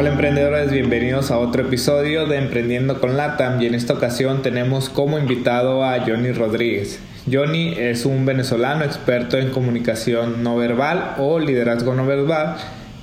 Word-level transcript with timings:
Hola 0.00 0.12
emprendedores, 0.12 0.70
bienvenidos 0.70 1.30
a 1.30 1.36
otro 1.36 1.60
episodio 1.60 2.24
de 2.24 2.38
Emprendiendo 2.38 3.02
con 3.02 3.18
Latam 3.18 3.60
y 3.60 3.66
en 3.66 3.74
esta 3.74 3.92
ocasión 3.92 4.40
tenemos 4.40 4.88
como 4.88 5.18
invitado 5.18 5.84
a 5.84 6.00
Johnny 6.00 6.32
Rodríguez. 6.32 7.00
Johnny 7.30 7.74
es 7.76 8.06
un 8.06 8.24
venezolano 8.24 8.82
experto 8.82 9.36
en 9.36 9.50
comunicación 9.50 10.42
no 10.42 10.56
verbal 10.56 11.16
o 11.18 11.38
liderazgo 11.38 11.92
no 11.92 12.06
verbal 12.06 12.56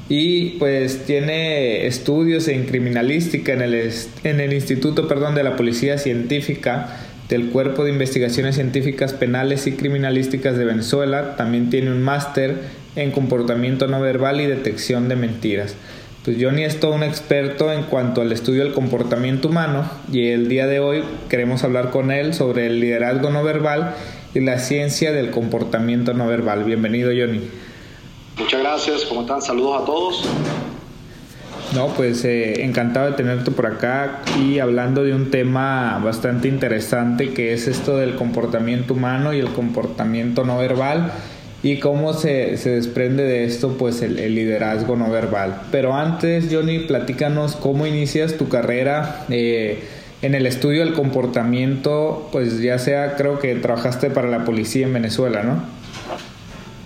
y 0.09 0.57
pues 0.57 1.05
tiene 1.05 1.85
estudios 1.85 2.47
en 2.47 2.65
criminalística 2.65 3.53
en 3.53 3.61
el, 3.61 3.91
en 4.23 4.39
el 4.39 4.53
Instituto 4.53 5.07
perdón, 5.07 5.35
de 5.35 5.43
la 5.43 5.55
Policía 5.55 5.99
Científica 5.99 6.97
del 7.29 7.49
Cuerpo 7.49 7.83
de 7.83 7.91
Investigaciones 7.91 8.55
Científicas 8.55 9.13
Penales 9.13 9.67
y 9.67 9.73
Criminalísticas 9.73 10.57
de 10.57 10.66
Venezuela. 10.66 11.35
También 11.35 11.69
tiene 11.69 11.91
un 11.91 12.02
máster 12.02 12.55
en 12.95 13.11
comportamiento 13.11 13.85
no 13.85 14.02
verbal 14.02 14.41
y 14.41 14.47
detección 14.47 15.09
de 15.09 15.16
mentiras. 15.16 15.75
Pues 16.27 16.36
Johnny 16.41 16.66
es 16.66 16.81
todo 16.81 16.91
un 16.91 17.04
experto 17.04 17.72
en 17.72 17.84
cuanto 17.84 18.20
al 18.20 18.34
estudio 18.34 18.66
del 18.66 18.73
comportamiento 18.73 19.47
humano 19.47 19.89
y 20.11 20.28
el 20.28 20.50
día 20.50 20.67
de 20.67 20.81
hoy 20.81 21.02
queremos 21.30 21.64
hablar 21.64 21.89
con 21.89 22.11
él 22.11 22.34
sobre 22.34 22.67
el 22.67 22.81
liderazgo 22.81 23.30
no 23.30 23.45
verbal 23.45 23.95
y 24.34 24.42
la 24.42 24.59
ciencia 24.59 25.14
del 25.14 25.31
comportamiento 25.31 26.14
no 26.14 26.28
verbal. 26.28 26.66
Bienvenido 26.66 27.11
Johnny. 27.17 27.50
Muchas 28.38 28.59
gracias, 28.59 29.06
¿cómo 29.06 29.22
están? 29.22 29.42
Saludos 29.42 29.81
a 29.81 29.86
todos. 29.86 30.30
No, 31.73 31.88
pues 31.95 32.25
eh, 32.25 32.66
encantado 32.66 33.06
de 33.06 33.14
tenerte 33.14 33.52
por 33.52 33.66
acá 33.66 34.19
y 34.38 34.59
hablando 34.59 35.06
de 35.06 35.14
un 35.14 35.31
tema 35.31 35.97
bastante 36.03 36.50
interesante 36.50 37.34
que 37.34 37.53
es 37.53 37.69
esto 37.69 37.95
del 37.95 38.16
comportamiento 38.16 38.95
humano 38.95 39.31
y 39.31 39.39
el 39.39 39.53
comportamiento 39.53 40.44
no 40.44 40.58
verbal 40.58 41.09
y 41.63 41.80
cómo 41.80 42.13
se, 42.13 42.58
se, 42.58 42.69
desprende 42.72 43.23
de 43.23 43.45
esto 43.45 43.77
pues 43.77 44.02
el, 44.02 44.19
el, 44.19 44.36
liderazgo 44.36 44.95
no 44.95 45.09
verbal. 45.09 45.61
Pero 45.72 45.94
antes, 45.94 46.50
Johnny, 46.52 46.80
platícanos 46.80 47.55
cómo 47.55 47.88
inicias 47.88 48.38
tu 48.38 48.47
carrera 48.47 49.25
eh, 49.30 49.83
en 50.22 50.35
el 50.35 50.45
estudio 50.45 50.81
del 50.85 50.94
comportamiento, 50.94 52.30
pues 52.31 52.61
ya 52.61 52.80
sea 52.80 53.16
creo 53.16 53.39
que 53.39 53.55
trabajaste 53.55 54.09
para 54.09 54.28
la 54.28 54.45
policía 54.45 54.85
en 54.85 54.94
Venezuela, 54.94 55.44
¿no? 55.44 55.78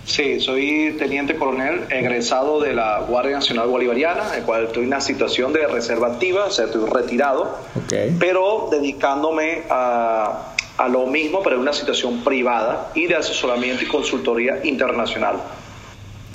Sí, 0.04 0.40
soy 0.40 0.96
teniente 0.98 1.36
coronel 1.36 1.82
egresado 1.88 2.60
de 2.60 2.74
la 2.74 3.00
Guardia 3.08 3.36
Nacional 3.36 3.68
Bolivariana, 3.68 4.36
en 4.36 4.42
cual 4.42 4.64
estoy 4.64 4.82
en 4.82 4.88
una 4.88 5.00
situación 5.00 5.52
de 5.52 5.66
reserva 5.68 6.08
activa, 6.08 6.46
o 6.46 6.50
sea, 6.50 6.64
estoy 6.64 6.88
retirado, 6.90 7.56
okay. 7.84 8.14
pero 8.18 8.68
dedicándome 8.70 9.62
a 9.70 10.51
a 10.82 10.88
lo 10.88 11.06
mismo, 11.06 11.42
pero 11.42 11.56
en 11.56 11.62
una 11.62 11.72
situación 11.72 12.24
privada 12.24 12.90
y 12.94 13.06
de 13.06 13.14
asesoramiento 13.14 13.84
y 13.84 13.86
consultoría 13.86 14.64
internacional. 14.64 15.36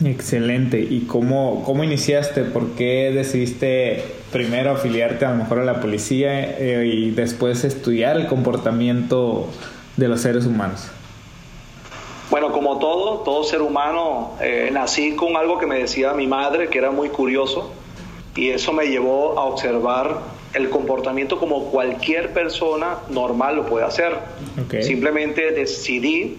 Excelente. 0.05 0.79
¿Y 0.79 1.01
cómo, 1.01 1.63
cómo 1.65 1.83
iniciaste? 1.83 2.43
¿Por 2.43 2.71
qué 2.71 3.11
decidiste 3.13 4.03
primero 4.31 4.71
afiliarte 4.71 5.25
a 5.25 5.31
lo 5.31 5.37
mejor 5.37 5.59
a 5.59 5.65
la 5.65 5.81
policía 5.81 6.57
eh, 6.57 6.85
y 6.85 7.11
después 7.11 7.63
estudiar 7.63 8.15
el 8.15 8.27
comportamiento 8.27 9.47
de 9.97 10.07
los 10.07 10.21
seres 10.21 10.45
humanos? 10.45 10.87
Bueno, 12.29 12.51
como 12.51 12.77
todo, 12.77 13.19
todo 13.19 13.43
ser 13.43 13.61
humano, 13.61 14.33
eh, 14.41 14.69
nací 14.71 15.15
con 15.15 15.35
algo 15.35 15.57
que 15.57 15.65
me 15.65 15.79
decía 15.79 16.13
mi 16.13 16.27
madre, 16.27 16.69
que 16.69 16.77
era 16.77 16.91
muy 16.91 17.09
curioso, 17.09 17.71
y 18.35 18.49
eso 18.49 18.73
me 18.73 18.85
llevó 18.87 19.39
a 19.39 19.45
observar 19.45 20.19
el 20.53 20.69
comportamiento 20.69 21.39
como 21.39 21.65
cualquier 21.65 22.33
persona 22.33 22.97
normal 23.09 23.57
lo 23.57 23.65
puede 23.65 23.85
hacer. 23.85 24.13
Simplemente 24.81 25.51
decidí 25.51 26.37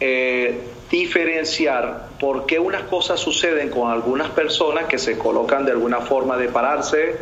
eh, 0.00 0.60
diferenciar 0.90 2.08
por 2.20 2.46
qué 2.46 2.58
unas 2.58 2.82
cosas 2.82 3.20
suceden 3.20 3.70
con 3.70 3.90
algunas 3.90 4.28
personas 4.30 4.86
que 4.86 4.98
se 4.98 5.18
colocan 5.18 5.64
de 5.64 5.72
alguna 5.72 6.00
forma 6.00 6.36
de 6.36 6.48
pararse, 6.48 7.16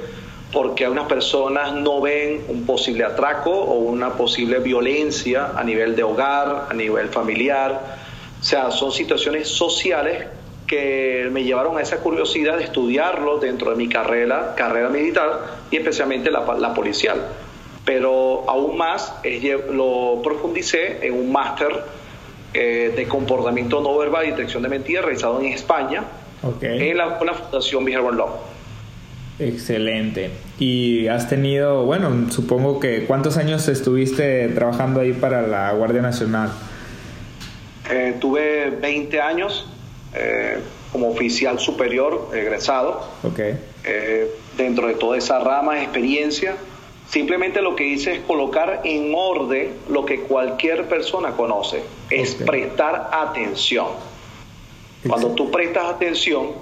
porque 0.53 0.85
algunas 0.85 1.07
personas 1.07 1.73
no 1.73 2.01
ven 2.01 2.45
un 2.49 2.65
posible 2.65 3.05
atraco 3.05 3.51
o 3.51 3.79
una 3.79 4.15
posible 4.15 4.59
violencia 4.61 5.53
a 5.57 5.65
nivel 5.65 5.97
de 5.97 6.03
hogar, 6.03 6.69
a 6.71 6.75
nivel 6.75 7.09
familiar. 7.09 7.99
O 8.41 8.45
sea, 8.45 8.71
son 8.71 8.93
situaciones 8.93 9.49
sociales 9.49 10.27
que 10.75 11.29
me 11.31 11.45
llevaron 11.45 11.79
a 11.79 11.83
esa 11.83 11.99
curiosidad 11.99 12.59
de 12.59 12.65
estudiarlo 12.65 13.39
dentro 13.39 13.71
de 13.71 13.77
mi 13.77 13.89
carrera, 13.89 14.55
carrera 14.57 14.89
militar 14.89 15.59
y 15.71 15.77
especialmente 15.77 16.31
la, 16.31 16.41
la 16.59 16.75
policial. 16.75 17.17
Pero 17.85 18.49
aún 18.49 18.77
más 18.77 19.15
lo 19.71 20.21
profundicé 20.23 21.07
en 21.07 21.15
un 21.15 21.31
máster 21.31 21.69
eh, 22.53 22.93
de 22.97 23.07
comportamiento 23.07 23.81
no 23.81 23.97
verbal 23.97 24.27
y 24.27 24.31
detección 24.31 24.63
de 24.63 24.69
mentiras 24.69 25.05
realizado 25.05 25.41
en 25.41 25.47
España 25.53 26.05
en 26.61 26.97
la, 26.97 27.19
la 27.25 27.35
Fundación 27.35 27.85
Behavioral 27.85 28.17
Law. 28.17 28.29
Excelente. 29.39 30.31
Y 30.59 31.07
has 31.09 31.29
tenido, 31.29 31.85
bueno, 31.85 32.31
supongo 32.31 32.81
que 32.81 33.05
¿cuántos 33.05 33.37
años 33.37 33.69
estuviste 33.69 34.49
trabajando 34.49 35.01
ahí 35.01 35.13
para 35.13 35.43
la 35.43 35.73
Guardia 35.73 36.03
Nacional? 36.03 36.51
Eh, 37.91 38.15
tuve 38.21 38.71
20 38.71 39.21
años 39.21 39.69
eh, 40.15 40.59
como 40.93 41.09
oficial 41.09 41.59
superior 41.59 42.31
egresado. 42.33 43.05
Okay. 43.25 43.59
Eh, 43.83 44.31
dentro 44.57 44.87
de 44.87 44.95
toda 44.95 45.19
esa 45.19 45.41
rama 45.41 45.75
de 45.75 45.83
experiencia, 45.83 46.57
simplemente 47.09 47.61
lo 47.61 47.75
que 47.75 47.85
hice 47.85 48.13
es 48.13 48.21
colocar 48.21 48.83
en 48.85 49.13
orden 49.17 49.73
lo 49.89 50.05
que 50.05 50.21
cualquier 50.21 50.89
persona 50.89 51.33
conoce, 51.33 51.83
es 52.11 52.37
prestar 52.37 53.11
atención. 53.13 53.89
Cuando 55.09 55.31
tú 55.33 55.51
prestas 55.51 55.87
atención 55.87 56.53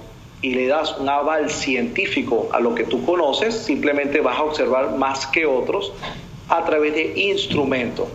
y 0.41 0.55
le 0.55 0.67
das 0.67 0.97
un 0.99 1.09
aval 1.09 1.51
científico 1.51 2.49
a 2.53 2.59
lo 2.59 2.75
que 2.75 2.85
tú 2.85 3.05
conoces, 3.05 3.55
simplemente 3.55 4.21
vas 4.21 4.39
a 4.39 4.45
observar 4.45 4.97
más 4.97 5.27
que 5.27 5.47
otros 5.47 5.93
a 6.49 6.65
través 6.65 6.95
de 6.95 7.13
instrumentos. 7.21 8.09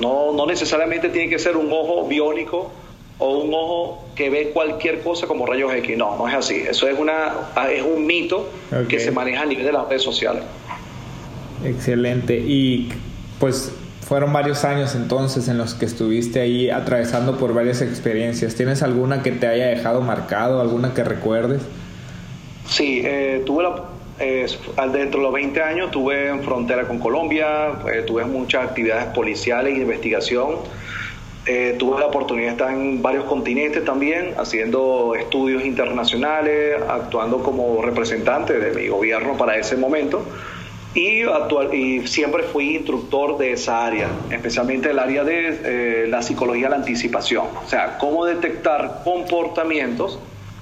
No, 0.00 0.32
no 0.32 0.44
necesariamente 0.44 1.08
tiene 1.08 1.30
que 1.30 1.38
ser 1.38 1.56
un 1.56 1.72
ojo 1.72 2.06
biónico 2.06 2.70
o 3.18 3.38
un 3.38 3.54
ojo 3.54 4.04
que 4.14 4.30
ve 4.30 4.50
cualquier 4.52 5.00
cosa 5.00 5.26
como 5.26 5.46
rayos 5.46 5.72
X. 5.72 5.96
No, 5.96 6.16
no 6.16 6.28
es 6.28 6.34
así. 6.34 6.56
Eso 6.68 6.88
es, 6.88 6.98
una, 6.98 7.32
es 7.72 7.82
un 7.82 8.06
mito 8.06 8.48
que 8.88 9.00
se 9.00 9.10
maneja 9.10 9.42
a 9.42 9.46
nivel 9.46 9.64
de 9.64 9.72
las 9.72 9.88
redes 9.88 10.02
sociales. 10.02 10.42
Excelente. 11.64 12.38
Y 12.38 12.90
pues 13.38 13.72
fueron 14.06 14.32
varios 14.32 14.64
años 14.64 14.94
entonces 14.94 15.48
en 15.48 15.58
los 15.58 15.74
que 15.74 15.84
estuviste 15.84 16.40
ahí 16.40 16.70
atravesando 16.70 17.38
por 17.38 17.54
varias 17.54 17.82
experiencias. 17.82 18.54
¿Tienes 18.54 18.82
alguna 18.82 19.22
que 19.22 19.32
te 19.32 19.46
haya 19.46 19.66
dejado 19.66 20.00
marcado, 20.00 20.60
alguna 20.60 20.94
que 20.94 21.02
recuerdes? 21.02 21.62
Sí, 22.68 23.02
eh, 23.04 23.42
tuve 23.44 23.64
la, 23.64 23.84
eh, 24.18 24.46
dentro 24.92 25.20
de 25.20 25.26
los 25.26 25.32
20 25.32 25.62
años 25.62 25.90
tuve 25.90 26.28
en 26.28 26.42
frontera 26.42 26.86
con 26.86 26.98
Colombia, 26.98 27.68
eh, 27.92 28.02
tuve 28.06 28.24
muchas 28.24 28.64
actividades 28.64 29.06
policiales 29.06 29.74
e 29.76 29.80
investigación 29.82 30.56
eh, 31.48 31.76
tuve 31.78 32.00
la 32.00 32.06
oportunidad 32.06 32.46
de 32.46 32.52
estar 32.52 32.72
en 32.72 33.00
varios 33.00 33.24
continentes 33.24 33.84
también, 33.84 34.34
haciendo 34.36 35.14
estudios 35.14 35.64
internacionales, 35.64 36.76
actuando 36.88 37.40
como 37.42 37.80
representante 37.82 38.58
de 38.58 38.72
mi 38.72 38.88
gobierno 38.88 39.36
para 39.36 39.56
ese 39.56 39.76
momento. 39.76 40.24
Y, 40.94 41.22
actual, 41.22 41.72
y 41.72 42.06
siempre 42.08 42.42
fui 42.42 42.74
instructor 42.74 43.38
de 43.38 43.52
esa 43.52 43.86
área, 43.86 44.08
especialmente 44.30 44.90
el 44.90 44.98
área 44.98 45.22
de 45.22 45.60
eh, 45.62 46.06
la 46.08 46.22
psicología 46.22 46.64
de 46.64 46.70
la 46.70 46.76
anticipación. 46.76 47.44
O 47.64 47.68
sea, 47.68 47.98
cómo 47.98 48.24
detectar 48.24 49.02
comportamientos 49.04 50.18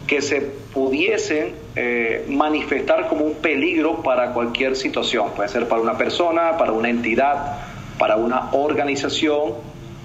que 0.06 0.20
se 0.20 0.42
pudiesen 0.74 1.54
eh, 1.76 2.26
manifestar 2.28 3.08
como 3.08 3.24
un 3.24 3.34
peligro 3.36 4.02
para 4.02 4.32
cualquier 4.32 4.76
situación. 4.76 5.30
Puede 5.34 5.48
ser 5.48 5.66
para 5.66 5.80
una 5.80 5.96
persona, 5.96 6.58
para 6.58 6.72
una 6.72 6.90
entidad, 6.90 7.58
para 7.98 8.16
una 8.16 8.50
organización 8.52 9.54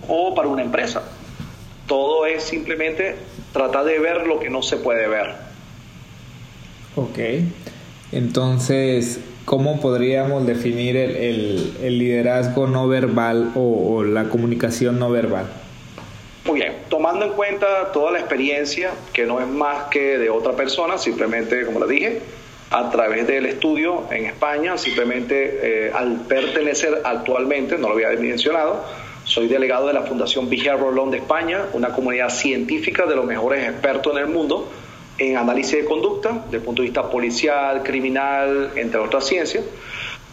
o 0.10 0.36
para 0.36 0.48
una 0.48 0.64
empresa. 0.64 1.04
Todo 1.88 2.26
es 2.26 2.44
simplemente 2.44 3.16
tratar 3.54 3.86
de 3.86 4.00
ver 4.00 4.28
lo 4.28 4.40
que 4.40 4.50
no 4.50 4.62
se 4.62 4.78
puede 4.78 5.08
ver. 5.08 5.36
Ok, 6.96 7.20
entonces, 8.12 9.20
¿cómo 9.46 9.80
podríamos 9.80 10.46
definir 10.46 10.98
el, 10.98 11.98
liderazgo 11.98 12.68
no 12.68 12.88
verbal 12.88 13.52
o, 13.56 14.04
la 14.04 14.26
comunicación 14.26 15.00
no 15.00 15.10
verbal? 15.10 15.46
Muy 16.46 16.62
bien, 16.62 16.74
tomando 16.90 17.10
tomando 17.10 17.26
en 17.26 17.32
cuenta 17.34 17.92
toda 17.92 18.12
la 18.12 18.20
experiencia, 18.20 18.92
que 19.14 19.26
no 19.26 19.40
es 19.40 19.48
más 19.48 19.86
que 19.90 20.18
de 20.18 20.30
otra 20.30 20.54
persona, 20.54 20.98
simplemente, 20.98 21.66
como 21.66 21.80
le 21.86 21.94
dije, 21.94 22.22
a 22.72 22.90
través 22.92 23.26
del 23.28 23.46
estudio 23.46 24.04
en 24.12 24.26
España, 24.26 24.78
simplemente 24.78 25.60
eh, 25.88 25.92
al 25.94 26.22
pertenecer 26.22 27.02
actualmente, 27.04 27.78
no 27.78 27.90
lo 27.90 27.96
había 27.96 28.10
mencionado, 28.20 28.84
soy 29.40 29.48
delegado 29.48 29.88
de 29.88 29.94
la 29.94 30.02
Fundación 30.02 30.50
Behavioral 30.50 30.94
Law 30.94 31.10
de 31.10 31.20
España, 31.20 31.68
una 31.72 31.94
comunidad 31.94 32.28
científica 32.30 33.06
de 33.06 33.16
los 33.16 33.24
mejores 33.24 33.70
expertos 33.70 34.12
en 34.12 34.24
el 34.24 34.28
mundo 34.28 34.68
en 35.18 35.38
análisis 35.38 35.78
de 35.78 35.86
conducta, 35.86 36.44
desde 36.44 36.58
el 36.58 36.64
punto 36.64 36.82
de 36.82 36.90
vista 36.90 37.10
policial, 37.10 37.82
criminal, 37.82 38.72
entre 38.76 39.00
otras 39.00 39.26
ciencias 39.26 39.64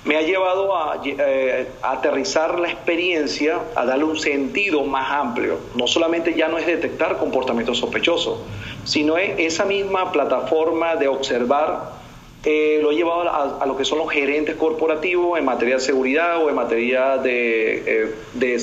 me 0.04 0.16
ha 0.16 0.22
llevado 0.22 0.72
eh, 1.04 1.68
a, 1.82 1.92
aterrizar 1.92 2.58
la 2.58 2.68
experiencia, 2.68 3.60
a 3.74 3.84
darle 3.84 4.04
un 4.04 4.18
sentido 4.18 4.84
más 4.84 5.10
amplio. 5.10 5.58
No 5.74 5.86
solamente 5.86 6.34
ya 6.34 6.46
no 6.48 6.58
es 6.58 6.66
detectar 6.66 7.18
comportamientos 7.18 7.78
sospechosos, 7.78 8.38
sino 8.84 9.18
es 9.18 9.34
esa 9.38 9.64
misma 9.64 10.12
plataforma 10.12 10.94
de 10.94 11.08
observar, 11.08 11.96
eh, 12.48 12.78
lo 12.80 12.92
he 12.92 12.94
llevado 12.94 13.28
a, 13.60 13.66
lo 13.66 13.76
que 13.76 13.84
son 13.84 13.98
los 13.98 14.08
gerentes 14.08 14.54
corporativos 14.54 15.36
en 15.36 15.44
materia 15.44 15.74
de 15.74 15.80
seguridad 15.80 16.40
o 16.40 16.48
en 16.48 16.54
materia 16.54 17.16
de, 17.16 18.04
eh, 18.04 18.14
de, 18.34 18.60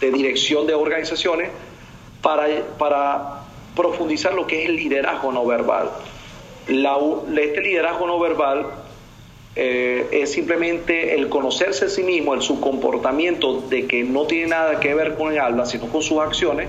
dirección 0.00 0.66
de 0.66 0.74
organizaciones 0.74 1.50
para, 2.22 2.46
para 2.78 3.42
profundizar 3.74 4.34
lo 4.34 4.46
que 4.46 4.62
es 4.62 4.68
el 4.68 4.76
liderazgo 4.76 5.32
no 5.32 5.44
verbal. 5.46 5.90
La, 6.68 6.96
este 7.40 7.60
liderazgo 7.60 8.06
no 8.06 8.18
verbal 8.18 8.66
eh, 9.54 10.08
es 10.10 10.32
simplemente 10.32 11.14
el 11.14 11.28
conocerse 11.28 11.86
a 11.86 11.88
sí 11.88 12.02
mismo, 12.02 12.34
el 12.34 12.42
su 12.42 12.60
comportamiento 12.60 13.60
de 13.60 13.86
que 13.86 14.02
no 14.04 14.26
tiene 14.26 14.48
nada 14.48 14.80
que 14.80 14.94
ver 14.94 15.14
con 15.14 15.32
el 15.32 15.38
alma, 15.38 15.64
sino 15.66 15.86
con 15.86 16.02
sus 16.02 16.18
acciones, 16.18 16.68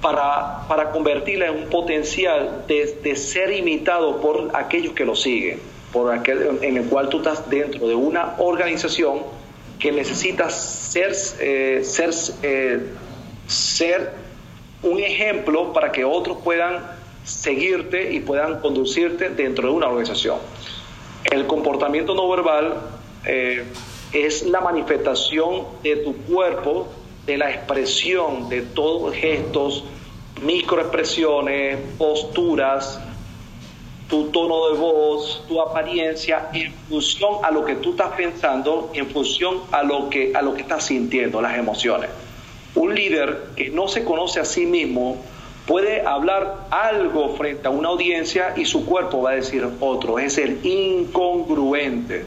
para, 0.00 0.66
para 0.68 0.90
convertirla 0.90 1.46
en 1.46 1.64
un 1.64 1.70
potencial 1.70 2.64
de, 2.66 3.16
ser 3.16 3.52
imitado 3.52 4.20
por 4.20 4.50
aquellos 4.54 4.94
que 4.94 5.04
lo 5.04 5.14
siguen, 5.14 5.60
por 5.92 6.12
aquel 6.12 6.58
en 6.62 6.76
el 6.76 6.84
cual 6.86 7.08
tú 7.08 7.18
estás 7.18 7.48
dentro 7.48 7.86
de 7.86 7.94
una 7.94 8.34
organización 8.38 9.20
que 9.82 9.90
necesita 9.90 10.48
ser, 10.48 11.12
eh, 11.40 11.80
ser, 11.82 12.10
eh, 12.44 12.86
ser 13.48 14.12
un 14.84 15.00
ejemplo 15.00 15.72
para 15.72 15.90
que 15.90 16.04
otros 16.04 16.38
puedan 16.44 16.86
seguirte 17.24 18.12
y 18.12 18.20
puedan 18.20 18.60
conducirte 18.60 19.30
dentro 19.30 19.66
de 19.66 19.74
una 19.74 19.88
organización. 19.88 20.38
El 21.24 21.48
comportamiento 21.48 22.14
no 22.14 22.30
verbal 22.30 22.74
eh, 23.26 23.64
es 24.12 24.44
la 24.44 24.60
manifestación 24.60 25.64
de 25.82 25.96
tu 25.96 26.14
cuerpo, 26.14 26.86
de 27.26 27.38
la 27.38 27.50
expresión 27.50 28.48
de 28.48 28.62
todos 28.62 29.12
gestos, 29.16 29.82
microexpresiones, 30.42 31.78
posturas, 31.98 33.00
tu 34.12 34.24
tono 34.24 34.68
de 34.68 34.76
voz, 34.76 35.42
tu 35.48 35.58
apariencia, 35.58 36.50
en 36.52 36.70
función 36.90 37.36
a 37.42 37.50
lo 37.50 37.64
que 37.64 37.76
tú 37.76 37.92
estás 37.92 38.12
pensando, 38.14 38.90
en 38.92 39.08
función 39.08 39.62
a 39.72 39.82
lo 39.82 40.10
que, 40.10 40.32
a 40.34 40.42
lo 40.42 40.52
que 40.52 40.60
estás 40.60 40.84
sintiendo, 40.84 41.40
las 41.40 41.56
emociones. 41.56 42.10
Un 42.74 42.94
líder 42.94 43.44
que 43.56 43.70
no 43.70 43.88
se 43.88 44.04
conoce 44.04 44.38
a 44.38 44.44
sí 44.44 44.66
mismo 44.66 45.16
puede 45.66 46.06
hablar 46.06 46.66
algo 46.68 47.34
frente 47.36 47.66
a 47.66 47.70
una 47.70 47.88
audiencia 47.88 48.52
y 48.54 48.66
su 48.66 48.84
cuerpo 48.84 49.22
va 49.22 49.30
a 49.30 49.34
decir 49.36 49.66
otro, 49.80 50.18
es 50.18 50.36
el 50.36 50.60
incongruente. 50.62 52.26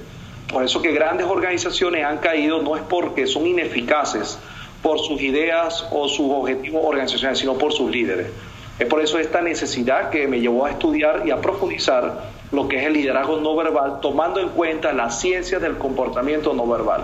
Por 0.52 0.64
eso 0.64 0.82
que 0.82 0.92
grandes 0.92 1.28
organizaciones 1.28 2.04
han 2.04 2.18
caído 2.18 2.64
no 2.64 2.76
es 2.76 2.82
porque 2.82 3.28
son 3.28 3.46
ineficaces 3.46 4.40
por 4.82 4.98
sus 4.98 5.22
ideas 5.22 5.88
o 5.92 6.08
sus 6.08 6.32
objetivos 6.32 6.82
organizacionales, 6.84 7.38
sino 7.38 7.54
por 7.60 7.72
sus 7.72 7.92
líderes. 7.92 8.32
Es 8.78 8.88
por 8.88 9.02
eso 9.02 9.20
esta 9.20 9.42
necesidad 9.42 10.10
que 10.10 10.28
me 10.28 10.42
llevó 10.42 10.66
a 10.66 10.72
estudiar 10.72 11.24
y 11.26 11.32
a 11.32 11.38
profundizar 11.38 12.26
lo 12.52 12.68
que 12.68 12.80
es 12.80 12.86
el 12.86 12.94
liderazgo 12.94 13.40
no 13.40 13.56
verbal, 13.56 14.00
tomando 14.02 14.40
en 14.40 14.50
cuenta 14.50 14.92
la 14.92 15.10
ciencia 15.10 15.60
del 15.60 15.78
comportamiento 15.78 16.54
no 16.54 16.68
verbal. 16.68 17.02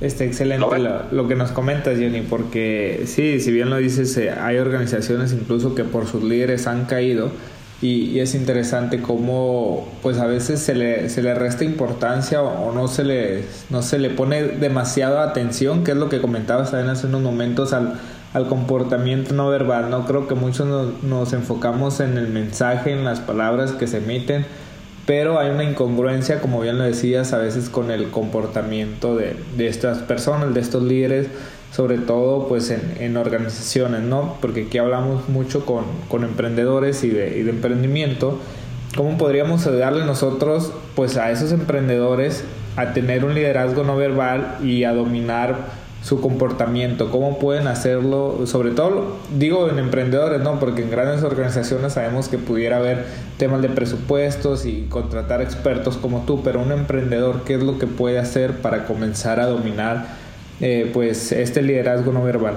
Está 0.00 0.24
excelente 0.24 0.66
lo, 1.12 1.28
que 1.28 1.36
nos 1.36 1.52
comentas, 1.52 1.98
Jenny, 1.98 2.22
porque 2.22 3.04
sí, 3.06 3.38
si 3.40 3.52
bien 3.52 3.70
lo 3.70 3.76
dices, 3.76 4.16
eh, 4.16 4.30
hay 4.30 4.58
organizaciones 4.58 5.32
incluso 5.32 5.74
que 5.74 5.84
por 5.84 6.06
sus 6.06 6.22
líderes 6.24 6.66
han 6.66 6.84
caído 6.86 7.30
y, 7.80 8.18
es 8.18 8.34
interesante 8.34 9.00
cómo 9.00 9.88
pues 10.02 10.18
a 10.18 10.26
veces 10.26 10.60
se 10.60 10.74
le, 10.74 11.08
se 11.10 11.22
le 11.22 11.34
resta 11.34 11.64
importancia 11.64 12.42
o, 12.42 12.72
no, 12.72 12.88
se 12.88 13.04
le, 13.04 13.44
no 13.70 13.82
se 13.82 13.98
le 13.98 14.10
pone 14.10 14.42
demasiada 14.42 15.22
atención, 15.22 15.84
que 15.84 15.92
es 15.92 15.96
lo 15.96 16.08
que 16.08 16.20
comentabas 16.20 16.72
también 16.72 16.90
hace 16.90 17.06
unos 17.06 17.22
momentos 17.22 17.72
al, 17.72 18.00
al 18.34 18.48
comportamiento 18.48 19.32
no 19.32 19.48
verbal. 19.48 19.88
No 19.88 20.06
creo 20.06 20.28
que 20.28 20.34
muchos 20.34 20.66
nos, 20.66 21.02
nos 21.02 21.32
enfocamos 21.32 22.00
en 22.00 22.18
el 22.18 22.28
mensaje, 22.28 22.92
en 22.92 23.04
las 23.04 23.20
palabras 23.20 23.72
que 23.72 23.86
se 23.86 23.98
emiten 23.98 24.44
pero 25.06 25.38
hay 25.38 25.50
una 25.50 25.64
incongruencia, 25.64 26.40
como 26.40 26.60
bien 26.60 26.78
lo 26.78 26.84
decías, 26.84 27.32
a 27.32 27.38
veces 27.38 27.68
con 27.68 27.90
el 27.90 28.10
comportamiento 28.10 29.16
de, 29.16 29.36
de 29.56 29.68
estas 29.68 29.98
personas, 29.98 30.54
de 30.54 30.60
estos 30.60 30.82
líderes, 30.82 31.28
sobre 31.72 31.98
todo 31.98 32.48
pues 32.48 32.70
en, 32.70 32.80
en, 33.00 33.16
organizaciones, 33.16 34.02
¿no? 34.02 34.36
Porque 34.40 34.64
aquí 34.66 34.78
hablamos 34.78 35.28
mucho 35.28 35.66
con, 35.66 35.84
con 36.08 36.24
emprendedores 36.24 37.04
y 37.04 37.10
de, 37.10 37.38
y 37.38 37.42
de, 37.42 37.50
emprendimiento, 37.50 38.38
¿cómo 38.96 39.18
podríamos 39.18 39.66
ayudarle 39.66 40.06
nosotros 40.06 40.72
pues 40.94 41.16
a 41.18 41.30
esos 41.30 41.52
emprendedores 41.52 42.44
a 42.76 42.92
tener 42.92 43.24
un 43.24 43.34
liderazgo 43.34 43.84
no 43.84 43.96
verbal 43.96 44.56
y 44.62 44.84
a 44.84 44.94
dominar 44.94 45.83
su 46.04 46.20
comportamiento, 46.20 47.10
cómo 47.10 47.38
pueden 47.38 47.66
hacerlo, 47.66 48.46
sobre 48.46 48.72
todo 48.72 49.16
digo 49.38 49.70
en 49.70 49.78
emprendedores, 49.78 50.42
¿no? 50.42 50.60
Porque 50.60 50.82
en 50.82 50.90
grandes 50.90 51.22
organizaciones 51.22 51.94
sabemos 51.94 52.28
que 52.28 52.36
pudiera 52.36 52.76
haber 52.76 53.06
temas 53.38 53.62
de 53.62 53.70
presupuestos 53.70 54.66
y 54.66 54.82
contratar 54.90 55.40
expertos 55.40 55.96
como 55.96 56.26
tú, 56.26 56.42
pero 56.42 56.60
un 56.60 56.72
emprendedor, 56.72 57.44
¿qué 57.46 57.54
es 57.54 57.62
lo 57.62 57.78
que 57.78 57.86
puede 57.86 58.18
hacer 58.18 58.58
para 58.58 58.84
comenzar 58.84 59.40
a 59.40 59.46
dominar 59.46 60.08
eh, 60.60 60.90
pues 60.92 61.32
este 61.32 61.62
liderazgo 61.62 62.12
no 62.12 62.22
verbal? 62.22 62.56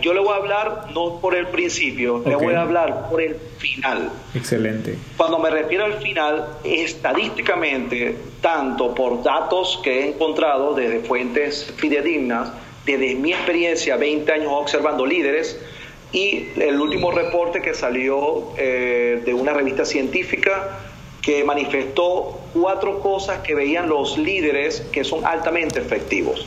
Yo 0.00 0.14
le 0.14 0.20
voy 0.20 0.32
a 0.32 0.36
hablar 0.36 0.86
no 0.94 1.20
por 1.20 1.34
el 1.34 1.48
principio, 1.48 2.22
le 2.24 2.36
voy 2.36 2.54
a 2.54 2.62
hablar 2.62 3.08
por 3.10 3.20
el 3.20 3.36
final. 3.58 4.10
Excelente. 4.34 4.96
Cuando 5.16 5.38
me 5.38 5.50
refiero 5.50 5.84
al 5.84 5.94
final, 5.94 6.46
estadísticamente, 6.64 8.16
tanto 8.40 8.94
por 8.94 9.22
datos 9.22 9.80
que 9.82 10.00
he 10.00 10.08
encontrado 10.08 10.74
desde 10.74 11.00
fuentes 11.00 11.72
fidedignas, 11.76 12.52
desde 12.84 13.14
mi 13.14 13.32
experiencia, 13.32 13.96
20 13.96 14.32
años 14.32 14.52
observando 14.52 15.04
líderes, 15.06 15.58
y 16.12 16.48
el 16.56 16.80
último 16.80 17.12
reporte 17.12 17.62
que 17.62 17.74
salió 17.74 18.48
eh, 18.56 19.22
de 19.24 19.34
una 19.34 19.52
revista 19.52 19.84
científica 19.84 20.80
que 21.22 21.44
manifestó 21.44 22.40
cuatro 22.52 23.00
cosas 23.00 23.40
que 23.40 23.54
veían 23.54 23.88
los 23.88 24.18
líderes 24.18 24.80
que 24.92 25.04
son 25.04 25.24
altamente 25.24 25.78
efectivos. 25.78 26.46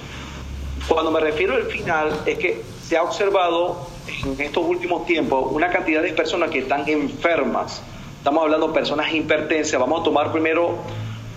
Cuando 0.87 1.11
me 1.11 1.19
refiero 1.19 1.55
al 1.55 1.65
final 1.65 2.11
es 2.25 2.37
que 2.37 2.61
se 2.93 2.97
ha 2.97 3.01
observado 3.01 3.87
en 4.23 4.39
estos 4.39 4.63
últimos 4.63 5.07
tiempos 5.07 5.51
una 5.51 5.71
cantidad 5.71 6.03
de 6.03 6.13
personas 6.13 6.51
que 6.51 6.59
están 6.59 6.87
enfermas. 6.87 7.81
Estamos 8.19 8.43
hablando 8.43 8.67
de 8.67 8.73
personas 8.75 9.11
hipertensas. 9.11 9.79
Vamos 9.79 10.01
a 10.01 10.03
tomar 10.03 10.31
primero 10.31 10.75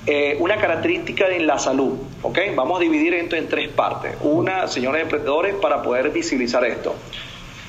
eh, 0.05 0.37
una 0.39 0.59
característica 0.59 1.31
en 1.31 1.47
la 1.47 1.59
salud. 1.59 1.95
¿ok? 2.21 2.39
Vamos 2.55 2.79
a 2.79 2.83
dividir 2.83 3.15
esto 3.15 3.37
en 3.37 3.49
tres 3.49 3.71
partes. 3.71 4.17
Una, 4.21 4.69
señores 4.69 5.05
emprendedores, 5.05 5.55
para 5.55 5.81
poder 5.81 6.11
visibilizar 6.11 6.63
esto. 6.67 6.95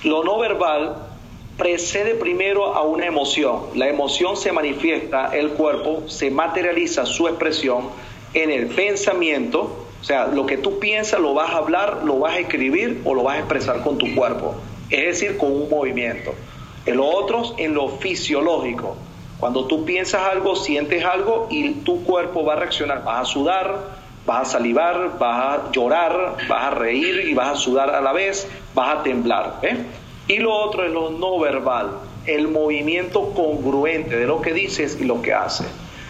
Lo 0.03 0.21
no 0.21 0.37
verbal 0.37 0.97
precede 1.57 2.15
primero 2.15 2.75
a 2.75 2.81
una 2.81 3.05
emoción. 3.05 3.67
La 3.75 3.87
emoción 3.87 4.35
se 4.35 4.51
manifiesta, 4.51 5.29
el 5.33 5.51
cuerpo 5.51 6.09
se 6.09 6.29
materializa 6.29 7.05
su 7.05 7.29
expresión 7.29 7.87
en 8.33 8.51
el 8.51 8.67
pensamiento, 8.67 9.86
sea, 10.07 10.27
lo 10.27 10.45
que 10.45 10.55
tú 10.55 10.79
piensas 10.79 11.19
lo 11.19 11.33
vas 11.33 11.49
a 11.49 11.57
hablar, 11.57 12.03
lo 12.05 12.19
vas 12.19 12.35
a 12.35 12.39
escribir 12.39 13.01
o 13.03 13.13
lo 13.13 13.23
vas 13.23 13.35
a 13.35 13.39
expresar 13.39 13.83
con 13.83 13.97
tu 13.97 14.15
cuerpo, 14.15 14.55
es 14.89 15.05
decir, 15.05 15.37
con 15.37 15.51
un 15.51 15.69
movimiento. 15.69 16.33
El 16.85 17.01
otro 17.01 17.43
en 17.57 17.73
lo 17.73 17.89
fisiológico. 17.89 18.95
Cuando 19.37 19.65
tú 19.65 19.83
piensas 19.83 20.21
algo, 20.21 20.55
sientes 20.55 21.03
algo 21.03 21.47
y 21.51 21.71
tu 21.81 22.05
cuerpo 22.05 22.45
va 22.45 22.53
a 22.53 22.55
reaccionar. 22.55 23.03
Vas 23.03 23.23
a 23.23 23.25
sudar, 23.25 23.79
vas 24.25 24.47
a 24.47 24.51
salivar, 24.51 25.17
vas 25.19 25.59
a 25.59 25.71
llorar, 25.73 26.37
vas 26.47 26.63
a 26.63 26.69
reír 26.69 27.27
y 27.27 27.33
vas 27.33 27.49
a 27.49 27.55
sudar 27.55 27.89
a 27.89 27.99
la 27.99 28.13
vez, 28.13 28.47
vas 28.73 28.99
a 28.99 29.03
temblar. 29.03 29.59
Y 30.29 30.37
lo 30.37 30.55
otro 30.55 30.85
es 30.85 30.91
lo 30.91 31.09
no 31.09 31.37
verbal, 31.37 31.91
el 32.25 32.47
movimiento 32.47 33.33
congruente 33.33 34.15
de 34.15 34.25
lo 34.25 34.41
que 34.41 34.53
dices 34.53 34.97
y 35.01 35.03
lo 35.03 35.21
que 35.21 35.33
haces. 35.33 35.67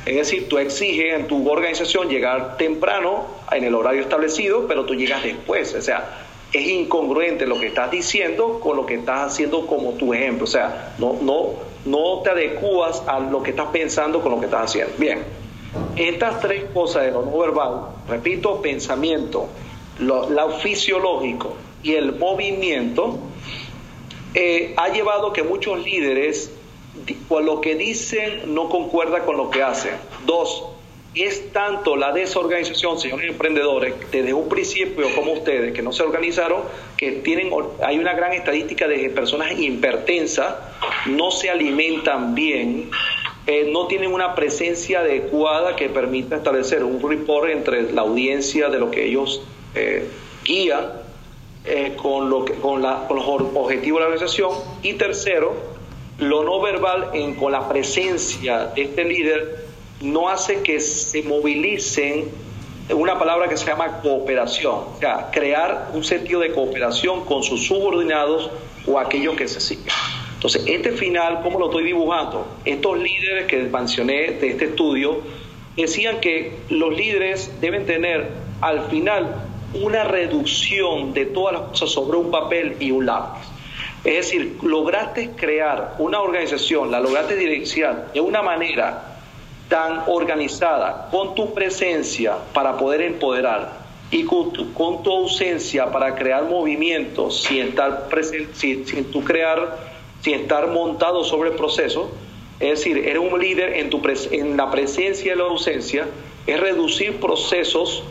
Es 0.07 0.15
decir, 0.15 0.47
tú 0.47 0.57
exiges 0.57 1.15
en 1.15 1.27
tu 1.27 1.49
organización 1.49 2.07
llegar 2.07 2.55
temprano 2.55 3.25
en 3.51 3.65
el 3.65 3.75
horario 3.75 4.01
establecido, 4.01 4.65
pero 4.65 4.85
tú 4.85 4.95
llegas 4.95 5.21
después. 5.21 5.73
O 5.75 5.81
sea, 5.81 6.23
es 6.53 6.65
incongruente 6.65 7.45
lo 7.45 7.59
que 7.59 7.67
estás 7.67 7.91
diciendo 7.91 8.61
con 8.61 8.77
lo 8.77 8.85
que 8.85 8.95
estás 8.95 9.33
haciendo 9.33 9.67
como 9.67 9.91
tu 9.91 10.13
ejemplo. 10.13 10.45
O 10.45 10.47
sea, 10.47 10.95
no, 10.97 11.17
no, 11.21 11.55
no 11.83 12.21
te 12.23 12.29
adecuas 12.29 13.03
a 13.05 13.19
lo 13.19 13.43
que 13.43 13.49
estás 13.49 13.67
pensando 13.67 14.21
con 14.21 14.31
lo 14.31 14.39
que 14.39 14.45
estás 14.45 14.69
haciendo. 14.69 14.93
Bien, 14.97 15.25
estas 15.97 16.39
tres 16.39 16.63
cosas 16.73 17.03
de 17.03 17.11
lo 17.11 17.23
no 17.23 17.37
verbal, 17.37 17.87
repito, 18.07 18.61
pensamiento, 18.61 19.47
lo, 19.99 20.29
lo 20.29 20.53
y 21.83 21.93
el 21.93 22.15
movimiento, 22.15 23.19
eh, 24.33 24.73
ha 24.77 24.89
llevado 24.89 25.33
que 25.33 25.43
muchos 25.43 25.83
líderes, 25.83 26.51
con 27.27 27.45
lo 27.45 27.61
que 27.61 27.75
dicen, 27.75 28.53
no 28.53 28.69
concuerda 28.69 29.25
con 29.25 29.37
lo 29.37 29.49
que 29.49 29.63
hacen. 29.63 29.93
Dos, 30.25 30.65
es 31.15 31.51
tanto 31.51 31.95
la 31.95 32.11
desorganización, 32.11 32.99
señores 32.99 33.29
emprendedores, 33.29 33.95
desde 34.11 34.33
un 34.33 34.47
principio 34.47 35.07
como 35.15 35.33
ustedes, 35.33 35.73
que 35.73 35.81
no 35.81 35.91
se 35.91 36.03
organizaron, 36.03 36.61
que 36.95 37.11
tienen, 37.13 37.49
hay 37.83 37.97
una 37.97 38.13
gran 38.13 38.33
estadística 38.33 38.87
de 38.87 39.09
personas 39.09 39.57
hipertensas, 39.57 40.55
no 41.07 41.31
se 41.31 41.49
alimentan 41.49 42.35
bien, 42.35 42.89
eh, 43.47 43.69
no 43.71 43.87
tienen 43.87 44.13
una 44.13 44.35
presencia 44.35 44.99
adecuada 44.99 45.75
que 45.75 45.89
permita 45.89 46.35
establecer 46.35 46.83
un 46.83 47.01
report 47.01 47.49
entre 47.49 47.91
la 47.93 48.01
audiencia 48.01 48.69
de 48.69 48.79
lo 48.79 48.91
que 48.91 49.05
ellos 49.05 49.41
eh, 49.73 50.07
guían 50.43 50.91
eh, 51.65 51.93
con, 51.95 52.29
lo 52.29 52.45
con, 52.61 52.81
la, 52.81 53.07
con 53.07 53.17
los 53.17 53.25
objetivos 53.27 53.99
de 53.99 54.01
la 54.01 54.13
organización. 54.13 54.51
Y 54.83 54.93
tercero, 54.93 55.76
lo 56.19 56.43
no 56.43 56.59
verbal 56.61 57.11
en, 57.13 57.35
con 57.35 57.51
la 57.51 57.67
presencia 57.69 58.67
de 58.67 58.83
este 58.83 59.03
líder 59.03 59.67
no 60.01 60.29
hace 60.29 60.61
que 60.61 60.79
se 60.79 61.23
movilicen 61.23 62.29
una 62.89 63.19
palabra 63.19 63.47
que 63.49 63.57
se 63.57 63.65
llama 63.65 63.99
cooperación, 64.01 64.75
o 64.75 64.97
sea, 64.99 65.29
crear 65.31 65.89
un 65.93 66.03
sentido 66.03 66.39
de 66.39 66.53
cooperación 66.53 67.25
con 67.25 67.43
sus 67.43 67.67
subordinados 67.67 68.49
o 68.85 68.97
aquellos 68.97 69.35
que 69.35 69.47
se 69.47 69.59
siguen. 69.59 69.87
Entonces, 70.35 70.63
este 70.67 70.91
final, 70.91 71.41
¿cómo 71.41 71.59
lo 71.59 71.65
estoy 71.65 71.83
dibujando? 71.83 72.47
Estos 72.63 72.97
líderes 72.97 73.45
que 73.47 73.57
mencioné 73.63 74.31
de 74.31 74.49
este 74.49 74.65
estudio 74.65 75.21
decían 75.75 76.19
que 76.21 76.55
los 76.69 76.95
líderes 76.95 77.51
deben 77.59 77.85
tener 77.85 78.29
al 78.61 78.87
final 78.89 79.35
una 79.73 80.03
reducción 80.05 81.13
de 81.13 81.25
todas 81.25 81.53
las 81.53 81.69
cosas 81.69 81.89
sobre 81.89 82.17
un 82.17 82.31
papel 82.31 82.77
y 82.79 82.91
un 82.91 83.05
lápiz. 83.05 83.56
Es 84.03 84.15
decir, 84.27 84.57
lograste 84.61 85.31
crear 85.31 85.95
una 85.99 86.21
organización, 86.21 86.91
la 86.91 86.99
lograste 86.99 87.35
direccionar 87.35 88.13
de 88.13 88.21
una 88.21 88.41
manera 88.41 89.17
tan 89.69 90.03
organizada, 90.07 91.09
con 91.11 91.35
tu 91.35 91.53
presencia 91.53 92.37
para 92.53 92.77
poder 92.77 93.01
empoderar 93.01 93.85
y 94.09 94.23
con 94.23 94.53
tu, 94.53 95.11
ausencia 95.11 95.91
para 95.91 96.15
crear 96.15 96.45
movimientos 96.45 97.43
sin 97.43 97.63
estar 97.63 98.07
presente, 98.07 98.53
sin, 98.55 99.05
tu 99.11 99.23
crear, 99.23 99.77
sin 100.21 100.35
estar 100.35 100.67
montado 100.69 101.23
sobre 101.23 101.49
el 101.49 101.55
proceso, 101.55 102.09
es 102.59 102.79
decir, 102.79 102.97
eres 102.99 103.19
un 103.19 103.37
líder 103.39 103.73
en, 103.73 103.89
tu 103.89 104.01
en 104.31 104.55
la 104.55 104.71
presencia 104.71 105.33
y 105.33 105.37
la 105.37 105.43
ausencia, 105.43 106.07
es 106.45 106.59
reducir 106.59 107.19
procesos 107.19 108.03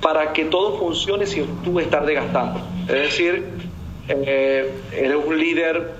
para 0.00 0.32
que 0.32 0.44
todo 0.44 0.78
funcione 0.78 1.26
sin 1.26 1.44
tú 1.64 1.80
estar 1.80 2.06
desgastando. 2.06 2.60
Es 2.82 3.02
decir, 3.02 3.44
eh, 4.08 4.72
eres 4.92 5.16
un 5.16 5.38
líder 5.38 5.92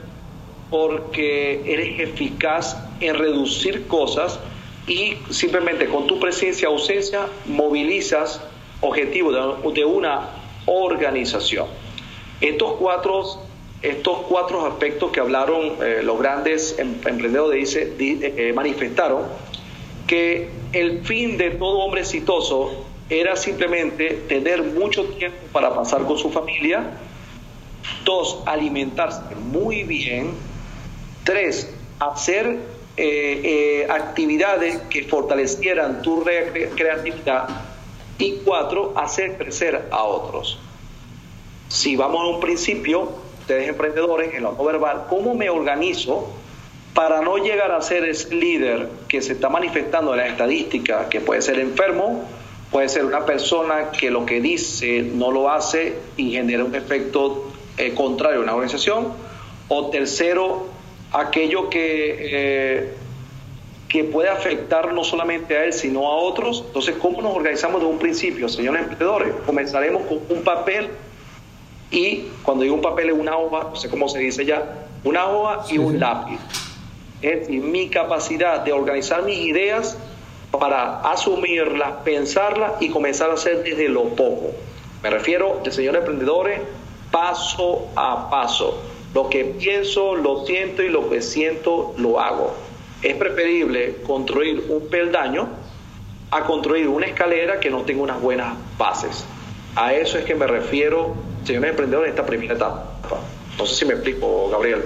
porque 0.70 1.62
eres 1.66 2.00
eficaz 2.00 2.76
en 3.00 3.14
reducir 3.14 3.86
cosas 3.86 4.38
y 4.86 5.16
simplemente 5.30 5.86
con 5.86 6.06
tu 6.06 6.18
presencia 6.18 6.68
ausencia 6.68 7.26
movilizas 7.46 8.40
objetivos 8.80 9.74
de, 9.74 9.84
una 9.84 10.30
organización. 10.66 11.66
Estos 12.40 12.74
cuatro, 12.74 13.22
estos 13.82 14.18
cuatro 14.28 14.66
aspectos 14.66 15.10
que 15.10 15.20
hablaron 15.20 15.76
eh, 15.82 16.00
los 16.02 16.18
grandes 16.18 16.78
em, 16.78 16.94
emprendedores 17.06 17.58
dice, 17.60 17.94
eh, 17.98 18.52
manifestaron 18.52 19.24
que 20.06 20.48
el 20.72 21.04
fin 21.04 21.36
de 21.36 21.50
todo 21.50 21.78
hombre 21.80 22.02
exitoso 22.02 22.84
era 23.10 23.36
simplemente 23.36 24.10
tener 24.28 24.62
mucho 24.62 25.04
tiempo 25.04 25.38
para 25.52 25.74
pasar 25.74 26.04
con 26.04 26.18
su 26.18 26.30
familia, 26.30 26.98
dos, 28.04 28.40
alimentarse 28.46 29.34
muy 29.34 29.84
bien, 29.84 30.32
tres, 31.24 31.72
hacer 31.98 32.58
eh, 32.96 33.40
eh, 33.44 33.86
actividades 33.90 34.78
que 34.90 35.04
fortalecieran 35.04 36.02
tu 36.02 36.24
creatividad 36.24 37.48
y 38.18 38.38
cuatro, 38.44 38.92
hacer 38.96 39.36
crecer 39.36 39.88
a 39.90 40.02
otros. 40.02 40.58
Si 41.68 41.96
vamos 41.96 42.22
a 42.22 42.26
un 42.26 42.40
principio, 42.40 43.12
ustedes 43.40 43.68
emprendedores, 43.68 44.34
en 44.34 44.42
lo 44.42 44.52
no 44.52 44.64
verbal, 44.64 45.06
¿cómo 45.08 45.34
me 45.34 45.48
organizo 45.50 46.28
para 46.94 47.20
no 47.20 47.38
llegar 47.38 47.70
a 47.70 47.80
ser 47.80 48.04
ese 48.04 48.34
líder 48.34 48.88
que 49.06 49.22
se 49.22 49.34
está 49.34 49.48
manifestando 49.48 50.12
en 50.14 50.18
la 50.18 50.26
estadística, 50.26 51.08
que 51.08 51.20
puede 51.20 51.42
ser 51.42 51.60
enfermo, 51.60 52.24
puede 52.72 52.88
ser 52.88 53.04
una 53.04 53.24
persona 53.24 53.92
que 53.92 54.10
lo 54.10 54.26
que 54.26 54.40
dice 54.40 55.02
no 55.02 55.30
lo 55.30 55.50
hace 55.50 55.94
y 56.16 56.32
genera 56.32 56.64
un 56.64 56.74
efecto 56.74 57.47
eh, 57.78 57.94
contrario 57.94 58.40
a 58.40 58.42
una 58.42 58.54
organización, 58.54 59.12
o 59.68 59.90
tercero, 59.90 60.66
aquello 61.12 61.70
que, 61.70 62.16
eh, 62.18 62.94
que 63.88 64.04
puede 64.04 64.28
afectar 64.28 64.92
no 64.92 65.04
solamente 65.04 65.56
a 65.56 65.64
él, 65.64 65.72
sino 65.72 66.08
a 66.08 66.16
otros. 66.16 66.64
Entonces, 66.66 66.96
¿cómo 67.00 67.22
nos 67.22 67.34
organizamos 67.34 67.80
desde 67.80 67.92
un 67.92 67.98
principio, 67.98 68.48
señores 68.48 68.82
emprendedores? 68.82 69.34
Comenzaremos 69.46 70.02
con 70.02 70.20
un 70.28 70.42
papel 70.42 70.88
y 71.90 72.24
cuando 72.42 72.64
digo 72.64 72.74
un 72.74 72.82
papel 72.82 73.08
es 73.10 73.14
una 73.18 73.36
hoja, 73.36 73.68
no 73.70 73.76
sé 73.76 73.88
cómo 73.88 74.08
se 74.08 74.18
dice 74.18 74.44
ya, 74.44 74.86
una 75.04 75.26
hoja 75.26 75.64
y 75.70 75.78
un 75.78 75.98
lápiz. 75.98 76.38
Es 77.22 77.40
decir, 77.40 77.62
mi 77.62 77.88
capacidad 77.88 78.60
de 78.60 78.72
organizar 78.72 79.22
mis 79.22 79.38
ideas 79.38 79.96
para 80.50 81.00
asumirlas, 81.00 81.92
pensarlas 82.04 82.72
y 82.80 82.90
comenzar 82.90 83.30
a 83.30 83.34
hacer 83.34 83.62
desde 83.64 83.88
lo 83.88 84.04
poco. 84.10 84.50
Me 85.02 85.10
refiero, 85.10 85.60
de 85.64 85.70
señores 85.70 86.00
emprendedores, 86.00 86.60
paso 87.10 87.88
a 87.96 88.28
paso 88.30 88.82
lo 89.14 89.28
que 89.28 89.44
pienso, 89.44 90.14
lo 90.14 90.44
siento 90.44 90.82
y 90.82 90.88
lo 90.88 91.08
que 91.08 91.22
siento, 91.22 91.94
lo 91.98 92.20
hago. 92.20 92.54
Es 93.02 93.16
preferible 93.16 93.96
construir 94.06 94.64
un 94.68 94.88
peldaño 94.88 95.48
a 96.30 96.44
construir 96.44 96.88
una 96.88 97.06
escalera 97.06 97.58
que 97.58 97.70
no 97.70 97.82
tenga 97.82 98.02
unas 98.02 98.20
buenas 98.20 98.54
bases. 98.76 99.24
A 99.76 99.94
eso 99.94 100.18
es 100.18 100.24
que 100.24 100.34
me 100.34 100.46
refiero, 100.46 101.14
señor 101.44 101.64
emprendedor, 101.64 102.04
en 102.04 102.10
esta 102.10 102.26
primera 102.26 102.54
etapa. 102.54 102.84
No 103.56 103.66
sé 103.66 103.76
si 103.76 103.84
me 103.86 103.94
explico, 103.94 104.50
Gabriel. 104.50 104.82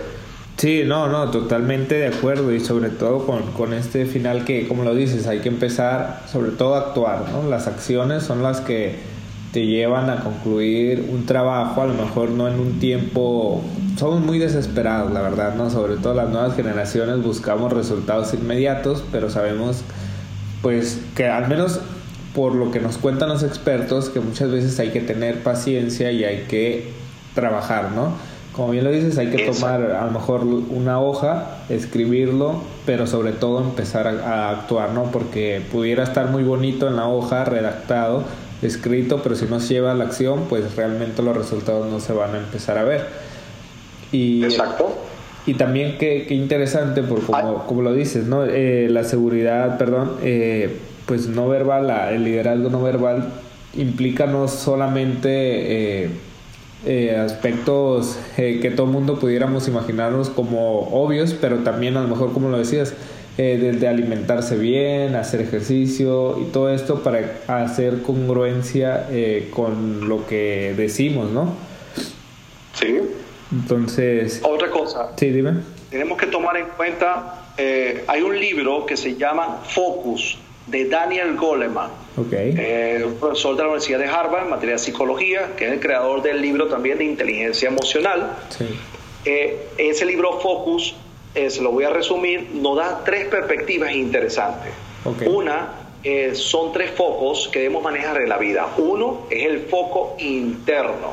Sí, 0.56 0.82
no, 0.86 1.08
no, 1.08 1.30
totalmente 1.30 1.96
de 1.96 2.06
acuerdo 2.06 2.54
y 2.54 2.60
sobre 2.60 2.90
todo 2.90 3.26
con, 3.26 3.52
con, 3.52 3.72
este 3.72 4.06
final 4.06 4.44
que, 4.44 4.68
como 4.68 4.84
lo 4.84 4.94
dices, 4.94 5.26
hay 5.26 5.40
que 5.40 5.48
empezar 5.48 6.22
sobre 6.30 6.52
todo 6.52 6.76
a 6.76 6.78
actuar. 6.78 7.24
Las 7.48 7.66
acciones 7.66 8.22
son 8.22 8.42
las 8.42 8.60
que 8.60 8.96
te 9.52 9.66
llevan 9.66 10.08
a 10.08 10.20
concluir 10.20 11.08
un 11.12 11.26
trabajo, 11.26 11.82
a 11.82 11.86
lo 11.86 11.94
mejor 11.94 12.30
no 12.30 12.48
en 12.48 12.58
un 12.58 12.78
tiempo, 12.80 13.62
somos 13.98 14.20
muy 14.20 14.38
desesperados, 14.38 15.12
la 15.12 15.20
verdad, 15.20 15.54
¿no? 15.54 15.68
Sobre 15.68 15.96
todo 15.96 16.14
las 16.14 16.30
nuevas 16.30 16.56
generaciones 16.56 17.22
buscamos 17.22 17.70
resultados 17.70 18.32
inmediatos, 18.32 19.04
pero 19.12 19.28
sabemos 19.28 19.82
pues 20.62 21.00
que 21.14 21.26
al 21.26 21.48
menos 21.48 21.80
por 22.34 22.54
lo 22.54 22.70
que 22.70 22.80
nos 22.80 22.96
cuentan 22.96 23.28
los 23.28 23.42
expertos, 23.42 24.08
que 24.08 24.20
muchas 24.20 24.50
veces 24.50 24.78
hay 24.78 24.88
que 24.88 25.00
tener 25.00 25.42
paciencia 25.42 26.10
y 26.12 26.24
hay 26.24 26.44
que 26.48 26.90
trabajar, 27.34 27.90
¿no? 27.92 28.14
Como 28.54 28.70
bien 28.70 28.84
lo 28.84 28.90
dices, 28.90 29.18
hay 29.18 29.28
que 29.28 29.50
tomar 29.50 29.82
a 29.82 30.04
lo 30.06 30.12
mejor 30.12 30.44
una 30.44 30.98
hoja, 30.98 31.58
escribirlo, 31.68 32.62
pero 32.86 33.06
sobre 33.06 33.32
todo 33.32 33.60
empezar 33.62 34.06
a, 34.06 34.10
a 34.10 34.50
actuar, 34.50 34.90
¿no? 34.90 35.04
Porque 35.04 35.62
pudiera 35.70 36.04
estar 36.04 36.30
muy 36.30 36.42
bonito 36.42 36.88
en 36.88 36.96
la 36.96 37.06
hoja, 37.08 37.44
redactado, 37.44 38.24
escrito, 38.62 39.22
pero 39.22 39.34
si 39.34 39.46
no 39.46 39.60
se 39.60 39.74
lleva 39.74 39.92
a 39.92 39.94
la 39.94 40.04
acción, 40.04 40.44
pues 40.48 40.76
realmente 40.76 41.22
los 41.22 41.36
resultados 41.36 41.90
no 41.90 42.00
se 42.00 42.12
van 42.12 42.34
a 42.34 42.38
empezar 42.38 42.78
a 42.78 42.84
ver. 42.84 43.06
Y, 44.12 44.44
Exacto. 44.44 44.96
Y 45.44 45.54
también 45.54 45.98
qué, 45.98 46.26
interesante, 46.30 47.02
por 47.02 47.22
como, 47.22 47.66
como, 47.66 47.82
lo 47.82 47.92
dices, 47.92 48.26
¿no? 48.26 48.44
Eh, 48.44 48.88
la 48.88 49.02
seguridad, 49.02 49.76
perdón, 49.76 50.12
eh, 50.22 50.76
pues 51.06 51.26
no 51.26 51.48
verbal, 51.48 51.90
el 52.12 52.22
liderazgo 52.22 52.70
no 52.70 52.80
verbal 52.82 53.32
implica 53.74 54.26
no 54.26 54.46
solamente 54.46 56.10
eh, 56.84 57.16
aspectos 57.16 58.18
que 58.36 58.72
todo 58.76 58.86
el 58.86 58.92
mundo 58.92 59.18
pudiéramos 59.18 59.66
imaginarnos 59.66 60.30
como 60.30 60.88
obvios, 60.90 61.34
pero 61.40 61.58
también 61.58 61.96
a 61.96 62.02
lo 62.02 62.08
mejor, 62.08 62.32
como 62.32 62.48
lo 62.48 62.58
decías, 62.58 62.94
eh, 63.38 63.76
de, 63.78 63.88
alimentarse 63.88 64.58
bien, 64.58 65.14
hacer 65.14 65.40
ejercicio 65.40 66.38
y 66.38 66.52
todo 66.52 66.68
esto 66.68 67.02
para 67.02 67.38
hacer 67.48 68.02
congruencia 68.02 69.06
eh, 69.10 69.48
con 69.50 70.06
lo 70.06 70.26
que 70.26 70.74
decimos, 70.76 71.30
¿no? 71.30 71.54
Sí. 72.74 72.98
Entonces... 73.50 74.42
Otra 74.44 74.70
cosa. 74.70 75.12
Sí, 75.16 75.30
dime. 75.30 75.54
Tenemos 75.90 76.18
que 76.18 76.26
tomar 76.26 76.58
en 76.58 76.66
cuenta, 76.76 77.46
eh, 77.56 78.04
hay 78.06 78.20
un 78.20 78.38
libro 78.38 78.84
que 78.84 78.98
se 78.98 79.16
llama 79.16 79.62
Focus 79.66 80.36
de 80.66 80.90
Daniel 80.90 81.34
Goleman, 81.34 81.90
okay. 82.18 82.54
eh, 82.56 83.02
un 83.04 83.14
profesor 83.14 83.56
de 83.56 83.62
la 83.62 83.68
Universidad 83.68 83.98
de 83.98 84.08
Harvard 84.08 84.44
en 84.44 84.50
materia 84.50 84.74
de 84.74 84.78
psicología, 84.78 85.52
que 85.56 85.66
es 85.68 85.72
el 85.72 85.80
creador 85.80 86.20
del 86.20 86.42
libro 86.42 86.68
también 86.68 86.98
de 86.98 87.04
inteligencia 87.04 87.68
emocional. 87.68 88.36
Sí. 88.50 88.66
ese 89.24 90.04
libro 90.04 90.38
Focus 90.40 90.94
eh, 91.34 91.50
se 91.50 91.62
lo 91.62 91.72
voy 91.72 91.84
a 91.84 91.90
resumir, 91.90 92.50
nos 92.52 92.76
da 92.76 93.02
tres 93.04 93.26
perspectivas 93.26 93.92
interesantes. 93.92 94.72
Una, 95.26 95.82
eh, 96.04 96.34
son 96.34 96.72
tres 96.72 96.90
focos 96.90 97.48
que 97.52 97.60
debemos 97.60 97.82
manejar 97.82 98.20
en 98.20 98.28
la 98.28 98.38
vida. 98.38 98.68
Uno 98.76 99.26
es 99.30 99.46
el 99.46 99.60
foco 99.60 100.16
interno. 100.18 101.12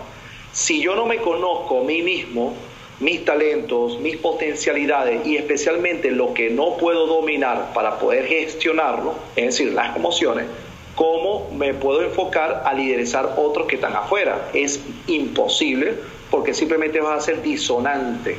Si 0.52 0.82
yo 0.82 0.96
no 0.96 1.06
me 1.06 1.18
conozco 1.18 1.82
a 1.82 1.84
mí 1.84 2.02
mismo, 2.02 2.54
mis 3.00 3.24
talentos, 3.24 4.00
mis 4.00 4.18
potencialidades 4.18 5.26
y 5.26 5.38
especialmente 5.38 6.12
lo 6.12 6.34
que 6.34 6.50
no 6.50 6.76
puedo 6.76 7.08
dominar 7.08 7.72
para 7.74 7.98
poder 7.98 8.26
gestionarlo, 8.26 9.14
es 9.36 9.46
decir, 9.46 9.74
las 9.74 9.96
emociones, 9.96 10.48
¿cómo 10.96 11.50
me 11.56 11.74
puedo 11.74 12.02
enfocar 12.02 12.64
a 12.66 12.74
liderizar 12.74 13.36
otros 13.38 13.68
que 13.68 13.76
están 13.76 13.96
afuera? 13.96 14.50
Es 14.54 14.82
imposible 15.08 15.96
porque 16.30 16.54
simplemente 16.54 17.00
vas 17.00 17.20
a 17.20 17.26
ser 17.26 17.42
disonante 17.42 18.36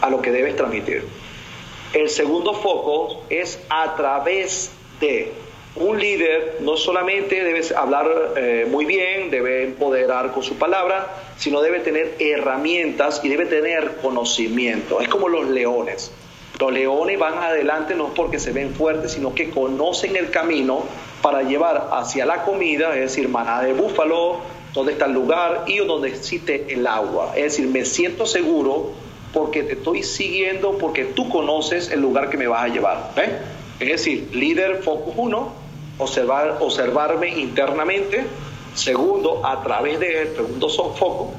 a 0.00 0.10
lo 0.10 0.22
que 0.22 0.30
debes 0.30 0.54
transmitir. 0.54 1.04
El 1.94 2.10
segundo 2.10 2.54
foco 2.54 3.22
es 3.30 3.60
a 3.68 3.94
través 3.94 4.72
de 5.00 5.32
un 5.76 5.98
líder 5.98 6.58
no 6.60 6.76
solamente 6.76 7.44
debe 7.44 7.62
hablar 7.76 8.34
eh, 8.36 8.66
muy 8.68 8.84
bien, 8.84 9.30
debe 9.30 9.62
empoderar 9.62 10.32
con 10.32 10.42
su 10.42 10.56
palabra, 10.56 11.06
sino 11.36 11.60
debe 11.62 11.78
tener 11.80 12.16
herramientas 12.18 13.20
y 13.22 13.28
debe 13.28 13.46
tener 13.46 13.98
conocimiento. 14.02 15.00
Es 15.00 15.08
como 15.08 15.28
los 15.28 15.48
leones. 15.48 16.10
Los 16.58 16.72
leones 16.72 17.16
van 17.16 17.38
adelante 17.38 17.94
no 17.94 18.12
porque 18.12 18.40
se 18.40 18.50
ven 18.50 18.74
fuertes, 18.74 19.12
sino 19.12 19.32
que 19.32 19.50
conocen 19.50 20.16
el 20.16 20.30
camino 20.30 20.82
para 21.22 21.42
llevar 21.42 21.90
hacia 21.92 22.26
la 22.26 22.42
comida, 22.42 22.94
es 22.94 23.02
decir, 23.02 23.28
manada 23.28 23.62
de 23.62 23.72
búfalo, 23.72 24.40
donde 24.72 24.92
está 24.92 25.06
el 25.06 25.12
lugar 25.12 25.62
y 25.68 25.78
donde 25.78 26.08
existe 26.08 26.72
el 26.72 26.88
agua. 26.88 27.34
Es 27.36 27.56
decir, 27.56 27.68
me 27.68 27.84
siento 27.84 28.26
seguro 28.26 29.03
porque 29.34 29.64
te 29.64 29.72
estoy 29.72 30.04
siguiendo, 30.04 30.78
porque 30.78 31.04
tú 31.04 31.28
conoces 31.28 31.90
el 31.90 32.00
lugar 32.00 32.30
que 32.30 32.36
me 32.36 32.46
vas 32.46 32.62
a 32.62 32.68
llevar. 32.68 33.10
Es 33.80 33.88
decir, 33.88 34.30
líder 34.32 34.82
focus 34.82 35.12
1, 35.16 35.52
observar, 35.98 36.58
observarme 36.60 37.28
internamente. 37.28 38.24
Segundo, 38.74 39.44
a 39.44 39.62
través 39.62 40.00
del 40.00 40.34
segundo 40.34 40.68
foco. 40.68 41.32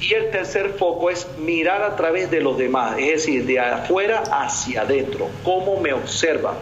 Y 0.00 0.12
el 0.14 0.30
tercer 0.30 0.74
foco 0.74 1.10
es 1.10 1.26
mirar 1.38 1.82
a 1.82 1.96
través 1.96 2.30
de 2.30 2.40
los 2.40 2.58
demás, 2.58 2.96
es 2.98 3.10
decir, 3.12 3.46
de 3.46 3.60
afuera 3.60 4.22
hacia 4.30 4.82
adentro. 4.82 5.28
¿Cómo 5.44 5.78
me 5.80 5.92
observan? 5.92 6.54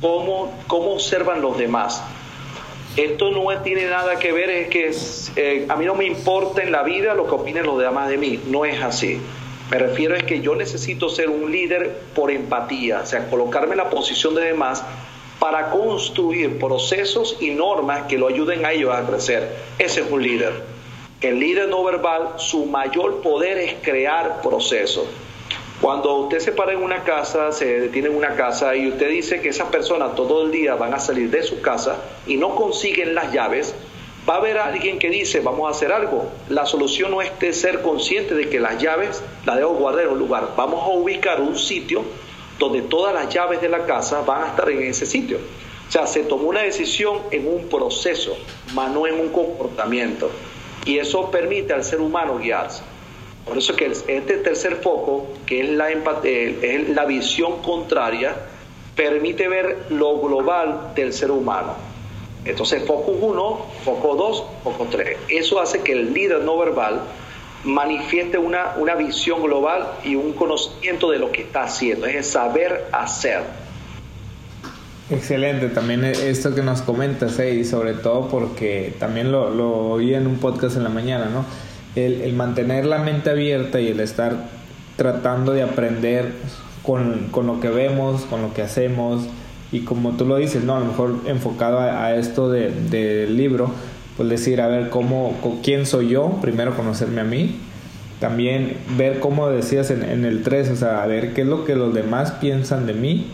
¿Cómo, 0.00 0.52
cómo 0.66 0.92
observan 0.94 1.40
los 1.40 1.56
demás? 1.58 2.02
Esto 2.96 3.30
no 3.30 3.46
tiene 3.62 3.86
nada 3.86 4.18
que 4.18 4.32
ver, 4.32 4.50
es 4.50 4.68
que 4.68 4.90
eh, 5.36 5.66
a 5.68 5.76
mí 5.76 5.84
no 5.84 5.94
me 5.94 6.06
importa 6.06 6.62
en 6.62 6.72
la 6.72 6.82
vida 6.82 7.14
lo 7.14 7.26
que 7.26 7.34
opinen 7.34 7.66
los 7.66 7.78
demás 7.78 8.08
de 8.08 8.18
mí. 8.18 8.40
No 8.46 8.64
es 8.64 8.82
así. 8.82 9.20
Me 9.70 9.78
refiero 9.78 10.14
es 10.14 10.22
que 10.22 10.40
yo 10.40 10.54
necesito 10.54 11.08
ser 11.08 11.28
un 11.28 11.50
líder 11.50 11.98
por 12.14 12.30
empatía, 12.30 13.00
o 13.02 13.06
sea, 13.06 13.28
colocarme 13.28 13.72
en 13.72 13.78
la 13.78 13.90
posición 13.90 14.34
de 14.34 14.42
demás 14.42 14.84
para 15.40 15.70
construir 15.70 16.58
procesos 16.58 17.36
y 17.40 17.50
normas 17.50 18.02
que 18.02 18.16
lo 18.16 18.28
ayuden 18.28 18.64
a 18.64 18.72
ellos 18.72 18.94
a 18.94 19.04
crecer. 19.06 19.56
Ese 19.78 20.02
es 20.02 20.10
un 20.10 20.22
líder. 20.22 20.52
El 21.20 21.40
líder 21.40 21.68
no 21.68 21.82
verbal, 21.82 22.34
su 22.36 22.66
mayor 22.66 23.22
poder 23.22 23.58
es 23.58 23.74
crear 23.82 24.40
procesos. 24.40 25.06
Cuando 25.80 26.14
usted 26.16 26.38
se 26.38 26.52
para 26.52 26.72
en 26.72 26.82
una 26.82 27.04
casa, 27.04 27.52
se 27.52 27.80
detiene 27.80 28.08
en 28.08 28.16
una 28.16 28.34
casa 28.34 28.74
y 28.76 28.88
usted 28.88 29.10
dice 29.10 29.40
que 29.40 29.50
esas 29.50 29.68
personas 29.68 30.14
todo 30.14 30.44
el 30.44 30.50
día 30.50 30.74
van 30.74 30.94
a 30.94 30.98
salir 30.98 31.30
de 31.30 31.42
su 31.42 31.60
casa 31.60 31.96
y 32.26 32.36
no 32.36 32.54
consiguen 32.54 33.14
las 33.14 33.32
llaves, 33.32 33.74
va 34.28 34.34
a 34.34 34.36
haber 34.38 34.58
alguien 34.58 34.98
que 34.98 35.08
dice, 35.08 35.40
vamos 35.40 35.68
a 35.68 35.70
hacer 35.70 35.92
algo. 35.92 36.28
La 36.48 36.66
solución 36.66 37.10
no 37.10 37.22
es 37.22 37.30
ser 37.56 37.82
consciente 37.82 38.34
de 38.34 38.48
que 38.48 38.58
las 38.58 38.82
llaves 38.82 39.22
las 39.44 39.56
debo 39.56 39.74
guardar 39.74 40.04
en 40.04 40.10
un 40.10 40.18
lugar. 40.18 40.54
Vamos 40.56 40.82
a 40.82 40.88
ubicar 40.88 41.40
un 41.40 41.56
sitio 41.56 42.02
donde 42.58 42.82
todas 42.82 43.14
las 43.14 43.32
llaves 43.32 43.60
de 43.60 43.68
la 43.68 43.84
casa 43.86 44.22
van 44.22 44.42
a 44.42 44.46
estar 44.48 44.68
en 44.70 44.82
ese 44.82 45.06
sitio. 45.06 45.38
O 45.88 45.92
sea, 45.92 46.06
se 46.06 46.24
tomó 46.24 46.48
una 46.48 46.62
decisión 46.62 47.20
en 47.30 47.46
un 47.46 47.68
proceso, 47.68 48.36
más 48.74 48.90
no 48.90 49.06
en 49.06 49.20
un 49.20 49.28
comportamiento. 49.28 50.30
Y 50.84 50.98
eso 50.98 51.30
permite 51.30 51.72
al 51.72 51.84
ser 51.84 52.00
humano 52.00 52.38
guiarse. 52.38 52.82
Por 53.44 53.58
eso 53.58 53.76
que 53.76 53.86
este 53.86 54.38
tercer 54.38 54.76
foco, 54.76 55.28
que 55.46 55.60
es 55.60 55.70
la, 55.70 55.90
eh, 55.92 56.58
es 56.62 56.88
la 56.88 57.04
visión 57.04 57.62
contraria, 57.62 58.34
permite 58.96 59.46
ver 59.46 59.86
lo 59.90 60.18
global 60.18 60.92
del 60.96 61.12
ser 61.12 61.30
humano. 61.30 61.85
Entonces, 62.46 62.84
foco 62.84 63.12
1, 63.12 63.66
foco 63.84 64.14
2, 64.14 64.44
foco 64.62 64.86
3. 64.90 65.18
Eso 65.28 65.60
hace 65.60 65.80
que 65.80 65.92
el 65.92 66.12
líder 66.14 66.40
no 66.42 66.56
verbal 66.56 67.02
manifieste 67.64 68.38
una, 68.38 68.74
una 68.76 68.94
visión 68.94 69.42
global 69.42 69.86
y 70.04 70.14
un 70.14 70.32
conocimiento 70.32 71.10
de 71.10 71.18
lo 71.18 71.32
que 71.32 71.42
está 71.42 71.64
haciendo, 71.64 72.06
es 72.06 72.26
saber 72.28 72.86
hacer. 72.92 73.40
Excelente, 75.10 75.68
también 75.68 76.04
e, 76.04 76.10
esto 76.30 76.54
que 76.54 76.62
nos 76.62 76.82
comentas, 76.82 77.38
eh, 77.38 77.54
y 77.54 77.64
sobre 77.64 77.94
todo 77.94 78.28
porque 78.28 78.94
también 78.98 79.30
lo, 79.30 79.50
lo, 79.50 79.90
oí 79.90 80.14
en 80.14 80.26
un 80.26 80.38
podcast 80.38 80.76
en 80.76 80.84
la 80.84 80.88
mañana, 80.88 81.26
¿no? 81.26 81.44
El, 81.94 82.22
el, 82.22 82.34
mantener 82.34 82.86
la 82.86 82.98
mente 82.98 83.30
abierta 83.30 83.80
y 83.80 83.88
el 83.88 84.00
estar 84.00 84.34
tratando 84.96 85.52
de 85.52 85.62
aprender 85.62 86.32
con, 86.82 87.28
con, 87.30 87.46
lo 87.46 87.60
que 87.60 87.68
vemos, 87.68 88.22
con 88.22 88.42
lo 88.42 88.52
que 88.52 88.62
hacemos, 88.62 89.26
y 89.72 89.80
como 89.80 90.12
tú 90.12 90.26
lo 90.26 90.36
dices, 90.36 90.64
¿no? 90.64 90.76
A 90.76 90.80
lo 90.80 90.86
mejor 90.86 91.16
enfocado 91.26 91.80
a, 91.80 92.14
esto 92.14 92.50
del 92.50 92.90
de 92.90 93.26
libro, 93.28 93.70
pues 94.16 94.28
decir, 94.28 94.60
a 94.60 94.68
ver, 94.68 94.88
cómo, 94.88 95.34
quién 95.62 95.86
soy 95.86 96.08
yo, 96.08 96.38
primero 96.40 96.76
conocerme 96.76 97.20
a 97.20 97.24
mí, 97.24 97.56
también 98.20 98.76
ver 98.96 99.20
cómo 99.20 99.48
decías 99.48 99.90
en, 99.90 100.02
en 100.02 100.24
el 100.24 100.42
3, 100.42 100.70
o 100.70 100.76
sea, 100.76 101.02
a 101.02 101.06
ver 101.06 101.34
qué 101.34 101.42
es 101.42 101.46
lo 101.46 101.64
que 101.64 101.74
los 101.74 101.92
demás 101.92 102.32
piensan 102.32 102.86
de 102.86 102.94
mí, 102.94 103.26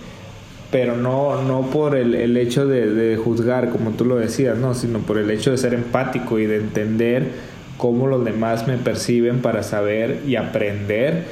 pero 0.70 0.96
no, 0.96 1.42
no 1.42 1.70
por 1.70 1.96
el, 1.96 2.14
el 2.14 2.36
hecho 2.36 2.66
de, 2.66 2.88
de, 2.90 3.16
juzgar, 3.16 3.68
como 3.68 3.90
tú 3.90 4.06
lo 4.06 4.16
decías, 4.16 4.56
no, 4.56 4.74
sino 4.74 5.00
por 5.00 5.18
el 5.18 5.30
hecho 5.30 5.50
de 5.50 5.58
ser 5.58 5.74
empático 5.74 6.38
y 6.38 6.46
de 6.46 6.56
entender 6.56 7.28
cómo 7.76 8.06
los 8.06 8.24
demás 8.24 8.66
me 8.66 8.78
perciben 8.78 9.42
para 9.42 9.62
saber 9.62 10.22
y 10.26 10.36
aprender 10.36 11.24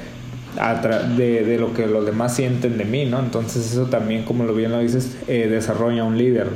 de, 1.17 1.45
de, 1.45 1.59
lo 1.59 1.73
que 1.73 1.87
los 1.87 2.05
demás 2.05 2.35
sienten 2.35 2.77
de 2.79 2.85
mí, 2.85 3.05
¿no? 3.05 3.19
Entonces 3.21 3.73
eso 3.73 3.87
también, 3.87 4.25
como 4.25 4.45
lo 4.45 4.55
bien 4.55 4.73
lo 4.73 4.79
dices, 4.79 5.17
eh, 5.29 5.47
desarrolla 5.49 6.05
un 6.05 6.19
líder. 6.19 6.49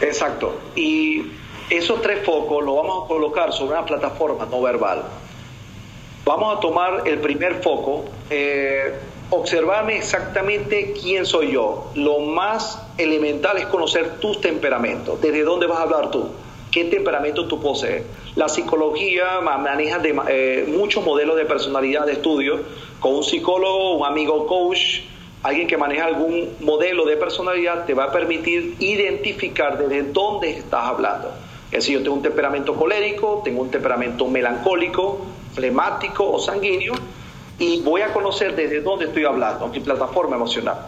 Exacto. 0.00 0.58
Y 0.74 1.22
esos 1.70 2.02
tres 2.02 2.24
focos 2.24 2.64
los 2.64 2.76
vamos 2.76 3.04
a 3.04 3.08
colocar 3.08 3.52
sobre 3.52 3.76
una 3.76 3.86
plataforma 3.86 4.46
no 4.50 4.62
verbal. 4.62 5.02
Vamos 6.24 6.56
a 6.56 6.60
tomar 6.60 7.02
el 7.06 7.18
primer 7.18 7.62
foco, 7.62 8.04
eh, 8.30 8.94
observarme 9.30 9.96
exactamente 9.96 10.94
quién 11.00 11.26
soy 11.26 11.52
yo. 11.52 11.90
Lo 11.94 12.20
más 12.20 12.80
elemental 12.96 13.58
es 13.58 13.66
conocer 13.66 14.18
tus 14.20 14.40
temperamentos. 14.40 15.20
¿Desde 15.20 15.42
dónde 15.42 15.66
vas 15.66 15.78
a 15.78 15.82
hablar 15.82 16.10
tú? 16.10 16.30
¿Qué 16.74 16.86
temperamento 16.86 17.46
tú 17.46 17.60
posees? 17.60 18.02
La 18.34 18.48
psicología 18.48 19.40
maneja 19.40 20.00
de, 20.00 20.12
eh, 20.26 20.64
muchos 20.66 21.04
modelos 21.04 21.36
de 21.36 21.44
personalidad 21.44 22.04
de 22.04 22.14
estudio 22.14 22.62
con 22.98 23.14
un 23.14 23.22
psicólogo, 23.22 23.98
un 23.98 24.04
amigo 24.04 24.44
coach, 24.48 25.02
alguien 25.44 25.68
que 25.68 25.76
maneja 25.76 26.06
algún 26.06 26.56
modelo 26.58 27.04
de 27.04 27.16
personalidad 27.16 27.84
te 27.84 27.94
va 27.94 28.06
a 28.06 28.10
permitir 28.10 28.74
identificar 28.80 29.78
desde 29.78 30.02
dónde 30.10 30.50
estás 30.50 30.86
hablando. 30.86 31.28
Es 31.66 31.84
decir, 31.84 31.98
yo 31.98 32.02
tengo 32.02 32.16
un 32.16 32.22
temperamento 32.22 32.74
colérico, 32.74 33.42
tengo 33.44 33.62
un 33.62 33.70
temperamento 33.70 34.26
melancólico, 34.26 35.20
flemático 35.54 36.28
o 36.28 36.40
sanguíneo, 36.40 36.94
y 37.56 37.82
voy 37.82 38.00
a 38.00 38.12
conocer 38.12 38.56
desde 38.56 38.80
dónde 38.80 39.04
estoy 39.04 39.24
hablando, 39.24 39.68
mi 39.68 39.78
plataforma 39.78 40.34
emocional. 40.34 40.78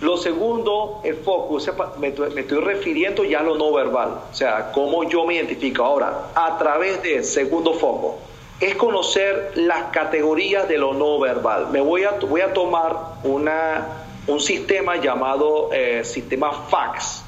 Lo 0.00 0.16
segundo, 0.16 1.00
el 1.04 1.16
foco, 1.16 1.58
me 1.98 2.08
estoy 2.08 2.60
refiriendo 2.60 3.22
ya 3.24 3.40
a 3.40 3.42
lo 3.42 3.56
no 3.56 3.72
verbal, 3.72 4.20
o 4.30 4.34
sea, 4.34 4.72
cómo 4.72 5.04
yo 5.04 5.26
me 5.26 5.34
identifico 5.34 5.84
ahora, 5.84 6.30
a 6.34 6.56
través 6.58 7.02
del 7.02 7.22
segundo 7.22 7.74
foco 7.74 8.18
es 8.60 8.74
conocer 8.76 9.52
las 9.54 9.84
categorías 9.84 10.68
de 10.68 10.76
lo 10.76 10.92
no 10.92 11.18
verbal. 11.18 11.68
Me 11.72 11.80
voy 11.80 12.04
a, 12.04 12.10
voy 12.10 12.42
a 12.42 12.52
tomar 12.52 12.94
una, 13.24 14.04
un 14.26 14.38
sistema 14.38 14.96
llamado 14.96 15.70
eh, 15.72 16.04
sistema 16.04 16.52
fax. 16.52 17.24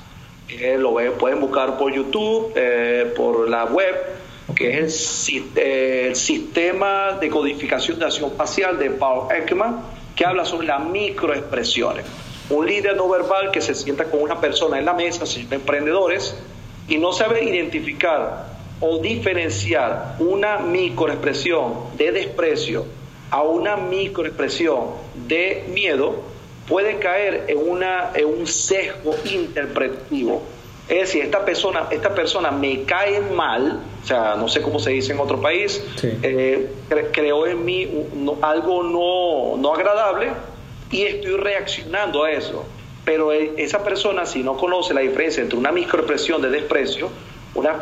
lo 0.78 0.94
pueden 1.18 1.40
buscar 1.40 1.78
por 1.78 1.92
YouTube, 1.92 2.52
eh, 2.54 3.12
por 3.16 3.48
la 3.48 3.64
web, 3.64 3.94
que 4.54 4.80
es 4.80 5.28
el, 5.30 5.44
eh, 5.56 6.06
el, 6.08 6.16
sistema 6.16 7.12
de 7.12 7.30
codificación 7.30 7.98
de 7.98 8.04
acción 8.04 8.32
facial 8.32 8.78
de 8.78 8.90
Paul 8.90 9.32
Ekman, 9.34 9.80
que 10.14 10.26
habla 10.26 10.44
sobre 10.44 10.66
las 10.66 10.84
microexpresiones. 10.84 12.04
Un 12.50 12.66
líder 12.66 12.96
no 12.96 13.08
verbal 13.08 13.50
que 13.50 13.60
se 13.60 13.74
sienta 13.74 14.04
con 14.04 14.22
una 14.22 14.40
persona 14.40 14.78
en 14.78 14.84
la 14.84 14.92
mesa, 14.92 15.24
emprendedores, 15.50 16.36
y 16.88 16.98
no 16.98 17.12
sabe 17.12 17.44
identificar 17.44 18.52
o 18.80 18.98
diferenciar 18.98 20.16
una 20.18 20.58
microexpresión 20.58 21.96
de 21.96 22.12
desprecio 22.12 22.84
a 23.30 23.42
una 23.42 23.76
microexpresión 23.76 24.88
de 25.26 25.64
miedo, 25.68 26.16
puede 26.68 26.98
caer 26.98 27.44
en, 27.48 27.58
una, 27.58 28.10
en 28.14 28.26
un 28.26 28.46
sesgo 28.46 29.14
interpretativo. 29.24 30.42
Es 30.88 30.98
decir, 30.98 31.24
esta 31.24 31.44
persona, 31.44 31.86
esta 31.90 32.14
persona 32.14 32.50
me 32.50 32.82
cae 32.82 33.20
mal, 33.20 33.80
o 34.02 34.06
sea, 34.06 34.34
no 34.34 34.48
sé 34.48 34.60
cómo 34.60 34.78
se 34.80 34.90
dice 34.90 35.12
en 35.12 35.20
otro 35.20 35.40
país, 35.40 35.82
eh, 36.02 36.70
creó 37.12 37.46
en 37.46 37.64
mí 37.64 37.88
algo 38.42 38.82
no, 38.82 39.56
no 39.56 39.74
agradable 39.74 40.32
y 40.92 41.02
estoy 41.02 41.36
reaccionando 41.36 42.22
a 42.22 42.30
eso. 42.30 42.64
Pero 43.04 43.32
e, 43.32 43.54
esa 43.56 43.82
persona, 43.82 44.24
si 44.26 44.44
no 44.44 44.56
conoce 44.56 44.94
la 44.94 45.00
diferencia 45.00 45.42
entre 45.42 45.58
una 45.58 45.72
microexpresión 45.72 46.40
de 46.40 46.50
desprecio 46.50 47.10
una, 47.54 47.78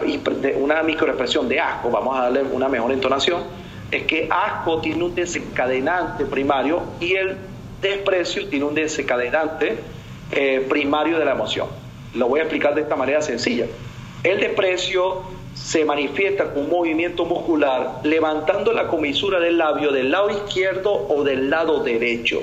una 0.56 0.82
microexpresión 0.82 1.48
de 1.48 1.60
asco, 1.60 1.90
vamos 1.90 2.18
a 2.18 2.22
darle 2.22 2.42
una 2.42 2.68
mejor 2.68 2.92
entonación, 2.92 3.42
es 3.90 4.04
que 4.04 4.28
asco 4.30 4.80
tiene 4.80 5.04
un 5.04 5.14
desencadenante 5.14 6.24
primario 6.24 6.82
y 7.00 7.14
el 7.14 7.36
desprecio 7.80 8.48
tiene 8.48 8.64
un 8.64 8.74
desencadenante 8.74 9.78
eh, 10.32 10.66
primario 10.68 11.18
de 11.18 11.24
la 11.24 11.32
emoción. 11.32 11.68
Lo 12.14 12.28
voy 12.28 12.40
a 12.40 12.44
explicar 12.44 12.74
de 12.74 12.82
esta 12.82 12.96
manera 12.96 13.22
sencilla. 13.22 13.66
El 14.22 14.40
desprecio 14.40 15.22
se 15.54 15.84
manifiesta 15.84 16.52
con 16.52 16.64
un 16.64 16.70
movimiento 16.70 17.24
muscular 17.24 18.00
levantando 18.02 18.72
la 18.72 18.88
comisura 18.88 19.40
del 19.40 19.58
labio 19.58 19.92
del 19.92 20.10
lado 20.10 20.30
izquierdo 20.30 20.92
o 20.92 21.22
del 21.22 21.50
lado 21.50 21.82
derecho. 21.82 22.42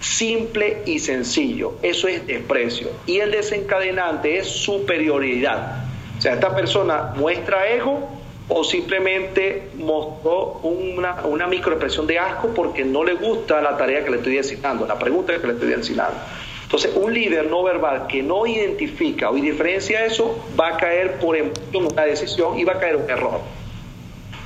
Simple 0.00 0.82
y 0.86 0.98
sencillo. 0.98 1.74
Eso 1.82 2.08
es 2.08 2.26
desprecio. 2.26 2.88
Y 3.06 3.18
el 3.18 3.30
desencadenante 3.30 4.38
es 4.38 4.48
superioridad. 4.48 5.84
O 6.18 6.20
sea, 6.20 6.34
esta 6.34 6.54
persona 6.54 7.12
muestra 7.16 7.68
ego 7.68 8.08
o 8.48 8.64
simplemente 8.64 9.68
mostró 9.74 10.60
una, 10.62 11.22
una 11.24 11.46
microexpresión 11.46 12.06
de 12.06 12.18
asco 12.18 12.48
porque 12.48 12.84
no 12.84 13.04
le 13.04 13.14
gusta 13.14 13.60
la 13.60 13.76
tarea 13.76 14.04
que 14.04 14.10
le 14.10 14.16
estoy 14.16 14.38
asignando, 14.38 14.86
la 14.86 14.98
pregunta 14.98 15.38
que 15.38 15.46
le 15.46 15.52
estoy 15.52 15.72
asignando. 15.72 16.16
Entonces, 16.64 16.92
un 16.94 17.12
líder 17.12 17.46
no 17.50 17.62
verbal 17.62 18.06
que 18.06 18.22
no 18.22 18.46
identifica 18.46 19.30
o 19.30 19.34
diferencia 19.34 20.04
eso 20.04 20.38
va 20.58 20.68
a 20.68 20.76
caer 20.76 21.18
por 21.18 21.36
una 21.74 22.02
decisión 22.02 22.58
y 22.58 22.64
va 22.64 22.74
a 22.74 22.78
caer 22.78 22.96
un 22.96 23.10
error. 23.10 23.40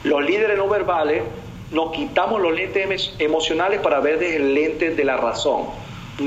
Los 0.04 0.24
líderes 0.24 0.56
no 0.58 0.68
verbales 0.68 1.22
nos 1.74 1.90
quitamos 1.90 2.40
los 2.40 2.54
lentes 2.54 3.12
emocionales 3.18 3.80
para 3.80 3.98
ver 3.98 4.20
desde 4.20 4.36
el 4.36 4.54
lente 4.54 4.90
de 4.90 5.04
la 5.04 5.16
razón. 5.16 5.64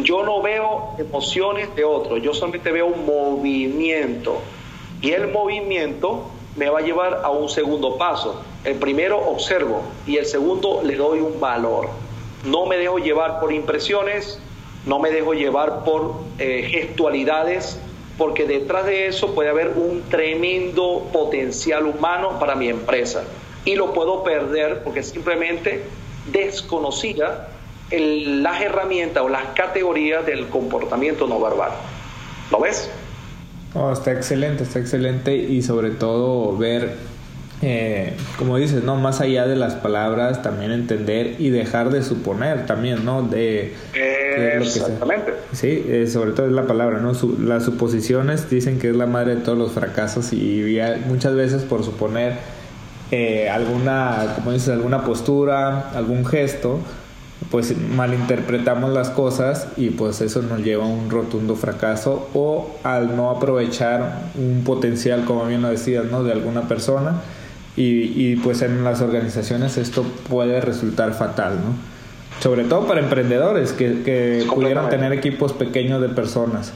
Yo 0.04 0.22
no 0.24 0.42
veo 0.42 0.96
emociones 0.98 1.74
de 1.74 1.86
otros, 1.86 2.22
yo 2.22 2.34
solamente 2.34 2.70
veo 2.72 2.88
un 2.88 3.06
movimiento. 3.06 4.42
Y 5.02 5.12
el 5.12 5.30
movimiento 5.30 6.26
me 6.58 6.70
va 6.70 6.80
a 6.80 6.82
llevar 6.82 7.22
a 7.24 7.30
un 7.30 7.48
segundo 7.48 7.98
paso. 7.98 8.42
El 8.66 8.76
primero 8.76 9.18
observo 9.18 9.84
y 10.06 10.18
el 10.18 10.26
segundo 10.26 10.82
le 10.84 10.96
doy 10.96 11.22
un 11.22 11.40
valor. 11.40 11.88
No 12.44 12.66
me 12.66 12.78
dejo 12.78 12.98
llevar 12.98 13.40
por 13.40 13.54
impresiones, 13.54 14.42
no 14.86 15.00
me 15.00 15.12
dejo 15.12 15.34
llevar 15.34 15.86
por 15.86 16.16
eh, 16.40 16.68
gestualidades, 16.70 17.80
porque 18.18 18.46
detrás 18.46 18.86
de 18.86 19.08
eso 19.08 19.34
puede 19.34 19.50
haber 19.50 19.70
un 19.70 20.04
tremendo 20.10 21.08
potencial 21.14 21.86
humano 21.86 22.38
para 22.38 22.56
mi 22.56 22.68
empresa. 22.68 23.24
Y 23.68 23.76
lo 23.76 23.94
puedo 23.94 24.24
perder 24.24 24.82
porque 24.82 25.04
simplemente 25.04 25.84
desconocía 26.32 27.50
las 27.92 28.62
herramientas 28.62 29.22
o 29.24 29.28
las 29.28 29.44
categorías 29.56 30.26
del 30.26 30.48
comportamiento 30.48 31.28
no 31.28 31.42
verbal. 31.42 31.72
¿Lo 32.50 32.62
ves? 32.62 32.90
Oh, 33.74 33.92
está 33.92 34.14
excelente, 34.14 34.64
está 34.64 34.80
excelente 34.80 35.36
y 35.36 35.62
sobre 35.64 35.92
todo 35.92 36.56
ver 36.56 36.96
eh, 37.62 38.14
como 38.38 38.56
dices, 38.56 38.84
¿no? 38.86 38.96
Más 38.96 39.20
allá 39.20 39.48
de 39.48 39.58
las 39.58 39.74
palabras, 39.76 40.44
también 40.44 40.72
entender 40.72 41.36
y 41.38 41.50
dejar 41.50 41.90
de 41.90 42.04
suponer 42.04 42.68
también, 42.68 43.04
¿no? 43.04 43.24
De, 43.24 43.74
Exactamente. 44.62 45.34
sí, 45.52 45.84
eh, 45.90 46.08
sobre 46.08 46.32
todo 46.32 46.46
es 46.46 46.54
la 46.54 46.68
palabra, 46.68 47.00
¿no? 47.00 47.12
las 47.40 47.66
suposiciones 47.66 48.50
dicen 48.50 48.80
que 48.80 48.92
es 48.92 48.96
la 48.96 49.08
madre 49.08 49.36
de 49.36 49.42
todos 49.42 49.58
los 49.58 49.72
fracasos 49.74 50.32
y 50.32 50.80
muchas 51.08 51.34
veces 51.34 51.64
por 51.64 51.84
suponer 51.84 52.34
eh, 53.12 53.50
alguna, 53.50 54.34
como 54.36 54.52
dices, 54.52 54.70
alguna 54.70 55.04
postura, 55.04 55.92
algún 55.92 56.26
gesto, 56.26 56.80
pues 57.52 57.78
malinterpretamos 57.78 58.92
las 58.92 59.10
cosas 59.10 59.68
y 59.78 59.92
pues 59.92 60.22
eso 60.22 60.42
nos 60.42 60.60
lleva 60.60 60.84
a 60.84 60.88
un 60.88 61.10
rotundo 61.10 61.56
fracaso 61.56 62.30
o 62.34 62.76
al 62.84 63.16
no 63.16 63.30
aprovechar 63.30 64.24
un 64.36 64.64
potencial, 64.66 65.24
como 65.24 65.46
bien 65.46 65.62
lo 65.62 65.70
decías, 65.70 66.06
¿no? 66.06 66.24
De 66.24 66.34
alguna 66.34 66.68
persona 66.68 67.22
y, 67.78 68.36
pues 68.38 68.64
en 68.64 68.84
las 68.84 69.02
organizaciones 69.02 69.78
esto 69.78 70.04
puede 70.28 70.60
resultar 70.62 71.14
fatal, 71.14 71.58
¿no? 71.58 72.42
Sobre 72.42 72.64
todo 72.64 72.88
para 72.88 73.02
emprendedores 73.02 73.72
que, 73.72 74.02
que 74.02 74.48
pudieran 74.54 74.90
tener 74.90 75.14
equipos 75.14 75.54
pequeños 75.54 76.02
de 76.02 76.10
personas, 76.10 76.74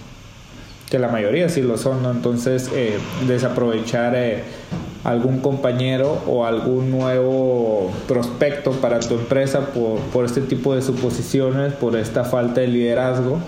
que 0.89 0.99
la 0.99 1.07
mayoría 1.07 1.49
sí 1.49 1.63
lo 1.63 1.77
son, 1.77 2.03
¿no? 2.03 2.11
Entonces, 2.11 2.69
eh, 2.73 2.99
desaprovechar 3.27 4.13
eh, 4.15 4.43
algún 5.03 5.39
compañero 5.39 6.21
o 6.27 6.45
algún 6.45 6.91
nuevo 6.91 7.91
prospecto 8.07 8.71
para 8.71 8.99
tu 8.99 9.15
empresa 9.15 9.67
por, 9.67 9.99
por 9.99 10.25
este 10.25 10.41
tipo 10.41 10.75
de 10.75 10.81
suposiciones, 10.81 11.73
por 11.73 11.95
esta 11.95 12.23
falta 12.23 12.61
de 12.61 12.67
liderazgo, 12.67 13.39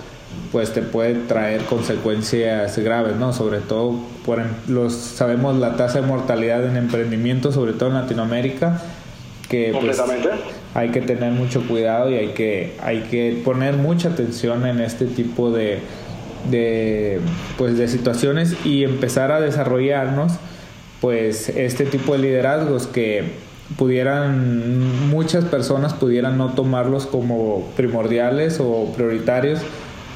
pues 0.51 0.73
te 0.73 0.81
puede 0.81 1.15
traer 1.15 1.61
consecuencias 1.63 2.77
graves, 2.79 3.15
¿no? 3.15 3.33
Sobre 3.33 3.59
todo, 3.59 3.99
por 4.25 4.41
los, 4.67 4.93
sabemos 4.93 5.57
la 5.57 5.75
tasa 5.75 6.01
de 6.01 6.07
mortalidad 6.07 6.65
en 6.65 6.77
emprendimiento, 6.77 7.51
sobre 7.51 7.73
todo 7.73 7.89
en 7.89 7.95
Latinoamérica, 7.95 8.81
que 9.49 9.75
pues, 9.79 10.01
hay 10.73 10.89
que 10.89 11.01
tener 11.01 11.31
mucho 11.31 11.67
cuidado 11.67 12.09
y 12.09 12.15
hay 12.15 12.29
que, 12.29 12.75
hay 12.81 13.01
que 13.01 13.41
poner 13.43 13.75
mucha 13.75 14.09
atención 14.09 14.65
en 14.65 14.79
este 14.79 15.05
tipo 15.05 15.51
de, 15.51 15.79
de, 16.49 17.19
pues, 17.57 17.77
de 17.77 17.87
situaciones 17.87 18.55
y 18.65 18.83
empezar 18.83 19.31
a 19.31 19.39
desarrollarnos 19.39 20.33
pues 21.03 21.49
este 21.49 21.83
tipo 21.83 22.13
de 22.13 22.19
liderazgos 22.19 22.87
que 22.87 23.25
pudieran 23.77 25.09
muchas 25.09 25.43
personas 25.43 25.93
pudieran 25.93 26.37
no 26.37 26.53
tomarlos 26.53 27.07
como 27.07 27.69
primordiales 27.75 28.61
o 28.61 28.93
prioritarios 28.95 29.59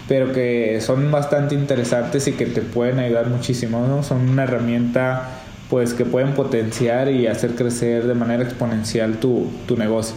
pero 0.08 0.32
que 0.32 0.80
son 0.80 1.12
bastante 1.12 1.56
interesantes 1.56 2.30
y 2.30 2.38
que 2.38 2.46
te 2.46 2.62
pueden 2.62 3.00
ayudar 3.00 3.28
muchísimo. 3.28 4.02
Son 4.02 4.30
una 4.30 4.44
herramienta 4.44 5.42
pues 5.70 5.94
que 5.94 6.06
pueden 6.06 6.36
potenciar 6.36 7.10
y 7.10 7.28
hacer 7.28 7.56
crecer 7.56 8.08
de 8.08 8.14
manera 8.14 8.44
exponencial 8.44 9.18
tu, 9.18 9.52
tu 9.68 9.76
negocio. 9.76 10.16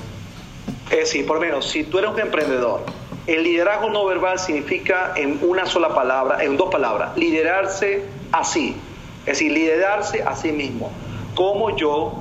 Es 0.93 0.99
decir, 0.99 1.27
por 1.27 1.41
menos, 1.41 1.69
si 1.69 1.83
tú 1.83 1.99
eres 1.99 2.13
un 2.13 2.21
emprendedor, 2.21 2.85
el 3.27 3.43
liderazgo 3.43 3.91
no 3.91 4.07
verbal 4.07 4.39
significa 4.39 5.15
en 5.17 5.41
una 5.43 5.67
sola 5.67 5.93
palabra, 5.97 6.45
en 6.45 6.57
dos 6.57 6.71
palabras, 6.71 7.17
liderarse 7.17 8.05
así, 8.31 8.77
es 9.21 9.27
decir, 9.27 9.53
liderarse 9.53 10.23
a 10.23 10.35
sí 10.35 10.53
mismo. 10.53 10.91
Cómo 11.35 11.77
yo 11.77 12.15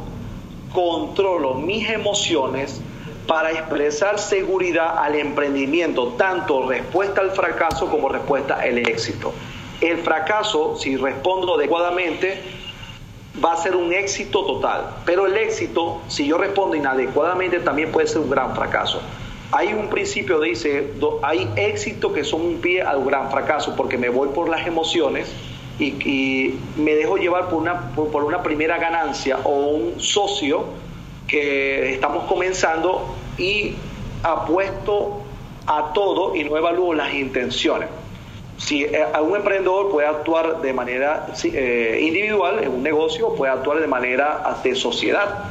controlo 0.73 1.55
mis 1.55 1.89
emociones 1.89 2.81
para 3.27 3.51
expresar 3.51 4.19
seguridad 4.19 4.97
al 4.97 5.15
emprendimiento, 5.15 6.13
tanto 6.17 6.67
respuesta 6.67 7.21
al 7.21 7.31
fracaso 7.31 7.89
como 7.89 8.09
respuesta 8.09 8.55
al 8.55 8.77
éxito. 8.79 9.33
El 9.81 9.99
fracaso, 9.99 10.75
si 10.77 10.97
respondo 10.97 11.55
adecuadamente, 11.55 12.41
va 13.43 13.53
a 13.53 13.57
ser 13.57 13.75
un 13.75 13.93
éxito 13.93 14.45
total, 14.45 14.97
pero 15.05 15.27
el 15.27 15.37
éxito, 15.37 16.01
si 16.07 16.27
yo 16.27 16.37
respondo 16.37 16.75
inadecuadamente, 16.75 17.59
también 17.59 17.91
puede 17.91 18.07
ser 18.07 18.19
un 18.19 18.29
gran 18.29 18.55
fracaso. 18.55 19.01
Hay 19.51 19.73
un 19.73 19.89
principio, 19.89 20.39
dice, 20.39 20.91
hay 21.21 21.49
éxito 21.55 22.11
que 22.11 22.23
son 22.23 22.41
un 22.41 22.61
pie 22.61 22.81
al 22.81 23.03
gran 23.05 23.31
fracaso, 23.31 23.75
porque 23.75 23.97
me 23.97 24.09
voy 24.09 24.29
por 24.29 24.49
las 24.49 24.67
emociones 24.67 25.31
y, 25.79 26.55
me 26.77 26.95
dejo 26.95 27.17
llevar 27.17 27.49
por 27.49 27.61
una, 27.61 27.91
por 27.95 28.23
una 28.23 28.43
primera 28.43 28.77
ganancia 28.77 29.39
o 29.43 29.67
un 29.69 29.99
socio 29.99 30.65
que 31.27 31.93
estamos 31.93 32.25
comenzando 32.25 33.15
y 33.37 33.75
apuesto 34.23 35.21
a 35.67 35.93
todo 35.93 36.35
y 36.35 36.43
no 36.43 36.57
evalúo 36.57 36.93
las 36.93 37.13
intenciones. 37.13 37.89
Si 38.57 38.83
eh, 38.83 39.05
un 39.21 39.35
emprendedor 39.35 39.89
puede 39.89 40.07
actuar 40.07 40.61
de 40.61 40.73
manera 40.73 41.27
eh, 41.43 41.99
individual 42.01 42.61
en 42.63 42.71
un 42.71 42.83
negocio, 42.83 43.33
puede 43.35 43.53
actuar 43.53 43.79
de 43.79 43.87
manera 43.87 44.57
de 44.63 44.75
sociedad. 44.75 45.45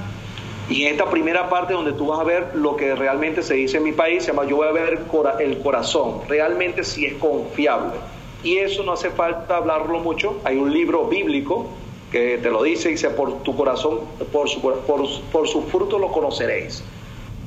Y 0.69 0.85
en 0.85 0.93
esta 0.93 1.09
primera 1.09 1.49
parte 1.49 1.73
donde 1.73 1.93
tú 1.93 2.09
vas 2.09 2.21
a 2.21 2.25
ver 2.25 2.51
lo 2.55 2.77
que 2.77 2.95
realmente 2.95 3.43
se 3.43 3.55
dice 3.55 3.79
en 3.79 3.85
mi 3.85 3.93
país, 3.93 4.25
se 4.25 4.33
llama 4.33 4.47
yo 4.47 4.57
voy 4.57 4.69
a 4.69 4.73
ver 4.73 5.01
el 5.41 5.59
corazón, 5.61 6.21
realmente 6.29 6.85
si 6.85 7.07
es 7.07 7.15
confiable. 7.15 7.95
Y 8.43 8.59
eso 8.59 8.83
no 8.85 8.93
hace 8.93 9.11
falta 9.11 9.57
hablarlo 9.57 9.99
mucho. 10.01 10.41
Hay 10.45 10.57
un 10.57 10.73
libro 10.73 11.07
bíblico 11.07 11.67
que 12.13 12.39
te 12.39 12.51
lo 12.51 12.63
dice, 12.63 12.89
dice, 12.89 13.11
por 13.11 13.43
tu 13.43 13.57
corazón, 13.57 14.01
por 14.33 14.49
su, 14.49 14.61
por, 14.61 15.49
su 15.49 15.63
fruto 15.63 15.99
lo 15.99 16.09
conoceréis. 16.09 16.83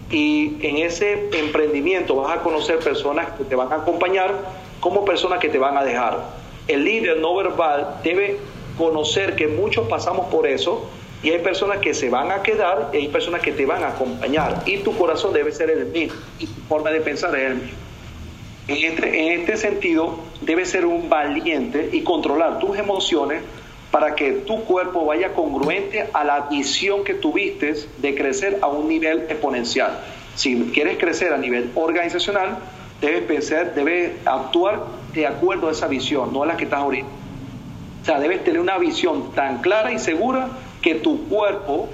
Y 0.10 0.58
en 0.62 0.78
ese 0.78 1.30
emprendimiento 1.34 2.16
vas 2.16 2.38
a 2.38 2.42
conocer 2.42 2.80
personas 2.80 3.32
que 3.38 3.46
te 3.46 3.56
van 3.56 3.72
a 3.72 3.78
acompañar 3.78 4.34
como 4.80 5.06
personas 5.06 5.40
que 5.40 5.50
te 5.50 5.58
van 5.58 5.78
a 5.78 5.84
dejar. 5.84 6.26
El 6.68 6.84
líder 6.84 7.18
no 7.20 7.34
verbal 7.36 8.02
debe 8.04 8.38
conocer 8.78 9.36
que 9.36 9.48
muchos 9.48 9.88
pasamos 9.88 10.28
por 10.28 10.46
eso 10.48 10.86
y 11.24 11.30
hay 11.30 11.40
personas 11.40 11.78
que 11.78 11.94
se 11.94 12.10
van 12.10 12.32
a 12.32 12.42
quedar 12.42 12.90
y 12.94 12.98
hay 12.98 13.08
personas 13.08 13.42
que 13.42 13.52
te 13.52 13.66
van 13.66 13.84
a 13.84 13.90
acompañar. 13.90 14.64
Y 14.66 14.78
tu 14.78 14.96
corazón 14.98 15.34
debe 15.34 15.52
ser 15.52 15.70
el 15.70 15.86
mismo 15.86 16.20
y 16.40 16.48
tu 16.48 16.62
forma 16.68 16.92
de 16.92 17.02
pensar 17.02 17.36
es 17.36 17.52
el 17.52 17.56
mismo. 17.56 17.81
En 18.68 18.78
este, 18.78 19.34
en 19.34 19.58
sentido, 19.58 20.20
debe 20.42 20.66
ser 20.66 20.86
un 20.86 21.10
valiente 21.10 21.90
y 21.92 22.02
controlar 22.02 22.60
tus 22.60 22.78
emociones 22.78 23.42
para 23.92 24.16
que 24.16 24.32
tu 24.32 24.64
cuerpo 24.64 25.06
vaya 25.06 25.34
congruente 25.34 26.08
a 26.14 26.24
la 26.24 26.42
visión 26.42 27.04
que 27.04 27.14
tuviste 27.14 27.74
de 27.98 28.16
crecer 28.16 28.60
a 28.62 28.68
un 28.68 28.88
nivel 28.88 29.26
exponencial. 29.30 30.00
Si 30.36 30.56
quieres 30.74 30.98
crecer 30.98 31.34
a 31.34 31.38
nivel 31.38 31.72
organizacional, 31.76 32.58
debes 33.02 33.24
pensar, 33.24 33.76
debes 33.76 34.14
actuar 34.26 34.86
de 35.14 35.28
acuerdo 35.28 35.68
a 35.68 35.72
esa 35.72 35.88
visión, 35.88 36.32
no 36.32 36.44
a 36.44 36.46
la 36.46 36.56
que 36.56 36.64
estás 36.64 36.80
ahorita. 36.80 37.08
O 38.02 38.06
sea, 38.06 38.20
debes 38.20 38.44
tener 38.44 38.62
una 38.62 38.78
visión 38.78 39.34
tan 39.34 39.62
clara 39.62 39.92
y 39.92 40.00
segura 40.00 40.50
que 40.82 40.96
tu 40.96 41.28
cuerpo 41.28 41.90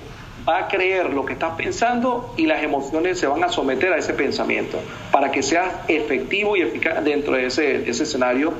va 0.47 0.60
a 0.60 0.67
creer 0.67 1.13
lo 1.13 1.25
que 1.25 1.33
estás 1.33 1.55
pensando 1.57 2.33
y 2.38 2.45
las 2.45 2.63
emociones 2.63 3.19
se 3.19 3.27
van 3.27 3.43
a 3.43 3.49
someter 3.49 3.91
a 3.93 3.97
ese 3.97 4.13
pensamiento 4.13 4.79
para 5.12 5.31
que 5.31 5.43
seas 5.43 5.73
efectivo 5.88 6.55
y 6.55 6.62
eficaz 6.62 7.03
dentro 7.03 7.33
de 7.33 7.47
ese, 7.47 7.89
ese 7.89 8.03
escenario 8.03 8.53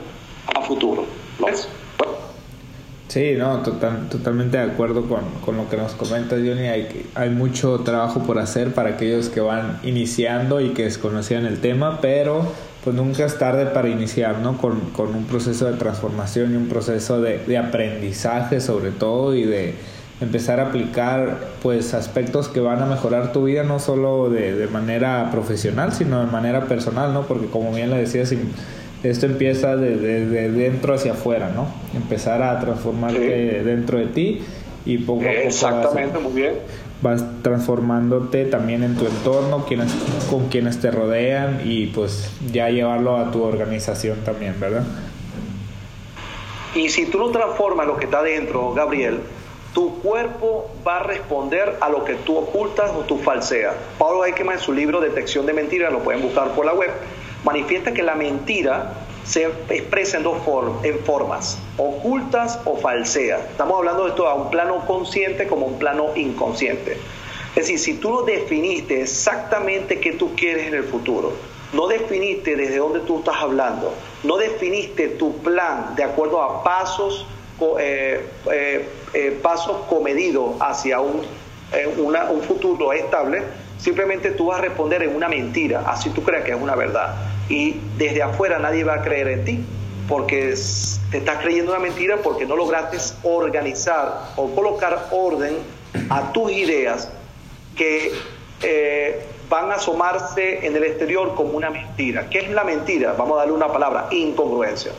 a 0.54 0.62
futuro. 0.62 1.06
¿Lo 1.40 1.46
ves? 1.46 1.68
Sí, 3.08 3.36
no, 3.38 3.62
total, 3.64 4.10
totalmente 4.10 4.58
de 4.58 4.64
acuerdo 4.64 5.08
con, 5.08 5.22
con, 5.44 5.56
lo 5.56 5.70
que 5.70 5.78
nos 5.78 5.94
comentas, 5.94 6.40
Johnny. 6.40 6.68
Hay, 6.68 7.10
hay 7.16 7.30
mucho 7.30 7.80
trabajo 7.80 8.24
por 8.24 8.38
hacer 8.38 8.74
para 8.74 8.90
aquellos 8.90 9.30
que 9.30 9.40
van 9.40 9.80
iniciando 9.84 10.60
y 10.60 10.70
que 10.70 10.84
desconocían 10.84 11.46
el 11.46 11.62
tema, 11.62 12.00
pero 12.02 12.46
pues 12.84 12.96
nunca 12.96 13.26
es 13.26 13.38
tarde 13.38 13.66
para 13.68 13.88
iniciar, 13.90 14.40
¿no? 14.40 14.58
Con, 14.58 14.80
con 14.92 15.16
un 15.16 15.24
proceso 15.24 15.72
de 15.72 15.78
transformación 15.78 16.54
y 16.54 16.58
un 16.58 16.68
proceso 16.68 17.22
de, 17.22 17.40
de, 17.40 17.58
aprendizaje 17.58 18.60
sobre 18.60 18.92
todo 18.92 19.34
y 19.36 19.44
de 19.44 19.74
empezar 20.20 20.60
a 20.60 20.68
aplicar 20.68 21.38
pues 21.62 21.94
aspectos 21.94 22.48
que 22.48 22.60
van 22.60 22.82
a 22.82 22.86
mejorar 22.86 23.32
tu 23.34 23.46
vida 23.46 23.64
no 23.64 23.80
solo 23.80 24.30
de, 24.30 24.56
de 24.56 24.68
manera 24.68 25.30
profesional, 25.32 25.94
sino 25.94 26.26
de 26.26 26.32
manera 26.32 26.66
personal, 26.66 27.14
¿no? 27.14 27.24
Porque 27.24 27.48
como 27.48 27.72
bien 27.72 27.90
le 27.90 27.98
decía, 27.98 28.24
esto 29.04 29.26
empieza 29.26 29.76
de, 29.76 29.98
de, 29.98 30.52
dentro 30.52 30.96
hacia 30.96 31.14
afuera, 31.14 31.52
¿no? 31.56 31.68
Empezar 31.96 32.42
a 32.42 32.60
transformarte 32.60 33.64
dentro 33.64 34.00
de 34.00 34.08
ti 34.08 34.42
y 34.86 34.98
poco 35.00 35.22
a 35.22 35.28
poco 35.28 35.48
Exactamente, 35.48 36.20
muy 36.20 36.34
bien 36.34 36.54
vas 37.02 37.24
transformándote 37.44 38.46
también 38.46 38.84
en 38.84 38.96
tu 38.96 39.06
entorno, 39.06 39.66
quienes, 39.66 39.94
con 40.30 40.48
quienes 40.50 40.80
te 40.80 40.92
rodean 40.92 41.62
y 41.64 41.88
pues 41.88 42.32
ya 42.52 42.70
llevarlo 42.70 43.18
a 43.18 43.32
tu 43.32 43.44
organización 43.44 44.20
también, 44.26 44.60
¿verdad? 44.60 44.84
Y 46.76 46.90
si 46.90 47.06
tú 47.06 47.20
no 47.20 47.30
transformas 47.30 47.88
lo 47.88 47.98
que 47.98 48.06
está 48.06 48.22
dentro, 48.24 48.74
Gabriel, 48.74 49.20
tu 49.78 50.02
cuerpo 50.02 50.72
va 50.88 50.96
a 50.96 51.04
responder 51.04 51.78
a 51.82 51.90
lo 51.90 52.04
que 52.04 52.16
tú 52.16 52.36
ocultas 52.36 52.90
o 52.96 53.02
tú 53.02 53.20
falseas. 53.20 53.76
Pablo 54.00 54.26
Eichmann 54.26 54.56
en 54.56 54.60
su 54.60 54.74
libro 54.74 55.00
Detección 55.00 55.46
de 55.46 55.54
Mentiras, 55.54 55.94
lo 55.94 56.00
pueden 56.00 56.24
buscar 56.24 56.50
por 56.56 56.66
la 56.66 56.74
web, 56.74 56.90
manifiesta 57.44 57.94
que 57.94 58.02
la 58.02 58.16
mentira 58.16 58.92
se 59.24 59.44
expresa 59.70 60.18
en 60.18 60.24
dos 60.24 60.40
formas, 61.06 61.60
ocultas 61.78 62.60
o 62.66 62.76
falseas. 62.78 63.40
Estamos 63.52 63.78
hablando 63.78 64.06
de 64.06 64.10
esto 64.10 64.28
a 64.28 64.34
un 64.34 64.50
plano 64.50 64.84
consciente 64.88 65.46
como 65.46 65.68
un 65.68 65.78
plano 65.78 66.08
inconsciente. 66.16 66.98
Es 67.50 67.68
decir, 67.68 67.78
si 67.78 67.94
tú 68.00 68.10
no 68.10 68.22
definiste 68.24 69.04
exactamente 69.04 70.00
qué 70.00 70.14
tú 70.14 70.32
quieres 70.36 70.66
en 70.66 70.74
el 70.74 70.86
futuro, 70.86 71.34
no 71.74 71.86
definiste 71.86 72.56
desde 72.56 72.78
dónde 72.78 73.02
tú 73.02 73.20
estás 73.20 73.36
hablando, 73.38 73.94
no 74.24 74.38
definiste 74.38 75.08
tu 75.10 75.38
plan 75.38 75.96
de 75.96 76.04
acuerdo 76.04 76.42
a 76.42 76.64
pasos, 76.64 77.28
pasos 79.42 79.86
comedidos 79.90 80.56
hacia 80.60 81.00
un, 81.00 81.22
un 82.30 82.42
futuro 82.44 82.94
estable, 82.94 83.44
simplemente 83.78 84.32
tú 84.32 84.48
vas 84.48 84.60
a 84.60 84.62
responder 84.62 85.04
en 85.04 85.16
una 85.16 85.28
mentira, 85.28 85.84
así 85.88 86.10
tú 86.10 86.24
crees 86.24 86.44
que 86.44 86.52
es 86.52 86.62
una 86.62 86.76
verdad 86.76 87.16
y 87.50 87.80
desde 87.98 88.22
afuera 88.24 88.60
nadie 88.60 88.84
va 88.84 88.96
a 88.96 89.02
creer 89.02 89.28
en 89.30 89.46
ti 89.46 89.66
porque 90.08 90.54
te 91.12 91.18
estás 91.18 91.42
creyendo 91.42 91.72
una 91.72 91.82
mentira 91.82 92.18
porque 92.18 92.46
no 92.46 92.56
lograste 92.56 92.98
organizar 93.24 94.32
o 94.36 94.50
colocar 94.56 95.08
orden 95.12 95.58
a 96.10 96.32
tus 96.32 96.52
ideas 96.52 97.10
que 97.76 98.14
eh, 98.62 99.26
van 99.50 99.72
a 99.72 99.76
asomarse 99.76 100.66
en 100.66 100.76
el 100.76 100.84
exterior 100.84 101.36
como 101.36 101.52
una 101.52 101.70
mentira. 101.70 102.30
¿Qué 102.30 102.40
es 102.40 102.50
la 102.50 102.64
mentira? 102.64 103.14
Vamos 103.14 103.36
a 103.36 103.40
darle 103.40 103.54
una 103.54 103.68
palabra, 103.68 104.08
incongruencia. 104.12 104.92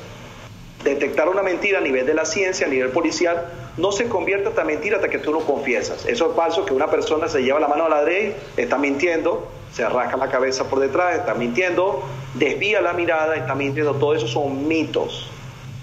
Detectar 0.85 1.29
una 1.29 1.43
mentira 1.43 1.79
a 1.79 1.81
nivel 1.81 2.07
de 2.07 2.15
la 2.15 2.25
ciencia, 2.25 2.67
a 2.67 2.71
nivel 2.71 2.91
policial, 2.91 3.47
no 3.77 3.93
se 3.93 4.09
convierte 4.09 4.49
hasta 4.49 4.65
mentira 4.65 4.97
hasta 4.97 5.09
que 5.09 5.19
tú 5.19 5.33
no 5.33 5.41
confiesas. 5.41 6.07
Eso 6.07 6.31
es 6.31 6.37
falso, 6.37 6.65
que 6.65 6.73
una 6.73 6.89
persona 6.91 7.29
se 7.29 7.43
lleva 7.43 7.61
la 7.61 7.69
mano 7.69 7.87
a 7.87 7.89
la 7.89 8.05
derecha, 8.05 8.37
está 8.57 8.79
mintiendo, 8.79 9.49
se 9.73 9.85
arranca 9.85 10.17
la 10.17 10.29
cabeza 10.29 10.69
por 10.69 10.81
detrás, 10.81 11.17
está 11.17 11.35
mintiendo, 11.35 12.03
desvía 12.35 12.81
la 12.81 12.93
mirada, 12.93 13.37
está 13.37 13.55
mintiendo, 13.55 13.95
todo 13.95 14.15
eso 14.15 14.27
son 14.27 14.67
mitos. 14.67 15.31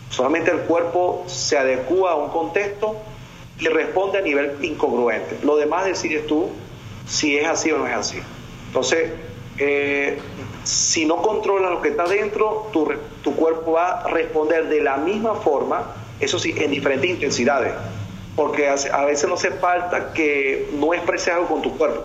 Solamente 0.09 0.51
el 0.51 0.59
cuerpo 0.59 1.23
se 1.27 1.57
adecua 1.57 2.11
a 2.11 2.15
un 2.15 2.29
contexto 2.29 2.95
y 3.59 3.67
responde 3.67 4.19
a 4.19 4.21
nivel 4.21 4.57
incongruente. 4.61 5.37
Lo 5.43 5.57
demás 5.57 5.85
decides 5.85 6.25
tú 6.27 6.49
si 7.07 7.37
es 7.37 7.47
así 7.47 7.71
o 7.71 7.77
no 7.77 7.87
es 7.87 7.93
así. 7.93 8.19
Entonces, 8.67 9.11
eh, 9.57 10.17
si 10.65 11.05
no 11.05 11.21
controlas 11.21 11.71
lo 11.71 11.81
que 11.81 11.89
está 11.89 12.05
dentro, 12.05 12.69
tu, 12.73 12.91
tu 13.23 13.35
cuerpo 13.35 13.73
va 13.73 14.01
a 14.01 14.07
responder 14.09 14.67
de 14.67 14.81
la 14.81 14.97
misma 14.97 15.35
forma, 15.35 15.95
eso 16.19 16.37
sí, 16.37 16.53
en 16.57 16.71
diferentes 16.71 17.09
intensidades. 17.09 17.73
Porque 18.35 18.67
a 18.67 19.05
veces 19.05 19.29
no 19.29 19.35
hace 19.35 19.51
falta 19.51 20.11
que 20.11 20.69
no 20.73 20.93
expreses 20.93 21.33
algo 21.33 21.47
con 21.47 21.61
tu 21.61 21.77
cuerpo 21.77 22.03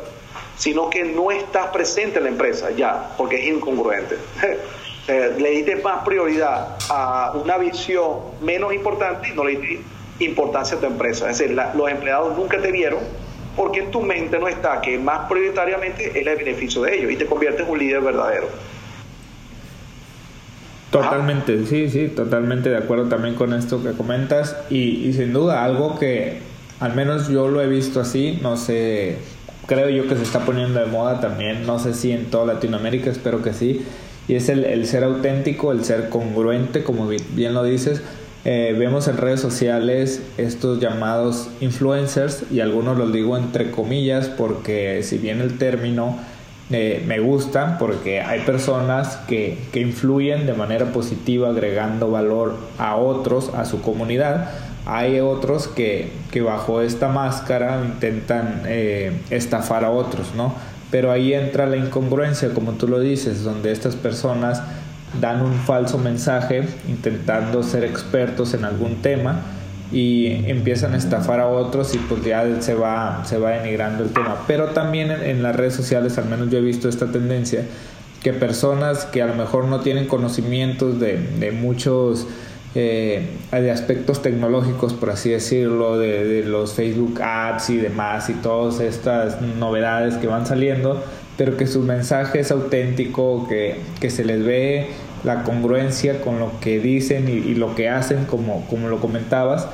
sino 0.61 0.91
que 0.91 1.05
no 1.05 1.31
estás 1.31 1.69
presente 1.69 2.19
en 2.19 2.25
la 2.25 2.31
empresa 2.31 2.71
ya, 2.71 3.13
porque 3.17 3.37
es 3.37 3.55
incongruente. 3.57 4.17
Eh, 5.09 5.35
le 5.41 5.51
diste 5.51 5.77
más 5.77 6.05
prioridad 6.05 6.77
a 6.89 7.33
una 7.33 7.57
visión 7.57 8.19
menos 8.43 8.73
importante 8.73 9.31
y 9.31 9.33
no 9.33 9.43
le 9.43 9.57
diste 9.57 9.83
importancia 10.21 10.77
a 10.77 10.81
tu 10.81 10.87
empresa. 10.87 11.29
Es 11.29 11.39
decir, 11.39 11.59
los 11.75 11.91
empleados 11.91 12.37
nunca 12.37 12.61
te 12.61 12.71
vieron 12.71 13.01
porque 13.57 13.81
en 13.81 13.91
tu 13.91 14.01
mente 14.01 14.39
no 14.39 14.49
está 14.49 14.81
que 14.81 14.99
más 14.99 15.29
prioritariamente 15.29 16.09
es 16.09 16.27
el 16.27 16.37
beneficio 16.37 16.83
de 16.83 16.99
ellos 16.99 17.13
y 17.13 17.17
te 17.17 17.27
conviertes 17.27 17.67
en 17.67 17.73
un 17.73 17.79
líder 17.79 18.01
verdadero. 18.01 18.49
Totalmente, 20.91 21.67
sí, 21.67 21.89
sí, 21.89 22.09
totalmente 22.09 22.69
de 22.69 22.77
acuerdo 22.77 23.09
también 23.09 23.37
con 23.37 23.53
esto 23.53 23.83
que 23.83 23.93
comentas 23.93 24.57
y, 24.71 25.13
sin 25.13 25.33
duda 25.33 25.65
algo 25.65 25.99
que 25.99 26.39
al 26.81 26.95
menos 26.95 27.29
yo 27.29 27.49
lo 27.49 27.61
he 27.61 27.69
visto 27.69 28.01
así, 28.01 28.39
no 28.43 28.57
sé 28.57 29.19
creo 29.67 29.89
yo 29.89 30.09
que 30.09 30.17
se 30.17 30.23
está 30.23 30.41
poniendo 30.41 30.81
de 30.81 30.87
moda 30.87 31.21
también, 31.21 31.65
no 31.65 31.79
sé 31.79 31.95
si 31.95 32.11
en 32.11 32.27
toda 32.27 32.55
Latinoamérica, 32.55 33.09
espero 33.09 33.41
que 33.41 33.53
sí, 33.53 33.87
y 34.27 34.35
es 34.35 34.49
el, 34.49 34.85
ser 34.87 35.05
auténtico, 35.05 35.71
el 35.71 35.85
ser 35.85 36.09
congruente, 36.09 36.83
como 36.83 37.09
bien 37.09 37.55
lo 37.55 37.63
dices. 37.63 38.03
Eh, 38.45 38.75
vemos 38.79 39.07
en 39.07 39.19
redes 39.19 39.41
sociales 39.41 40.23
estos 40.39 40.81
llamados 40.81 41.49
influencers 41.61 42.45
y 42.51 42.61
algunos 42.61 42.97
los 42.97 43.13
digo 43.13 43.37
entre 43.37 43.71
comillas 43.71 44.29
porque 44.29 45.03
si 45.03 45.19
bien 45.19 45.43
el 45.43 45.59
término 45.59 46.17
eh, 46.71 47.05
me 47.07 47.19
gusta 47.19 47.77
porque 47.79 48.23
hay 48.23 48.41
personas 48.41 49.19
que, 49.29 49.59
que 49.73 49.81
influyen 49.81 50.47
de 50.47 50.55
manera 50.55 50.87
positiva 50.87 51.51
agregando 51.51 52.11
valor 52.11 52.57
a 52.79 52.97
otros, 52.97 53.53
a 53.55 53.67
su 53.67 53.83
comunidad, 53.83 54.49
hay 54.87 55.21
otros 55.21 55.69
que, 55.69 56.11
que 56.31 56.41
bajo 56.41 56.81
esta 56.81 57.09
máscara 57.09 57.83
intentan 57.85 58.63
eh, 58.67 59.13
estafar 59.31 59.85
a 59.85 59.91
otros, 59.91 60.35
¿no? 60.35 60.55
Pero 60.91 61.13
ahí 61.13 61.35
entra 61.35 61.67
la 61.67 61.77
incongruencia, 61.77 62.55
como 62.55 62.73
tú 62.73 62.89
lo 62.89 62.99
dices, 62.99 63.45
donde 63.45 63.71
estas 63.71 63.97
personas 63.97 64.63
dan 65.21 65.43
un 65.43 65.55
falso 65.55 65.99
mensaje 65.99 66.63
intentando 66.89 67.63
ser 67.63 67.85
expertos 67.85 68.55
en 68.55 68.65
algún 68.65 68.97
tema 69.03 69.41
y 69.93 70.49
empiezan 70.49 70.95
a 70.95 70.99
estafar 70.99 71.41
a 71.41 71.49
otros 71.49 71.95
y 71.95 71.99
pues 71.99 72.25
ya 72.25 72.45
se 72.61 72.75
va, 72.75 73.25
se 73.25 73.39
va 73.39 73.51
denigrando 73.51 74.05
el 74.05 74.11
tema. 74.11 74.45
Pero 74.47 74.67
también 74.69 75.11
en, 75.11 75.43
las 75.43 75.57
redes 75.57 75.75
sociales, 75.75 76.17
al 76.19 76.27
menos 76.27 76.51
yo 76.51 76.59
he 76.59 76.63
visto 76.63 76.89
esta 76.89 77.11
tendencia, 77.11 77.65
que 78.23 78.33
personas 78.33 79.07
que 79.07 79.23
a 79.23 79.27
lo 79.27 79.35
mejor 79.35 79.65
no 79.65 79.81
tienen 79.81 80.07
conocimientos 80.07 81.01
de, 81.01 81.19
de 81.19 81.53
muchos 81.53 82.27
eh, 82.77 83.27
de 83.51 83.71
aspectos 83.73 84.23
tecnológicos, 84.23 84.93
por 84.93 85.11
así 85.11 85.31
decirlo, 85.31 85.99
de, 85.99 86.45
los 86.45 86.75
Facebook 86.75 87.21
Ads 87.21 87.71
y 87.71 87.77
demás 87.79 88.31
y 88.31 88.35
todas 88.35 88.79
estas 88.79 89.43
novedades 89.43 90.15
que 90.19 90.29
van 90.29 90.47
saliendo, 90.47 91.03
pero 91.41 91.57
que 91.57 91.67
su 91.67 91.81
mensaje 91.81 92.41
es 92.41 92.51
auténtico, 92.51 93.49
que, 93.49 93.77
que 93.99 94.11
se 94.11 94.27
les 94.27 94.45
ve 94.45 94.89
la 95.25 95.43
congruencia 95.43 96.21
con 96.21 96.39
lo 96.39 96.61
que 96.61 96.81
dicen 96.81 97.31
y, 97.31 97.55
lo 97.55 97.75
que 97.75 97.89
hacen, 97.89 98.27
como, 98.27 98.67
como 98.69 98.89
lo 98.89 99.01
comentabas, 99.01 99.67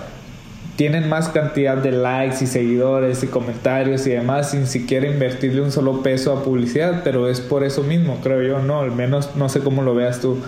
tienen 0.77 1.09
más 1.09 1.29
cantidad 1.29 1.77
de 1.77 1.91
likes 1.91 2.37
y 2.45 2.47
seguidores 2.47 3.25
y 3.25 3.27
comentarios 3.27 4.07
y 4.07 4.11
demás 4.11 4.53
sin 4.53 4.69
siquiera 4.69 5.09
invertirle 5.09 5.61
un 5.61 5.73
solo 5.73 6.05
peso 6.05 6.33
a 6.33 6.45
publicidad, 6.45 7.01
pero 7.03 7.29
es 7.29 7.41
por 7.41 7.65
eso 7.65 7.83
mismo, 7.83 8.21
creo 8.23 8.43
yo, 8.43 8.61
¿no? 8.61 8.83
Al 8.83 8.93
menos 8.93 9.35
no 9.35 9.49
sé 9.49 9.59
cómo 9.59 9.83
lo 9.83 9.97
veas 9.97 10.21
tú. 10.21 10.39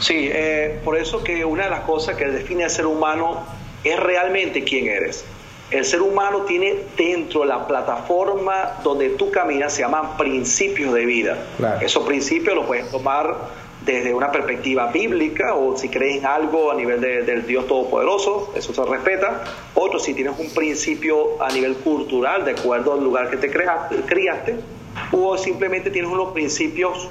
Sí, 0.00 0.30
eh, 0.32 0.80
por 0.82 0.98
eso 0.98 1.22
que 1.22 1.44
una 1.44 1.66
de 1.66 1.70
las 1.70 1.82
cosas 1.82 2.16
que 2.16 2.26
define 2.26 2.64
al 2.64 2.70
ser 2.70 2.86
humano 2.86 3.44
es 3.84 4.00
realmente 4.00 4.64
quién 4.64 4.88
eres. 4.88 5.24
El 5.70 5.84
ser 5.84 6.00
humano 6.00 6.42
tiene 6.42 6.76
dentro 6.96 7.44
la 7.44 7.66
plataforma 7.66 8.74
donde 8.84 9.10
tú 9.10 9.32
caminas, 9.32 9.72
se 9.72 9.82
llaman 9.82 10.16
principios 10.16 10.94
de 10.94 11.04
vida. 11.06 11.36
Esos 11.80 12.04
principios 12.04 12.54
los 12.54 12.66
puedes 12.66 12.88
tomar 12.90 13.36
desde 13.84 14.14
una 14.14 14.30
perspectiva 14.32 14.90
bíblica 14.92 15.54
o 15.54 15.76
si 15.76 15.88
crees 15.88 16.18
en 16.18 16.26
algo 16.26 16.70
a 16.70 16.74
nivel 16.74 17.00
del 17.00 17.46
Dios 17.46 17.66
Todopoderoso, 17.66 18.52
eso 18.56 18.72
se 18.72 18.84
respeta. 18.84 19.44
Otro, 19.74 19.98
si 19.98 20.14
tienes 20.14 20.38
un 20.38 20.50
principio 20.50 21.42
a 21.42 21.52
nivel 21.52 21.76
cultural, 21.76 22.44
de 22.44 22.52
acuerdo 22.52 22.92
al 22.94 23.02
lugar 23.02 23.30
que 23.30 23.36
te 23.36 23.50
creaste, 23.50 23.96
criaste, 24.06 24.56
o 25.12 25.36
simplemente 25.36 25.90
tienes 25.90 26.10
unos 26.10 26.32
principios 26.32 27.08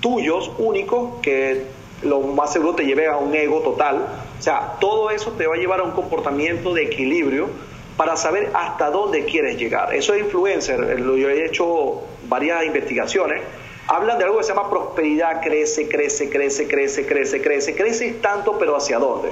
tuyos 0.00 0.50
únicos 0.58 1.20
que 1.22 1.64
lo 2.02 2.20
más 2.20 2.52
seguro 2.52 2.74
te 2.74 2.84
lleve 2.84 3.06
a 3.06 3.16
un 3.16 3.34
ego 3.34 3.60
total, 3.60 4.06
O 4.38 4.42
sea, 4.42 4.76
todo 4.80 5.10
eso 5.10 5.32
te 5.32 5.46
va 5.46 5.56
a 5.56 5.58
llevar 5.58 5.80
a 5.80 5.82
un 5.82 5.90
comportamiento 5.90 6.72
de 6.72 6.84
equilibrio 6.84 7.48
para 7.98 8.16
saber 8.16 8.50
hasta 8.54 8.88
dónde 8.88 9.26
quieres 9.26 9.58
llegar. 9.58 9.94
Eso 9.94 10.14
es 10.14 10.20
influencer, 10.20 10.96
yo 10.98 11.28
he 11.28 11.44
hecho 11.44 12.04
varias 12.28 12.64
investigaciones 12.64 13.42
hablan 13.88 14.18
de 14.18 14.24
algo 14.24 14.36
que 14.36 14.44
se 14.44 14.54
llama 14.54 14.68
prosperidad, 14.68 15.40
crece, 15.42 15.88
crece, 15.88 16.28
crece, 16.28 16.68
crece, 16.68 17.06
crece, 17.06 17.40
crece, 17.42 17.74
crece 17.74 18.12
tanto, 18.20 18.58
pero 18.58 18.76
¿hacia 18.76 18.98
dónde? 18.98 19.30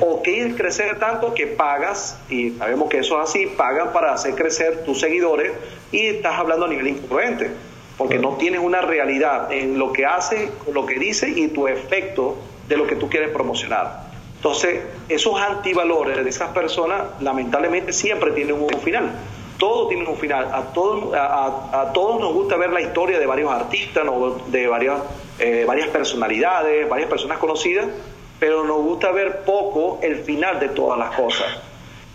O 0.00 0.20
quieres 0.22 0.56
crecer 0.56 0.98
tanto 0.98 1.32
que 1.32 1.46
pagas, 1.46 2.18
y 2.28 2.50
sabemos 2.50 2.90
que 2.90 2.98
eso 2.98 3.22
es 3.22 3.30
así, 3.30 3.46
pagan 3.46 3.92
para 3.92 4.12
hacer 4.12 4.34
crecer 4.34 4.84
tus 4.84 5.00
seguidores 5.00 5.52
y 5.92 6.06
estás 6.06 6.36
hablando 6.36 6.66
a 6.66 6.68
nivel 6.68 6.88
incongruente, 6.88 7.50
porque 7.96 8.18
no 8.18 8.36
tienes 8.36 8.60
una 8.60 8.80
realidad 8.80 9.52
en 9.52 9.78
lo 9.78 9.92
que 9.92 10.04
hace, 10.04 10.50
lo 10.72 10.84
que 10.84 10.98
dice 10.98 11.28
y 11.28 11.48
tu 11.48 11.68
efecto 11.68 12.36
de 12.68 12.76
lo 12.76 12.88
que 12.88 12.96
tú 12.96 13.08
quieres 13.08 13.30
promocionar. 13.30 14.11
Entonces, 14.42 14.82
esos 15.08 15.40
antivalores 15.40 16.22
de 16.22 16.28
esas 16.28 16.50
personas, 16.50 17.02
lamentablemente, 17.20 17.92
siempre 17.92 18.32
tienen 18.32 18.60
un 18.60 18.80
final 18.80 19.12
todo 19.62 19.86
tiene 19.86 20.04
un 20.08 20.16
final. 20.16 20.52
A 20.52 20.72
todos, 20.72 21.14
a, 21.14 21.92
todos 21.94 22.20
nos 22.20 22.32
gusta 22.32 22.56
ver 22.56 22.72
la 22.72 22.80
historia 22.80 23.20
de 23.20 23.26
varios 23.26 23.52
artistas, 23.52 24.04
de 24.48 24.66
varias, 24.66 24.98
eh, 25.38 25.64
varias 25.64 25.86
personalidades, 25.86 26.88
varias 26.88 27.08
personas 27.08 27.38
conocidas, 27.38 27.86
pero 28.40 28.64
nos 28.64 28.78
gusta 28.78 29.12
ver 29.12 29.42
poco 29.44 30.00
el 30.02 30.16
final 30.16 30.58
de 30.58 30.68
todas 30.70 30.98
las 30.98 31.14
cosas. 31.14 31.46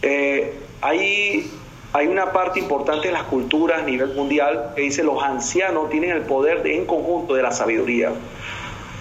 Eh, 0.02 0.60
hay, 0.82 1.50
hay 1.94 2.08
una 2.08 2.34
parte 2.34 2.60
importante 2.60 3.08
en 3.08 3.14
las 3.14 3.24
culturas 3.24 3.80
a 3.80 3.86
nivel 3.86 4.14
mundial 4.14 4.74
que 4.76 4.82
dice 4.82 5.02
los 5.02 5.24
ancianos 5.24 5.90
tienen 5.90 6.12
el 6.12 6.24
poder 6.24 6.68
en 6.68 6.86
conjunto 6.86 7.34
de 7.34 7.44
la 7.44 7.52
sabiduría. 7.52 8.12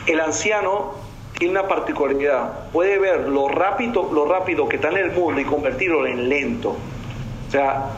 El 0.07 0.21
anciano 0.21 1.06
tiene 1.39 1.59
una 1.59 1.69
particularidad, 1.69 2.71
puede 2.73 2.99
ver 2.99 3.29
lo 3.29 3.49
rápido, 3.49 4.11
lo 4.13 4.25
rápido 4.27 4.69
que 4.69 4.77
está 4.77 4.89
en 4.89 4.97
el 4.97 5.13
mundo 5.13 5.41
y 5.41 5.45
convertirlo 5.45 6.07
en 6.07 6.29
lento. 6.29 6.71
O 6.71 7.51
sea, 7.51 7.91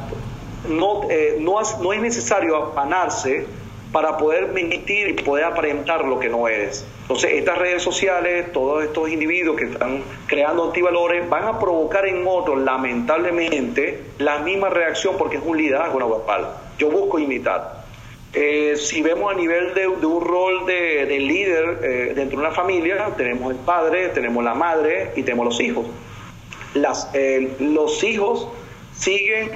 no, 0.68 1.02
eh, 1.08 1.36
no, 1.38 1.60
no 1.80 1.92
es 1.92 2.00
necesario 2.00 2.56
afanarse 2.56 3.46
para 3.92 4.18
poder 4.18 4.48
mentir 4.48 5.08
y 5.08 5.12
poder 5.14 5.44
aparentar 5.44 6.04
lo 6.04 6.18
que 6.18 6.28
no 6.28 6.48
eres. 6.48 6.84
Entonces, 7.02 7.32
estas 7.34 7.56
redes 7.56 7.82
sociales, 7.82 8.52
todos 8.52 8.84
estos 8.84 9.08
individuos 9.08 9.56
que 9.56 9.64
están 9.64 10.02
creando 10.26 10.64
antivalores, 10.64 11.26
van 11.28 11.44
a 11.44 11.58
provocar 11.58 12.06
en 12.06 12.24
otros, 12.26 12.58
lamentablemente, 12.58 14.02
la 14.18 14.40
misma 14.40 14.68
reacción 14.68 15.16
porque 15.16 15.36
es 15.36 15.42
un 15.44 15.56
liderazgo 15.56 15.96
global. 15.96 16.50
Yo 16.76 16.90
busco 16.90 17.18
imitar. 17.18 17.77
Eh, 18.34 18.74
si 18.76 19.00
vemos 19.00 19.32
a 19.32 19.34
nivel 19.34 19.72
de, 19.74 19.86
un 19.88 20.24
rol 20.24 20.66
de, 20.66 21.18
líder 21.18 21.80
eh, 21.82 22.12
dentro 22.14 22.38
de 22.38 22.46
una 22.46 22.54
familia, 22.54 23.14
tenemos 23.16 23.50
el 23.52 23.58
padre, 23.58 24.10
tenemos 24.10 24.44
la 24.44 24.54
madre 24.54 25.12
y 25.16 25.22
tenemos 25.22 25.46
los 25.46 25.60
hijos. 25.60 25.86
Las, 26.74 27.10
los 27.58 28.04
hijos 28.04 28.48
siguen 28.94 29.50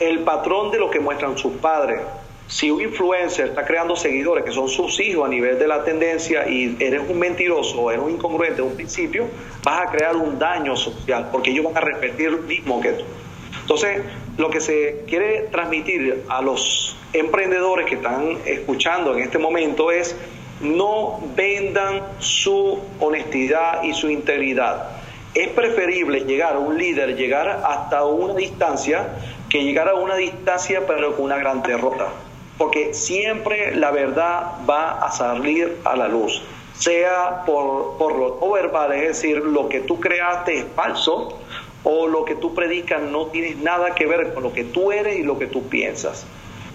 el 0.00 0.20
patrón 0.20 0.70
de 0.70 0.78
lo 0.78 0.90
que 0.90 1.00
muestran 1.00 1.38
sus 1.38 1.52
padres. 1.54 2.00
Si 2.48 2.70
un 2.70 2.80
influencer 2.80 3.46
está 3.48 3.64
creando 3.64 3.96
seguidores 3.96 4.44
que 4.44 4.52
son 4.52 4.68
sus 4.68 5.00
hijos 5.00 5.26
a 5.26 5.28
nivel 5.28 5.58
de 5.58 5.66
la 5.66 5.82
tendencia 5.82 6.48
y 6.48 6.76
eres 6.78 7.02
un 7.08 7.18
mentiroso 7.18 7.80
o 7.80 7.90
eres 7.90 8.04
un 8.04 8.12
incongruente 8.12 8.56
de 8.56 8.62
un 8.62 8.76
principio, 8.76 9.26
vas 9.64 9.88
a 9.88 9.90
crear 9.90 10.14
un 10.14 10.38
daño 10.38 10.76
social 10.76 11.28
porque 11.32 11.50
ellos 11.50 11.64
van 11.64 11.76
a 11.76 11.80
repetir 11.80 12.30
lo 12.30 12.38
mismo 12.38 12.80
que 12.80 12.92
tú. 12.92 13.04
Entonces, 13.62 14.00
lo 14.36 14.50
que 14.50 14.60
se 14.60 15.04
quiere 15.06 15.48
transmitir 15.50 16.24
a 16.28 16.42
los 16.42 16.96
emprendedores 17.12 17.86
que 17.86 17.94
están 17.94 18.36
escuchando 18.44 19.14
en 19.14 19.22
este 19.22 19.38
momento 19.38 19.90
es 19.90 20.14
no 20.60 21.20
vendan 21.34 22.02
su 22.18 22.78
honestidad 23.00 23.82
y 23.82 23.94
su 23.94 24.10
integridad. 24.10 24.90
Es 25.34 25.48
preferible 25.48 26.20
llegar 26.20 26.56
a 26.56 26.58
un 26.58 26.78
líder, 26.78 27.16
llegar 27.16 27.62
hasta 27.64 28.04
una 28.04 28.34
distancia 28.34 29.08
que 29.50 29.62
llegar 29.62 29.88
a 29.88 29.94
una 29.94 30.16
distancia 30.16 30.86
pero 30.86 31.14
con 31.14 31.26
una 31.26 31.36
gran 31.36 31.62
derrota. 31.62 32.08
Porque 32.58 32.94
siempre 32.94 33.74
la 33.76 33.90
verdad 33.90 34.52
va 34.68 34.92
a 34.92 35.10
salir 35.12 35.76
a 35.84 35.94
la 35.94 36.08
luz, 36.08 36.42
sea 36.74 37.42
por, 37.44 37.98
por 37.98 38.16
lo 38.16 38.38
no 38.40 38.50
verbal, 38.52 38.92
es 38.92 39.08
decir, 39.08 39.36
lo 39.38 39.68
que 39.68 39.80
tú 39.80 40.00
creaste 40.00 40.58
es 40.58 40.64
falso 40.74 41.38
o 41.88 42.08
lo 42.08 42.24
que 42.24 42.34
tú 42.34 42.52
predicas 42.52 43.00
no 43.00 43.26
tiene 43.26 43.54
nada 43.54 43.94
que 43.94 44.06
ver 44.06 44.34
con 44.34 44.42
lo 44.42 44.52
que 44.52 44.64
tú 44.64 44.90
eres 44.90 45.20
y 45.20 45.22
lo 45.22 45.38
que 45.38 45.46
tú 45.46 45.68
piensas. 45.68 46.26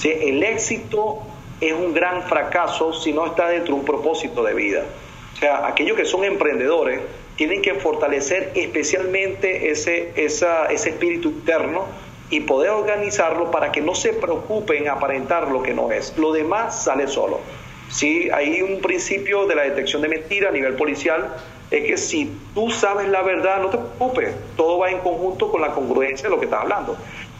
El 0.02 0.42
éxito 0.42 1.20
es 1.60 1.74
un 1.74 1.94
gran 1.94 2.24
fracaso 2.24 2.94
si 2.94 3.12
no 3.12 3.26
está 3.26 3.50
dentro 3.50 3.74
de 3.74 3.82
un 3.82 3.86
propósito 3.86 4.42
de 4.42 4.54
vida. 4.54 4.86
O 5.34 5.38
sea, 5.38 5.68
aquellos 5.68 5.98
que 5.98 6.06
son 6.06 6.24
emprendedores 6.24 7.02
tienen 7.36 7.62
que 7.62 7.74
fortalecer 7.74 8.54
especialmente 8.56 9.70
ese, 9.70 10.14
esa, 10.16 10.68
ese 10.68 10.92
espíritu 10.92 11.28
interno 11.28 11.88
y 12.30 12.40
poder 12.40 12.70
organizarlo 12.70 13.52
para 13.52 13.74
que 13.74 13.82
no 13.82 13.96
se 13.96 14.14
preocupen 14.14 14.84
en 14.84 14.90
aparentar 14.90 15.50
lo 15.50 15.62
que 15.62 15.74
no 15.74 15.92
es. 15.92 16.18
Lo 16.18 16.32
demás 16.32 16.86
sale 16.86 17.10
solo. 17.10 17.42
Sí, 17.90 18.30
hay 18.32 18.62
un 18.62 18.80
principio 18.80 19.46
de 19.46 19.56
la 19.56 19.64
detección 19.64 20.02
de 20.02 20.08
mentira 20.08 20.48
a 20.48 20.52
nivel 20.54 20.76
policial, 20.76 21.36
es 21.72 21.86
que 21.86 21.98
si 21.98 22.30
tú 22.54 22.70
sabes 22.70 23.08
la 23.08 23.22
verdad, 23.22 23.62
no 23.62 23.70
te 23.70 23.78
preocupes, 23.78 24.36
todo 24.58 24.80
va 24.80 24.92
en 24.92 25.00
conjunto 25.00 25.50
con 25.50 25.62
la 25.62 25.72
congruencia 25.72 26.28
de 26.28 26.36
lo 26.36 26.40
que 26.40 26.46
estás 26.46 26.62
hablando. 26.62 26.98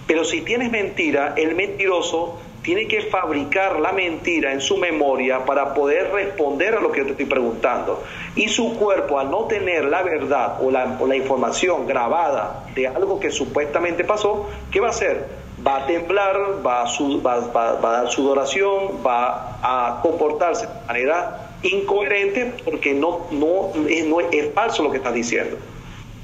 Pero 0.08 0.24
si 0.24 0.42
tienes 0.42 0.72
mentira, 0.72 1.34
el 1.36 1.54
mentiroso 1.54 2.40
tiene 2.62 2.88
que 2.88 3.02
fabricar 3.02 3.80
la 3.80 3.92
mentira 3.92 4.54
en 4.54 4.62
su 4.62 4.78
memoria 4.78 5.46
para 5.46 5.74
poder 5.74 6.12
responder 6.12 6.76
a 6.76 6.80
lo 6.80 6.92
que 6.92 7.00
yo 7.00 7.06
te 7.06 7.12
estoy 7.12 7.26
preguntando. 7.26 8.04
Y 8.36 8.48
su 8.48 8.78
cuerpo, 8.78 9.20
al 9.20 9.30
no 9.30 9.46
tener 9.46 9.86
la 9.86 10.02
verdad 10.04 10.58
o 10.62 10.72
la, 10.72 11.16
información 11.16 11.86
grabada 11.86 12.66
de 12.74 12.88
algo 12.88 13.20
que 13.20 13.32
supuestamente 13.32 14.04
pasó, 14.06 14.50
¿qué 14.72 14.80
va 14.80 14.88
a 14.88 14.92
hacer? 14.92 15.26
Va 15.66 15.78
a 15.78 15.86
temblar, 15.86 16.66
va 16.66 16.84
a, 16.84 16.86
va, 17.26 17.40
va, 17.52 17.90
a 17.90 18.02
dar 18.04 18.10
sudoración, 18.10 19.00
va 19.06 19.60
a 19.62 20.00
comportarse 20.02 20.68
de 20.68 20.74
manera 20.88 21.51
incoherente 21.64 22.54
porque 22.64 22.94
no, 22.94 23.28
no, 23.32 23.72
es, 23.88 24.06
no 24.06 24.20
es 24.20 24.54
falso 24.54 24.84
lo 24.84 24.92
que 24.92 24.98
estás 24.98 25.14
diciendo. 25.14 25.58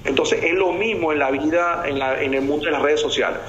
Entonces 0.06 0.44
es 0.44 0.54
lo 0.54 0.72
mismo 0.72 1.12
en 1.12 1.20
la 1.20 1.32
vida, 1.32 1.84
en, 1.86 2.00
la, 2.00 2.22
en 2.22 2.34
el 2.34 2.42
mundo 2.42 2.66
de 2.66 2.72
las 2.72 2.82
redes 2.82 3.02
sociales. 3.02 3.40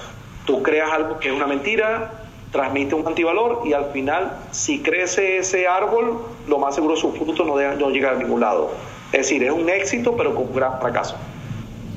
Tú 0.44 0.62
creas 0.62 0.90
algo 0.90 1.18
que 1.18 1.28
es 1.28 1.34
una 1.34 1.46
mentira, 1.46 2.12
transmite 2.50 2.94
un 2.94 3.06
antivalor 3.06 3.62
y 3.64 3.72
al 3.72 3.92
final, 3.92 4.38
si 4.50 4.80
crece 4.80 5.38
ese 5.38 5.68
árbol, 5.68 6.18
lo 6.46 6.58
más 6.58 6.74
seguro 6.74 6.96
su 6.96 7.12
fruto 7.12 7.44
no, 7.44 7.56
no 7.76 7.90
llega 7.90 8.12
a 8.12 8.14
ningún 8.14 8.40
lado. 8.40 8.70
Es 9.12 9.20
decir, 9.20 9.44
es 9.44 9.52
un 9.52 9.68
éxito, 9.68 10.16
pero 10.16 10.34
con 10.34 10.48
un 10.48 10.54
gran 10.54 10.80
fracaso. 10.80 11.16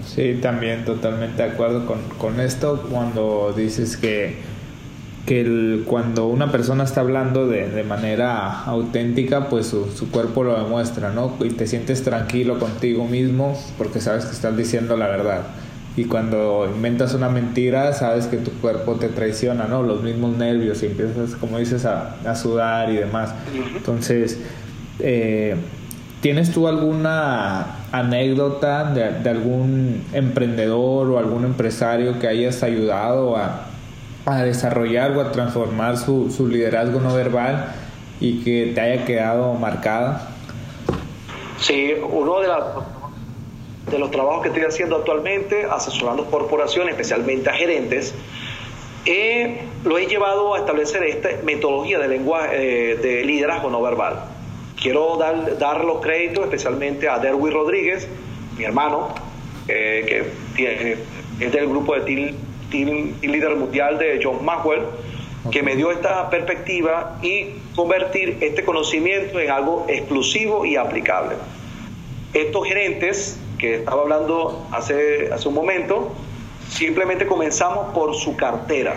Sí, 0.05 0.39
también 0.41 0.83
totalmente 0.83 1.41
de 1.41 1.51
acuerdo 1.51 1.85
con, 1.85 2.01
con 2.17 2.39
esto 2.39 2.85
cuando 2.89 3.53
dices 3.53 3.95
que, 3.95 4.35
que 5.25 5.41
el, 5.41 5.83
cuando 5.85 6.27
una 6.27 6.51
persona 6.51 6.83
está 6.83 7.01
hablando 7.01 7.47
de, 7.47 7.69
de 7.69 7.83
manera 7.83 8.63
auténtica, 8.63 9.49
pues 9.49 9.67
su, 9.67 9.91
su, 9.91 10.09
cuerpo 10.09 10.43
lo 10.43 10.61
demuestra, 10.61 11.11
¿no? 11.11 11.35
Y 11.41 11.49
te 11.49 11.67
sientes 11.67 12.03
tranquilo 12.03 12.59
contigo 12.59 13.05
mismo 13.05 13.57
porque 13.77 14.01
sabes 14.01 14.25
que 14.25 14.31
estás 14.31 14.57
diciendo 14.57 14.97
la 14.97 15.07
verdad 15.07 15.43
y 15.95 16.05
cuando 16.05 16.69
inventas 16.73 17.13
una 17.13 17.29
mentira 17.29 17.91
sabes 17.93 18.27
que 18.27 18.37
tu 18.37 18.51
cuerpo 18.51 18.95
te 18.95 19.09
traiciona, 19.09 19.65
¿no? 19.65 19.83
Los 19.83 20.01
mismos 20.01 20.37
nervios 20.37 20.81
y 20.83 20.85
empiezas, 20.85 21.35
como 21.35 21.59
dices, 21.59 21.85
a, 21.85 22.15
a 22.25 22.35
sudar 22.35 22.89
y 22.91 22.95
demás. 22.95 23.33
Entonces, 23.75 24.39
eh, 24.99 25.55
¿tienes 26.21 26.51
tú 26.51 26.69
alguna 26.69 27.87
anécdota 27.91 28.85
de, 28.93 29.19
de, 29.19 29.29
algún 29.29 30.03
emprendedor 30.13 31.09
o 31.09 31.19
algún 31.19 31.43
empresario 31.43 32.19
que 32.19 32.27
hayas 32.27 32.63
ayudado 32.63 33.35
a, 33.35 33.70
a 34.25 34.43
desarrollar 34.43 35.11
o 35.17 35.21
a 35.21 35.31
transformar 35.31 35.97
su, 35.97 36.29
su 36.29 36.47
liderazgo 36.47 36.99
no 36.99 37.13
verbal 37.13 37.73
y 38.19 38.43
que 38.43 38.71
te 38.73 38.81
haya 38.81 39.05
quedado 39.05 39.53
marcada? 39.55 40.29
Sí, 41.59 41.93
uno 42.09 42.39
de 42.39 42.47
las 42.47 42.63
de 43.89 43.99
los 43.99 44.11
trabajos 44.11 44.43
que 44.43 44.49
estoy 44.49 44.63
haciendo 44.63 44.95
actualmente, 44.95 45.65
asesorando 45.69 46.25
corporaciones, 46.25 46.91
especialmente 46.91 47.49
a 47.49 47.53
gerentes, 47.53 48.13
lo 49.83 49.97
he 49.97 50.05
llevado 50.05 50.53
a 50.53 50.59
establecer 50.59 51.03
esta 51.03 51.29
metodología 51.43 51.99
de 51.99 52.07
lenguaje 52.07 52.91
eh, 52.91 52.95
de 52.97 53.25
liderazgo 53.25 53.69
no 53.69 53.81
verbal. 53.81 54.23
Quiero 54.79 55.17
dar, 55.17 55.57
dar 55.57 55.83
los 55.83 56.01
créditos 56.01 56.45
especialmente 56.45 57.09
a 57.09 57.19
Derwy 57.19 57.49
Rodríguez, 57.51 58.07
mi 58.57 58.63
hermano, 58.63 59.09
eh, 59.67 60.33
que 60.55 60.97
es 61.45 61.51
del 61.51 61.67
grupo 61.67 61.95
de 61.95 62.01
team, 62.71 63.13
team, 63.19 63.31
Líder 63.31 63.55
Mundial 63.55 63.99
de 63.99 64.19
John 64.23 64.43
Maxwell, 64.43 64.81
que 65.51 65.61
me 65.61 65.75
dio 65.75 65.91
esta 65.91 66.29
perspectiva 66.29 67.19
y 67.21 67.47
convertir 67.75 68.37
este 68.41 68.63
conocimiento 68.63 69.39
en 69.39 69.51
algo 69.51 69.85
exclusivo 69.87 70.65
y 70.65 70.75
aplicable. 70.75 71.35
Estos 72.33 72.67
gerentes 72.67 73.39
que 73.57 73.75
estaba 73.75 74.01
hablando 74.01 74.65
hace, 74.71 75.31
hace 75.31 75.47
un 75.47 75.53
momento, 75.53 76.13
simplemente 76.69 77.27
comenzamos 77.27 77.93
por 77.93 78.15
su 78.15 78.35
cartera. 78.35 78.95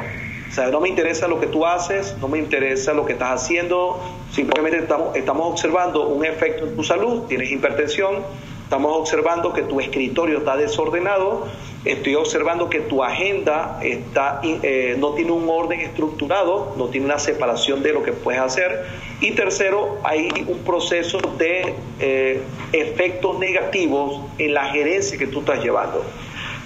O 0.49 0.55
sea, 0.55 0.69
no 0.69 0.81
me 0.81 0.89
interesa 0.89 1.27
lo 1.27 1.41
que 1.41 1.49
tú 1.49 1.67
haces, 1.67 2.17
no 2.21 2.29
me 2.29 2.39
interesa 2.39 2.93
lo 2.93 3.05
que 3.05 3.15
estás 3.15 3.43
haciendo, 3.43 4.01
simplemente 4.31 4.79
estamos, 4.79 5.17
estamos 5.17 5.49
observando 5.51 6.07
un 6.07 6.25
efecto 6.25 6.67
en 6.67 6.77
tu 6.77 6.85
salud, 6.85 7.25
tienes 7.27 7.51
hipertensión, 7.51 8.23
Estamos 8.65 8.97
observando 8.97 9.53
que 9.53 9.63
tu 9.63 9.79
escritorio 9.79 10.39
está 10.39 10.57
desordenado, 10.57 11.47
estoy 11.85 12.15
observando 12.15 12.71
que 12.71 12.81
tu 12.81 13.03
agenda 13.03 13.79
está, 13.83 14.41
eh, 14.43 14.97
no 14.99 15.11
tiene 15.11 15.33
un 15.33 15.49
orden 15.49 15.81
estructurado, 15.81 16.75
no 16.77 16.89
tiene 16.89 17.07
una 17.07 17.19
separación 17.19 17.83
de 17.83 17.93
lo 17.93 18.03
que 18.03 18.13
puedes 18.13 18.41
hacer. 18.41 18.87
Y 19.21 19.33
tercero, 19.33 19.99
hay 20.03 20.29
un 20.47 20.61
proceso 20.61 21.19
de 21.39 21.75
eh, 22.01 22.43
efectos 22.73 23.39
negativos 23.39 24.21
en 24.39 24.55
la 24.55 24.67
gerencia 24.67 25.19
que 25.19 25.27
tú 25.27 25.41
estás 25.41 25.63
llevando. 25.63 26.03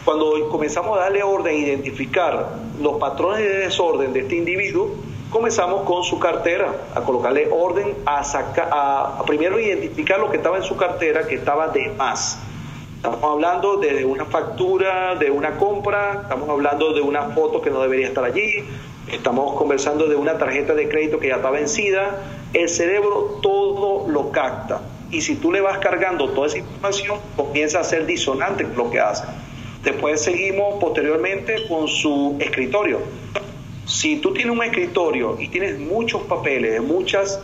Cuando 0.04 0.48
comenzamos 0.48 0.96
a 0.96 1.02
darle 1.02 1.22
orden, 1.22 1.54
a 1.54 1.58
identificar 1.58 2.54
los 2.80 2.98
patrones 2.98 3.40
de 3.40 3.58
desorden 3.58 4.12
de 4.12 4.20
este 4.20 4.36
individuo, 4.36 4.94
comenzamos 5.30 5.82
con 5.82 6.04
su 6.04 6.18
cartera, 6.18 6.72
a 6.94 7.00
colocarle 7.00 7.48
orden, 7.50 7.94
a, 8.06 8.24
sacar, 8.24 8.70
a, 8.72 9.22
primero 9.26 9.58
identificar 9.60 10.18
lo 10.18 10.30
que 10.30 10.38
estaba 10.38 10.56
en 10.56 10.62
su 10.62 10.76
cartera 10.76 11.26
que 11.26 11.34
estaba 11.34 11.68
de 11.68 11.90
más. 11.90 12.40
Estamos 12.98 13.22
hablando 13.22 13.76
de 13.76 14.04
una 14.04 14.24
factura, 14.24 15.14
de 15.14 15.30
una 15.30 15.56
compra, 15.56 16.22
estamos 16.22 16.48
hablando 16.48 16.92
de 16.92 17.00
una 17.00 17.28
foto 17.30 17.62
que 17.62 17.70
no 17.70 17.80
debería 17.80 18.08
estar 18.08 18.24
allí, 18.24 18.64
estamos 19.12 19.54
conversando 19.54 20.08
de 20.08 20.16
una 20.16 20.36
tarjeta 20.36 20.74
de 20.74 20.88
crédito 20.88 21.20
que 21.20 21.28
ya 21.28 21.36
está 21.36 21.50
vencida. 21.50 22.20
El 22.52 22.68
cerebro 22.68 23.38
todo 23.40 24.08
lo 24.08 24.32
capta 24.32 24.80
y 25.12 25.20
si 25.20 25.36
tú 25.36 25.52
le 25.52 25.60
vas 25.60 25.78
cargando 25.78 26.30
toda 26.30 26.48
esa 26.48 26.58
información, 26.58 27.18
comienza 27.36 27.78
a 27.78 27.84
ser 27.84 28.04
disonante 28.04 28.66
lo 28.76 28.90
que 28.90 28.98
hace. 28.98 29.26
Después 29.84 30.20
seguimos 30.20 30.80
posteriormente 30.80 31.68
con 31.68 31.86
su 31.86 32.36
escritorio 32.40 32.98
si 33.88 34.18
tú 34.18 34.34
tienes 34.34 34.52
un 34.52 34.62
escritorio 34.62 35.36
y 35.40 35.48
tienes 35.48 35.78
muchos 35.78 36.22
papeles, 36.22 36.82
muchas, 36.82 37.40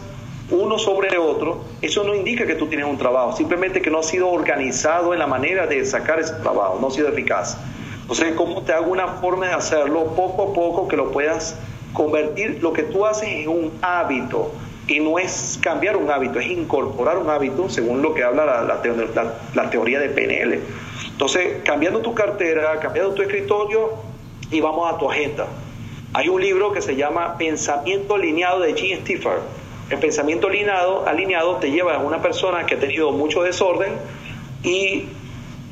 uno 0.50 0.78
sobre 0.78 1.16
otro, 1.16 1.64
eso 1.80 2.04
no 2.04 2.14
indica 2.14 2.46
que 2.46 2.54
tú 2.54 2.66
tienes 2.66 2.86
un 2.86 2.98
trabajo, 2.98 3.34
simplemente 3.36 3.80
que 3.80 3.90
no 3.90 4.00
ha 4.00 4.02
sido 4.02 4.28
organizado 4.28 5.12
en 5.12 5.18
la 5.18 5.26
manera 5.26 5.66
de 5.66 5.84
sacar 5.84 6.20
ese 6.20 6.34
trabajo, 6.34 6.78
no 6.80 6.88
ha 6.88 6.90
sido 6.90 7.08
eficaz. 7.08 7.56
Entonces, 8.02 8.34
¿cómo 8.34 8.62
te 8.62 8.74
hago 8.74 8.90
una 8.90 9.08
forma 9.08 9.46
de 9.46 9.54
hacerlo 9.54 10.14
poco 10.14 10.50
a 10.50 10.52
poco 10.52 10.88
que 10.88 10.96
lo 10.96 11.10
puedas 11.10 11.58
convertir 11.94 12.58
lo 12.60 12.74
que 12.74 12.82
tú 12.82 13.06
haces 13.06 13.28
en 13.28 13.48
un 13.48 13.72
hábito? 13.80 14.52
Y 14.86 15.00
no 15.00 15.18
es 15.18 15.58
cambiar 15.62 15.96
un 15.96 16.10
hábito, 16.10 16.38
es 16.38 16.48
incorporar 16.48 17.16
un 17.16 17.30
hábito 17.30 17.70
según 17.70 18.02
lo 18.02 18.12
que 18.12 18.22
habla 18.22 18.62
la, 19.54 19.70
teoría 19.70 19.98
de 19.98 20.10
PNL. 20.10 20.60
Entonces, 21.12 21.62
cambiando 21.64 22.00
tu 22.00 22.12
cartera, 22.14 22.78
cambiando 22.80 23.14
tu 23.14 23.22
escritorio 23.22 23.92
y 24.50 24.60
vamos 24.60 24.92
a 24.92 24.98
tu 24.98 25.10
agenda. 25.10 25.46
Hay 26.12 26.28
un 26.28 26.42
libro 26.42 26.72
que 26.72 26.82
se 26.82 26.96
llama 26.96 27.38
Pensamiento 27.38 28.16
alineado 28.16 28.60
de 28.60 28.74
Gene 28.74 29.00
Stiffer. 29.00 29.38
El 29.90 29.98
pensamiento 29.98 30.48
alineado, 30.48 31.06
alineado 31.06 31.56
te 31.56 31.70
lleva 31.70 31.96
a 31.96 31.98
una 31.98 32.22
persona 32.22 32.64
que 32.66 32.74
ha 32.74 32.78
tenido 32.80 33.12
mucho 33.12 33.42
desorden 33.42 33.92
y 34.62 35.06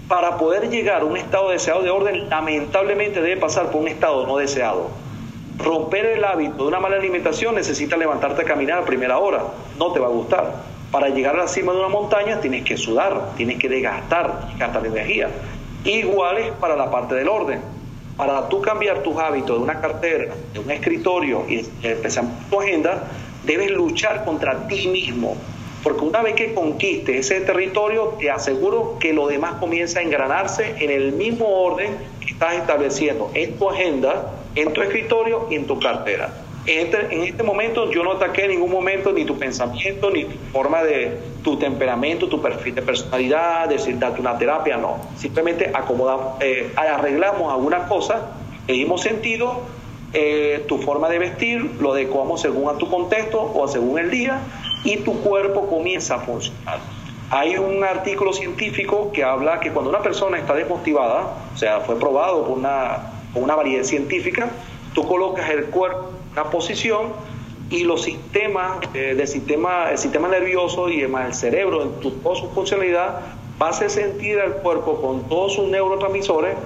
para 0.08 0.36
poder 0.36 0.68
llegar 0.68 1.02
a 1.02 1.04
un 1.04 1.16
estado 1.16 1.50
deseado 1.50 1.82
de 1.82 1.90
orden, 1.90 2.28
lamentablemente 2.28 3.22
debe 3.22 3.40
pasar 3.40 3.70
por 3.70 3.80
un 3.80 3.88
estado 3.88 4.26
no 4.26 4.36
deseado. 4.36 4.90
Romper 5.56 6.04
el 6.06 6.24
hábito 6.24 6.64
de 6.64 6.68
una 6.68 6.80
mala 6.80 6.96
alimentación 6.96 7.54
necesita 7.54 7.96
levantarte 7.96 8.42
a 8.42 8.44
caminar 8.44 8.78
a 8.78 8.84
primera 8.84 9.18
hora. 9.18 9.44
No 9.78 9.92
te 9.92 10.00
va 10.00 10.08
a 10.08 10.10
gustar. 10.10 10.56
Para 10.90 11.08
llegar 11.08 11.36
a 11.36 11.38
la 11.38 11.48
cima 11.48 11.72
de 11.72 11.78
una 11.78 11.88
montaña 11.88 12.40
tienes 12.40 12.64
que 12.64 12.76
sudar, 12.76 13.30
tienes 13.36 13.58
que 13.58 13.68
desgastar, 13.68 14.48
gastar 14.58 14.84
energía. 14.84 15.30
Igual 15.84 16.38
es 16.38 16.50
para 16.52 16.76
la 16.76 16.90
parte 16.90 17.14
del 17.14 17.28
orden 17.28 17.60
para 18.16 18.48
tú 18.48 18.60
cambiar 18.60 19.02
tus 19.02 19.16
hábitos 19.16 19.56
de 19.56 19.64
una 19.64 19.80
cartera, 19.80 20.34
de 20.52 20.60
un 20.60 20.70
escritorio 20.70 21.44
y 21.48 21.66
empezar 21.82 22.24
tu 22.50 22.60
agenda, 22.60 23.04
debes 23.44 23.70
luchar 23.70 24.24
contra 24.24 24.66
ti 24.68 24.88
mismo. 24.88 25.36
Porque 25.82 26.04
una 26.04 26.22
vez 26.22 26.34
que 26.34 26.54
conquistes 26.54 27.30
ese 27.30 27.40
territorio, 27.40 28.14
te 28.18 28.30
aseguro 28.30 28.98
que 29.00 29.12
lo 29.12 29.26
demás 29.26 29.54
comienza 29.54 29.98
a 29.98 30.02
engranarse 30.02 30.76
en 30.78 30.90
el 30.90 31.12
mismo 31.12 31.46
orden 31.48 31.96
que 32.20 32.32
estás 32.32 32.54
estableciendo 32.54 33.30
en 33.34 33.58
tu 33.58 33.68
agenda, 33.68 34.32
en 34.54 34.72
tu 34.72 34.80
escritorio 34.80 35.48
y 35.50 35.56
en 35.56 35.66
tu 35.66 35.80
cartera. 35.80 36.32
En 36.64 36.86
este, 36.86 37.28
este 37.28 37.42
momento 37.42 37.90
yo 37.90 38.04
no 38.04 38.12
ataqué 38.12 38.44
en 38.44 38.52
ningún 38.52 38.70
momento 38.70 39.10
ni 39.10 39.24
tu 39.24 39.36
pensamiento, 39.36 40.12
ni 40.12 40.26
tu 40.26 40.36
forma 40.52 40.84
de 40.84 41.18
tu 41.42 41.56
temperamento, 41.56 42.28
tu 42.28 42.40
perfil 42.40 42.76
de 42.76 42.82
personalidad, 42.82 43.68
decir 43.68 43.98
darte 43.98 44.20
una 44.20 44.38
terapia, 44.38 44.76
no. 44.76 44.98
Simplemente 45.16 45.72
acomodamos, 45.74 46.40
eh, 46.40 46.72
arreglamos 46.76 47.52
alguna 47.52 47.88
cosa, 47.88 48.30
le 48.68 48.74
dimos 48.74 49.02
sentido, 49.02 49.62
eh, 50.12 50.64
tu 50.68 50.78
forma 50.78 51.08
de 51.08 51.18
vestir, 51.18 51.76
lo 51.80 51.92
adecuamos 51.92 52.40
según 52.40 52.68
a 52.68 52.78
tu 52.78 52.88
contexto 52.90 53.52
o 53.54 53.66
según 53.68 53.98
el 53.98 54.10
día 54.10 54.40
y 54.84 54.98
tu 54.98 55.20
cuerpo 55.20 55.68
comienza 55.68 56.16
a 56.16 56.18
funcionar. 56.20 56.78
Hay 57.30 57.56
un 57.56 57.82
artículo 57.82 58.32
científico 58.32 59.10
que 59.12 59.24
habla 59.24 59.60
que 59.60 59.70
cuando 59.70 59.90
una 59.90 60.02
persona 60.02 60.38
está 60.38 60.54
desmotivada, 60.54 61.34
o 61.54 61.56
sea, 61.56 61.80
fue 61.80 61.98
probado 61.98 62.46
por 62.46 62.58
una, 62.58 63.12
por 63.32 63.42
una 63.42 63.54
variedad 63.54 63.84
científica, 63.84 64.50
tú 64.94 65.06
colocas 65.06 65.48
el 65.50 65.64
cuerpo 65.66 66.10
una 66.32 66.44
posición 66.44 67.12
y 67.70 67.84
los 67.84 68.02
sistemas 68.02 68.78
eh, 68.94 69.14
del 69.14 69.28
sistema, 69.28 69.90
el 69.90 69.98
sistema 69.98 70.28
nervioso 70.28 70.88
y 70.88 71.00
además 71.00 71.26
el 71.26 71.34
cerebro 71.34 71.82
en 71.82 72.20
toda 72.22 72.36
su 72.36 72.48
funcionalidad 72.50 73.20
a 73.68 73.72
sentir 73.72 74.40
al 74.40 74.54
cuerpo 74.54 75.00
con 75.00 75.28
todos 75.28 75.54
sus 75.54 75.68
neurotransmisores 75.68 76.56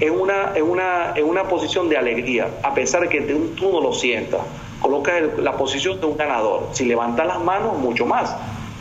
en 0.00 0.18
una, 0.18 0.52
en 0.54 0.64
una, 0.64 1.12
en 1.14 1.24
una 1.24 1.44
posición 1.44 1.88
de 1.88 1.96
alegría, 1.96 2.48
a 2.62 2.74
pesar 2.74 3.02
de 3.02 3.08
que 3.08 3.20
tú 3.22 3.72
no 3.72 3.80
lo 3.80 3.92
sientas. 3.92 4.40
Colocas 4.80 5.38
la 5.38 5.56
posición 5.56 6.00
de 6.00 6.06
un 6.06 6.16
ganador. 6.16 6.68
Si 6.72 6.84
levantas 6.84 7.26
las 7.26 7.40
manos, 7.40 7.78
mucho 7.78 8.06
más. 8.06 8.36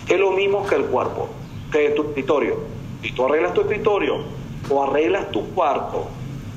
Es 0.08 0.20
lo 0.20 0.32
mismo 0.32 0.66
que 0.66 0.76
el 0.76 0.86
cuerpo, 0.86 1.30
que 1.72 1.90
tu 1.92 2.04
escritorio. 2.04 2.60
Si 3.02 3.12
tú 3.12 3.26
arreglas 3.26 3.54
tu 3.54 3.62
escritorio 3.62 4.18
o 4.70 4.84
arreglas 4.84 5.32
tu 5.32 5.50
cuarto, 5.52 6.08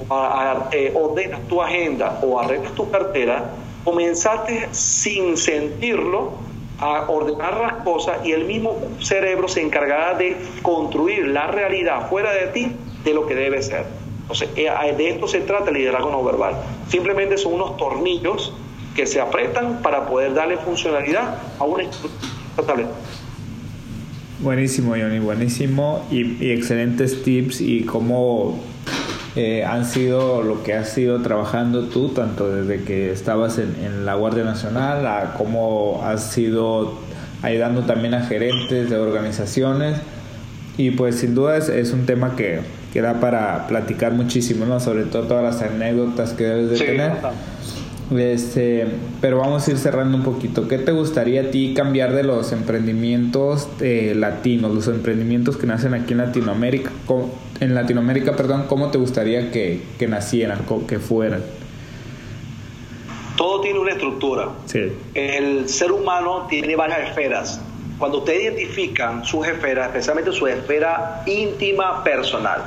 o 0.08 0.68
eh, 0.72 0.92
ordenas 0.94 1.40
tu 1.48 1.60
agenda 1.62 2.20
o 2.22 2.38
arreglas 2.38 2.72
tu 2.72 2.90
cartera, 2.90 3.50
comenzaste 3.84 4.68
sin 4.72 5.36
sentirlo 5.36 6.32
a 6.80 7.10
ordenar 7.10 7.58
las 7.58 7.72
cosas 7.84 8.24
y 8.24 8.32
el 8.32 8.44
mismo 8.44 8.76
cerebro 9.00 9.48
se 9.48 9.62
encargará 9.62 10.14
de 10.14 10.36
construir 10.62 11.26
la 11.28 11.48
realidad 11.48 12.08
fuera 12.08 12.32
de 12.32 12.48
ti 12.48 12.72
de 13.04 13.14
lo 13.14 13.26
que 13.26 13.34
debe 13.34 13.62
ser. 13.62 13.86
Entonces, 14.30 14.50
eh, 14.56 14.94
de 14.96 15.10
esto 15.10 15.26
se 15.26 15.40
trata 15.40 15.70
el 15.70 15.76
liderazgo 15.76 16.10
no 16.10 16.22
verbal. 16.22 16.54
Simplemente 16.88 17.38
son 17.38 17.54
unos 17.54 17.76
tornillos 17.76 18.52
que 18.94 19.06
se 19.06 19.20
apretan 19.20 19.80
para 19.82 20.06
poder 20.06 20.34
darle 20.34 20.56
funcionalidad 20.58 21.38
a 21.58 21.64
una 21.64 21.84
estructura 21.84 22.28
Buenísimo, 24.40 24.90
Johnny, 24.90 25.20
buenísimo 25.20 26.04
y, 26.10 26.44
y 26.44 26.50
excelentes 26.50 27.22
tips 27.22 27.60
y 27.60 27.84
cómo 27.84 28.58
eh, 29.36 29.64
han 29.64 29.84
sido 29.84 30.42
lo 30.42 30.64
que 30.64 30.74
has 30.74 30.98
ido 30.98 31.20
trabajando 31.22 31.84
tú, 31.84 32.08
tanto 32.08 32.52
desde 32.52 32.82
que 32.82 33.12
estabas 33.12 33.58
en, 33.58 34.04
la 34.04 34.14
Guardia 34.14 34.42
Nacional, 34.42 35.06
a 35.06 35.34
cómo 35.38 36.02
has 36.04 36.32
sido 36.32 36.98
ayudando 37.42 37.84
también 37.84 38.14
a 38.14 38.26
gerentes 38.26 38.90
de 38.90 38.96
organizaciones. 38.96 39.98
Y 40.76 40.90
pues 40.90 41.20
sin 41.20 41.36
duda 41.36 41.56
es, 41.56 41.92
un 41.92 42.04
tema 42.04 42.34
que, 42.34 42.62
que, 42.92 43.00
da 43.00 43.20
para 43.20 43.66
platicar 43.66 44.12
muchísimo, 44.12 44.64
¿no? 44.64 44.80
Sobre 44.80 45.04
todo 45.04 45.24
todas 45.24 45.42
las 45.44 45.62
anécdotas 45.62 46.32
que 46.32 46.44
debes 46.44 46.78
de 46.78 46.86
tener. 46.86 47.12
Este, 48.16 48.86
pero 49.20 49.38
vamos 49.38 49.68
a 49.68 49.70
ir 49.70 49.78
cerrando 49.78 50.16
un 50.16 50.24
poquito. 50.24 50.66
¿Qué 50.66 50.78
te 50.78 50.92
gustaría 50.92 51.42
a 51.42 51.50
ti 51.50 51.74
cambiar 51.74 52.14
de 52.14 52.22
los 52.22 52.52
emprendimientos 52.52 53.68
eh, 53.80 54.14
latinos, 54.16 54.74
los 54.74 54.88
emprendimientos 54.88 55.58
que 55.58 55.66
nacen 55.66 55.92
aquí 55.94 56.12
en 56.12 56.18
Latinoamérica? 56.18 56.90
En 57.60 57.74
Latinoamérica, 57.74 58.34
perdón, 58.34 58.64
¿cómo 58.66 58.90
te 58.90 58.98
gustaría 58.98 59.50
que, 59.50 59.82
que 59.98 60.08
nacieran, 60.08 60.60
que 60.86 60.98
fueran? 60.98 61.42
Todo 63.36 63.60
tiene 63.60 63.78
una 63.78 63.92
estructura. 63.92 64.48
Sí. 64.66 64.92
El 65.14 65.68
ser 65.68 65.92
humano 65.92 66.46
tiene 66.48 66.76
varias 66.76 67.10
esferas. 67.10 67.60
Cuando 67.98 68.18
ustedes 68.18 68.44
identifican 68.44 69.24
sus 69.24 69.46
esferas, 69.46 69.88
especialmente 69.88 70.32
su 70.32 70.46
esfera 70.46 71.22
íntima 71.26 72.02
personal, 72.04 72.62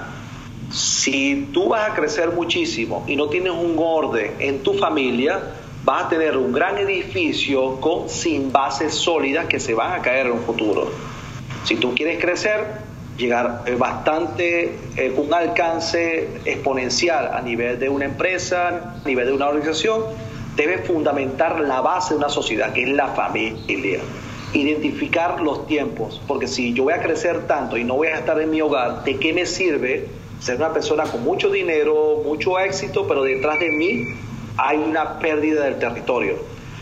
si 0.72 1.50
tú 1.54 1.70
vas 1.70 1.90
a 1.90 1.94
crecer 1.94 2.32
muchísimo 2.32 3.04
y 3.08 3.16
no 3.16 3.28
tienes 3.28 3.52
un 3.52 3.76
orden 3.78 4.36
en 4.40 4.60
tu 4.64 4.74
familia, 4.74 5.40
vas 5.84 6.06
a 6.06 6.10
tener 6.10 6.38
un 6.38 6.52
gran 6.52 6.78
edificio 6.78 7.80
con 7.82 8.10
sin 8.10 8.52
bases 8.52 8.94
sólidas 8.94 9.48
que 9.48 9.60
se 9.60 9.74
van 9.74 10.00
a 10.00 10.02
caer 10.02 10.28
en 10.28 10.34
un 10.34 10.42
futuro. 10.42 10.92
Si 11.64 11.76
tú 11.76 11.94
quieres 11.94 12.20
crecer, 12.20 12.82
llegar 13.18 13.64
eh, 13.66 13.76
bastante 13.76 14.76
eh, 14.96 15.14
un 15.16 15.34
alcance 15.34 16.30
exponencial 16.46 17.32
a 17.34 17.42
nivel 17.42 17.80
de 17.80 17.90
una 17.90 18.06
empresa, 18.06 18.96
a 19.04 19.08
nivel 19.08 19.28
de 19.28 19.34
una 19.34 19.48
organización, 19.48 20.04
debes 20.56 20.88
fundamentar 20.88 21.60
la 21.60 21.82
base 21.82 22.14
de 22.14 22.20
una 22.20 22.30
sociedad, 22.30 22.74
que 22.74 22.84
es 22.84 22.90
la 22.90 23.10
familia. 23.10 24.00
Identificar 24.54 25.40
los 25.42 25.66
tiempos, 25.66 26.22
porque 26.28 26.48
si 26.48 26.74
yo 26.74 26.84
voy 26.84 26.94
a 26.94 27.02
crecer 27.02 27.48
tanto 27.48 27.78
y 27.78 27.84
no 27.84 27.96
voy 27.96 28.08
a 28.08 28.18
estar 28.18 28.40
en 28.42 28.50
mi 28.50 28.62
hogar, 28.62 29.04
¿de 29.04 29.18
qué 29.18 29.34
me 29.34 29.46
sirve 29.46 30.21
ser 30.42 30.58
una 30.58 30.74
persona 30.74 31.04
con 31.04 31.24
mucho 31.24 31.50
dinero, 31.50 32.22
mucho 32.26 32.60
éxito, 32.60 33.08
pero 33.08 33.24
detrás 33.24 33.60
de 33.60 33.70
mí 33.70 34.08
hay 34.58 34.78
una 34.78 35.20
pérdida 35.20 35.66
del 35.66 35.78
territorio. 35.78 36.36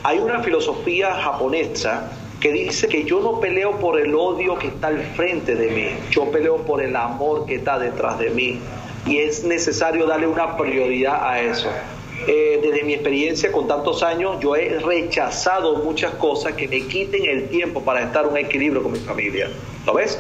Hay 0.04 0.20
una 0.20 0.42
filosofía 0.42 1.14
japonesa 1.14 2.10
que 2.40 2.54
dice 2.54 2.88
que 2.88 3.04
yo 3.04 3.20
no 3.20 3.42
peleo 3.42 3.78
por 3.80 4.00
el 4.00 4.16
odio 4.16 4.58
que 4.58 4.68
está 4.68 4.88
al 4.88 5.02
frente 5.16 5.56
de 5.56 5.72
mí, 5.72 5.88
yo 6.10 6.32
peleo 6.32 6.58
por 6.60 6.82
el 6.82 6.96
amor 6.96 7.46
que 7.46 7.56
está 7.56 7.78
detrás 7.78 8.18
de 8.18 8.30
mí. 8.30 8.60
Y 9.06 9.18
es 9.18 9.44
necesario 9.44 10.06
darle 10.06 10.28
una 10.28 10.56
prioridad 10.56 11.22
a 11.22 11.42
eso. 11.42 11.70
Eh, 12.28 12.60
desde 12.62 12.84
mi 12.84 12.94
experiencia 12.94 13.52
con 13.52 13.68
tantos 13.68 14.04
años, 14.04 14.40
yo 14.40 14.56
he 14.56 14.80
rechazado 14.80 15.84
muchas 15.84 16.14
cosas 16.14 16.54
que 16.54 16.68
me 16.68 16.82
quiten 16.88 17.26
el 17.26 17.50
tiempo 17.50 17.82
para 17.82 18.04
estar 18.04 18.24
en 18.24 18.32
un 18.32 18.38
equilibrio 18.38 18.84
con 18.84 18.94
mi 18.94 19.00
familia. 19.00 19.50
¿Lo 19.86 19.94
ves? 19.94 20.18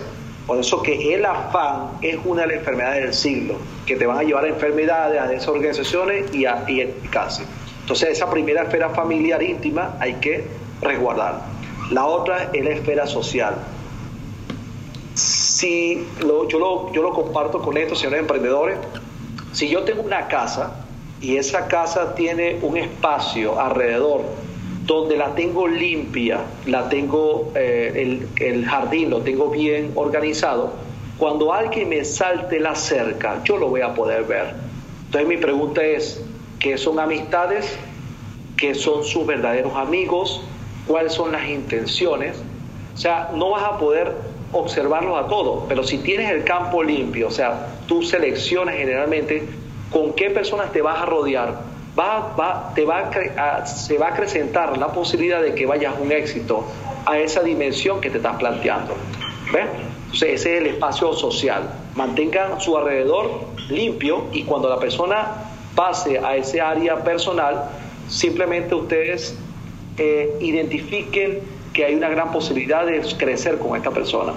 Por 0.50 0.58
eso 0.58 0.82
que 0.82 1.14
el 1.14 1.24
afán 1.26 2.00
es 2.02 2.18
una 2.26 2.42
de 2.42 2.48
las 2.48 2.58
enfermedades 2.58 3.04
del 3.04 3.14
siglo, 3.14 3.60
que 3.86 3.96
te 3.96 4.08
van 4.08 4.18
a 4.18 4.24
llevar 4.24 4.46
a 4.46 4.48
enfermedades, 4.48 5.22
a 5.22 5.28
desorganizaciones 5.28 6.34
y 6.34 6.48
a 6.48 6.66
y 6.68 6.82
eficacia. 6.82 7.46
Entonces 7.82 8.10
esa 8.10 8.32
primera 8.32 8.64
esfera 8.64 8.90
familiar 8.90 9.44
íntima 9.44 9.96
hay 10.00 10.16
que 10.16 10.48
resguardar. 10.82 11.44
La 11.92 12.08
otra 12.08 12.50
es 12.52 12.66
la 12.66 12.72
esfera 12.72 13.06
social. 13.06 13.58
Si 15.14 16.04
yo, 16.20 16.58
lo, 16.58 16.92
yo 16.94 17.04
lo 17.04 17.14
comparto 17.14 17.62
con 17.62 17.78
estos 17.78 18.00
señores 18.00 18.22
emprendedores, 18.22 18.80
si 19.54 19.70
yo 19.70 19.84
tengo 19.84 20.02
una 20.02 20.30
casa 20.30 20.84
y 21.22 21.38
esa 21.38 21.68
casa 21.68 22.16
tiene 22.16 22.58
un 22.64 22.76
espacio 22.76 23.62
alrededor 23.62 24.24
donde 24.96 25.18
la 25.18 25.36
tengo 25.36 25.68
limpia, 25.68 26.40
la 26.66 26.90
tengo, 26.90 27.52
eh, 27.56 28.26
el, 28.40 28.66
jardín 28.66 29.12
lo 29.12 29.22
tengo 29.22 29.50
bien 29.50 29.92
organizado, 29.94 30.74
cuando 31.20 31.54
alguien 31.54 31.90
me 31.90 32.04
salte 32.04 32.60
la 32.60 32.74
cerca, 32.74 33.44
yo 33.44 33.58
lo 33.58 33.70
voy 33.70 33.82
a 33.82 33.94
poder 33.94 34.24
ver. 34.24 34.56
Entonces 35.06 35.30
mi 35.30 35.38
pregunta 35.38 35.84
es, 35.84 36.24
¿qué 36.60 36.76
son 36.78 37.00
amistades? 37.00 37.78
¿Qué 38.58 38.74
son 38.74 39.04
sus 39.04 39.28
verdaderos 39.28 39.76
amigos? 39.76 40.42
¿Cuáles 40.88 41.14
son 41.14 41.34
las 41.34 41.48
intenciones? 41.48 42.42
O 42.96 42.98
sea, 42.98 43.30
no 43.36 43.52
vas 43.52 43.64
a 43.64 43.78
poder 43.78 44.12
observarlos 44.52 45.24
a 45.24 45.28
todos, 45.28 45.66
pero 45.70 45.84
si 45.84 46.00
tienes 46.00 46.32
el 46.32 46.44
campo 46.44 46.82
limpio, 46.82 47.28
o 47.28 47.32
sea, 47.32 47.68
tú 47.86 48.02
seleccionas 48.02 48.74
generalmente 48.76 49.44
con 49.92 50.14
qué 50.14 50.32
personas 50.32 50.72
te 50.72 50.82
vas 50.82 51.00
a 51.00 51.06
rodear, 51.06 51.62
va, 51.98 52.36
va, 52.40 52.72
te 52.76 52.86
va 52.86 53.10
a, 53.38 53.66
se 53.66 53.98
va 53.98 54.08
a 54.08 54.10
acrecentar 54.10 54.78
la 54.78 54.92
posibilidad 54.92 55.42
de 55.42 55.54
que 55.54 55.66
vayas 55.66 55.96
a 55.96 56.00
un 56.00 56.12
éxito 56.12 56.66
a 57.06 57.18
esa 57.18 57.42
dimensión 57.42 58.02
que 58.02 58.10
te 58.10 58.18
estás 58.18 58.38
planteando. 58.38 58.96
¿Ves? 59.52 59.66
Entonces 60.06 60.42
ese 60.42 60.56
es 60.56 60.62
el 60.62 60.68
espacio 60.68 61.14
social. 61.14 61.70
Mantengan 61.96 62.60
su 62.60 62.78
alrededor 62.78 63.46
limpio 63.70 64.26
y 64.32 64.44
cuando 64.44 64.70
la 64.70 64.80
persona 64.80 65.52
pase 65.76 66.20
a 66.20 66.36
ese 66.36 66.62
área 66.62 67.04
personal, 67.04 67.70
simplemente 68.08 68.76
ustedes 68.76 69.38
eh, 69.98 70.36
identifiquen 70.42 71.40
que 71.74 71.86
hay 71.86 71.96
una 71.96 72.10
gran 72.10 72.32
posibilidad 72.32 72.86
de 72.86 73.02
crecer 73.18 73.60
con 73.60 73.76
esta 73.76 73.92
persona. 73.92 74.34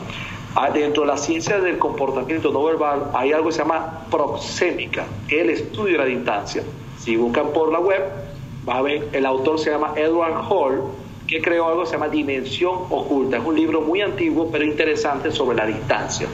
Ah, 0.54 0.70
dentro 0.70 1.04
de 1.04 1.08
la 1.08 1.16
ciencia 1.16 1.58
del 1.58 1.78
comportamiento 1.78 2.52
no 2.52 2.62
verbal 2.62 3.10
hay 3.14 3.32
algo 3.32 3.48
que 3.48 3.52
se 3.52 3.60
llama 3.60 4.06
proxémica, 4.10 5.06
el 5.28 5.48
estudio 5.48 5.92
de 5.92 5.98
la 5.98 6.04
distancia. 6.04 6.62
Si 7.02 7.16
buscan 7.16 7.48
por 7.52 7.72
la 7.72 7.80
web, 7.80 8.00
va 8.68 8.78
a 8.78 8.82
ver, 8.82 9.08
el 9.12 9.26
autor 9.26 9.58
se 9.58 9.70
llama 9.70 9.92
Edward 9.96 10.44
Hall, 10.48 10.82
que 11.26 11.42
creó 11.42 11.66
algo 11.66 11.80
que 11.80 11.88
se 11.88 11.92
llama 11.94 12.08
Dimensión 12.08 12.74
Oculta. 12.90 13.38
Es 13.38 13.44
un 13.44 13.56
libro 13.56 13.80
muy 13.80 14.02
antiguo, 14.02 14.48
pero 14.52 14.64
interesante 14.64 15.32
sobre 15.32 15.56
la 15.56 15.66
distancia. 15.66 16.28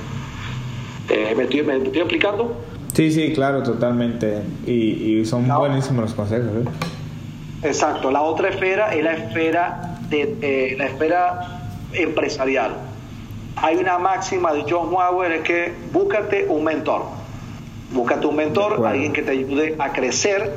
Eh, 1.09 1.33
¿me, 1.35 1.45
estoy, 1.45 1.62
¿me, 1.62 1.77
explicando? 1.77 2.55
Sí, 2.93 3.11
sí, 3.11 3.33
claro, 3.33 3.62
totalmente. 3.62 4.43
Y, 4.66 5.25
son 5.25 5.49
buenísimos 5.49 6.03
los 6.03 6.14
consejos. 6.14 6.49
¿eh? 6.49 7.66
Exacto. 7.66 8.11
La 8.11 8.21
otra 8.21 8.51
esfera 8.51 8.95
es 8.95 9.03
la 9.03 9.14
esfera, 9.14 10.01
de, 10.11 10.37
eh, 10.43 10.75
la 10.77 10.85
esfera 10.85 11.62
empresarial. 11.95 12.77
Hay 13.57 13.77
una 13.77 13.99
máxima 13.99 14.53
de 14.53 14.66
John 14.69 14.93
Mauer, 14.93 15.33
es 15.33 15.43
que 15.45 15.73
búscate 15.93 16.45
un 16.47 16.64
mentor 16.64 17.18
Búscate 17.91 18.26
un 18.26 18.36
mentor, 18.36 18.86
alguien 18.86 19.12
que 19.12 19.22
te 19.22 19.32
ayude 19.32 19.74
a 19.78 19.93
crecer. 19.93 20.53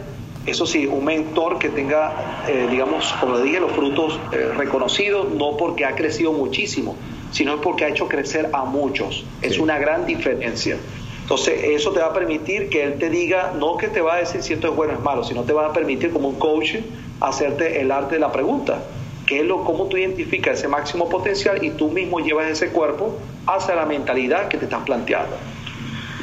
Eso 0.45 0.65
sí, 0.65 0.87
un 0.87 1.05
mentor 1.05 1.59
que 1.59 1.69
tenga, 1.69 2.43
eh, 2.47 2.67
digamos, 2.69 3.13
como 3.19 3.37
le 3.37 3.43
dije, 3.43 3.59
los 3.59 3.71
frutos 3.71 4.19
eh, 4.31 4.51
reconocidos, 4.57 5.31
no 5.31 5.55
porque 5.55 5.85
ha 5.85 5.95
crecido 5.95 6.33
muchísimo, 6.33 6.95
sino 7.31 7.61
porque 7.61 7.85
ha 7.85 7.89
hecho 7.89 8.07
crecer 8.07 8.49
a 8.51 8.65
muchos. 8.65 9.23
Es 9.41 9.59
una 9.59 9.77
gran 9.77 10.05
diferencia. 10.05 10.77
Entonces, 11.21 11.63
eso 11.63 11.91
te 11.91 11.99
va 12.01 12.07
a 12.07 12.13
permitir 12.13 12.69
que 12.69 12.83
él 12.83 12.97
te 12.97 13.09
diga, 13.09 13.53
no 13.57 13.77
que 13.77 13.87
te 13.87 14.01
va 14.01 14.15
a 14.15 14.17
decir 14.17 14.41
si 14.41 14.53
esto 14.53 14.67
es 14.67 14.75
bueno 14.75 14.93
o 14.93 14.95
es 14.97 15.01
malo, 15.01 15.23
sino 15.23 15.43
te 15.43 15.53
va 15.53 15.67
a 15.67 15.73
permitir 15.73 16.11
como 16.11 16.27
un 16.27 16.35
coach 16.35 16.75
hacerte 17.21 17.79
el 17.79 17.91
arte 17.91 18.15
de 18.15 18.19
la 18.19 18.31
pregunta, 18.31 18.83
que 19.25 19.39
es 19.39 19.45
lo, 19.45 19.63
cómo 19.63 19.85
tú 19.85 19.95
identificas 19.95 20.57
ese 20.57 20.67
máximo 20.67 21.07
potencial 21.07 21.63
y 21.63 21.69
tú 21.69 21.89
mismo 21.89 22.19
llevas 22.19 22.47
ese 22.47 22.69
cuerpo 22.69 23.17
hacia 23.47 23.75
la 23.75 23.85
mentalidad 23.85 24.49
que 24.49 24.57
te 24.57 24.65
estás 24.65 24.83
planteando. 24.83 25.37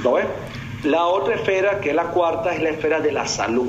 ¿Lo 0.02 0.14
ves? 0.14 0.26
La 0.84 1.06
otra 1.06 1.34
esfera, 1.34 1.80
que 1.80 1.90
es 1.90 1.94
la 1.96 2.04
cuarta, 2.04 2.54
es 2.54 2.62
la 2.62 2.70
esfera 2.70 3.00
de 3.00 3.12
la 3.12 3.26
salud. 3.26 3.68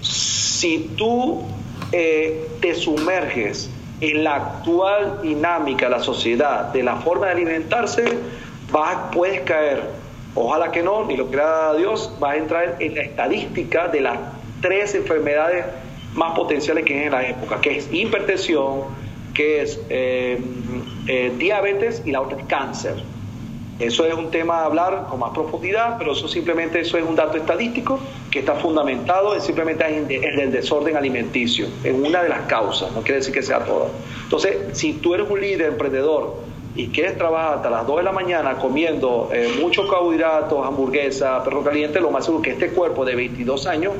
Si 0.00 0.90
tú 0.96 1.42
eh, 1.90 2.48
te 2.60 2.74
sumerges 2.74 3.70
en 4.00 4.24
la 4.24 4.36
actual 4.36 5.20
dinámica 5.22 5.86
de 5.86 5.92
la 5.92 6.02
sociedad, 6.02 6.72
de 6.72 6.82
la 6.82 6.96
forma 6.96 7.26
de 7.26 7.32
alimentarse, 7.32 8.04
vas, 8.70 8.96
puedes 9.12 9.40
caer, 9.42 9.82
ojalá 10.34 10.70
que 10.70 10.82
no, 10.82 11.04
ni 11.04 11.16
lo 11.16 11.28
crea 11.30 11.74
Dios, 11.74 12.12
vas 12.18 12.34
a 12.34 12.36
entrar 12.36 12.76
en 12.78 12.94
la 12.94 13.02
estadística 13.02 13.88
de 13.88 14.00
las 14.00 14.18
tres 14.60 14.94
enfermedades 14.94 15.66
más 16.14 16.34
potenciales 16.34 16.84
que 16.84 16.98
hay 16.98 17.06
en 17.06 17.12
la 17.12 17.26
época, 17.26 17.60
que 17.60 17.78
es 17.78 17.88
hipertensión, 17.92 18.82
que 19.34 19.62
es 19.62 19.80
eh, 19.88 20.40
eh, 21.08 21.32
diabetes 21.38 22.02
y 22.04 22.12
la 22.12 22.20
otra 22.20 22.38
es 22.38 22.46
cáncer. 22.46 22.94
Eso 23.82 24.06
es 24.06 24.14
un 24.14 24.30
tema 24.30 24.60
a 24.60 24.66
hablar 24.66 25.06
con 25.10 25.18
más 25.18 25.32
profundidad, 25.32 25.96
pero 25.98 26.12
eso 26.12 26.28
simplemente 26.28 26.78
eso 26.78 26.96
es 26.98 27.04
un 27.04 27.16
dato 27.16 27.36
estadístico 27.36 27.98
que 28.30 28.38
está 28.38 28.54
fundamentado 28.54 29.34
en 29.34 29.40
simplemente 29.40 29.84
en, 29.84 30.08
el 30.08 30.52
desorden 30.52 30.96
alimenticio, 30.96 31.66
en 31.82 32.04
una 32.04 32.22
de 32.22 32.28
las 32.28 32.42
causas, 32.42 32.92
no 32.92 33.00
quiere 33.00 33.16
decir 33.16 33.34
que 33.34 33.42
sea 33.42 33.64
toda. 33.64 33.88
Entonces, 34.22 34.56
si 34.78 34.92
tú 34.92 35.14
eres 35.14 35.28
un 35.28 35.40
líder 35.40 35.70
emprendedor 35.70 36.36
y 36.76 36.90
quieres 36.90 37.18
trabajar 37.18 37.56
hasta 37.56 37.70
las 37.70 37.84
2 37.84 37.96
de 37.96 38.02
la 38.04 38.12
mañana 38.12 38.54
comiendo 38.54 39.30
eh, 39.32 39.52
muchos 39.60 39.90
carbohidratos, 39.90 40.64
hamburguesa, 40.64 41.42
perro 41.42 41.64
caliente, 41.64 42.00
lo 42.00 42.12
más 42.12 42.24
seguro 42.24 42.40
que 42.40 42.50
este 42.50 42.68
cuerpo 42.68 43.04
de 43.04 43.16
22 43.16 43.66
años 43.66 43.94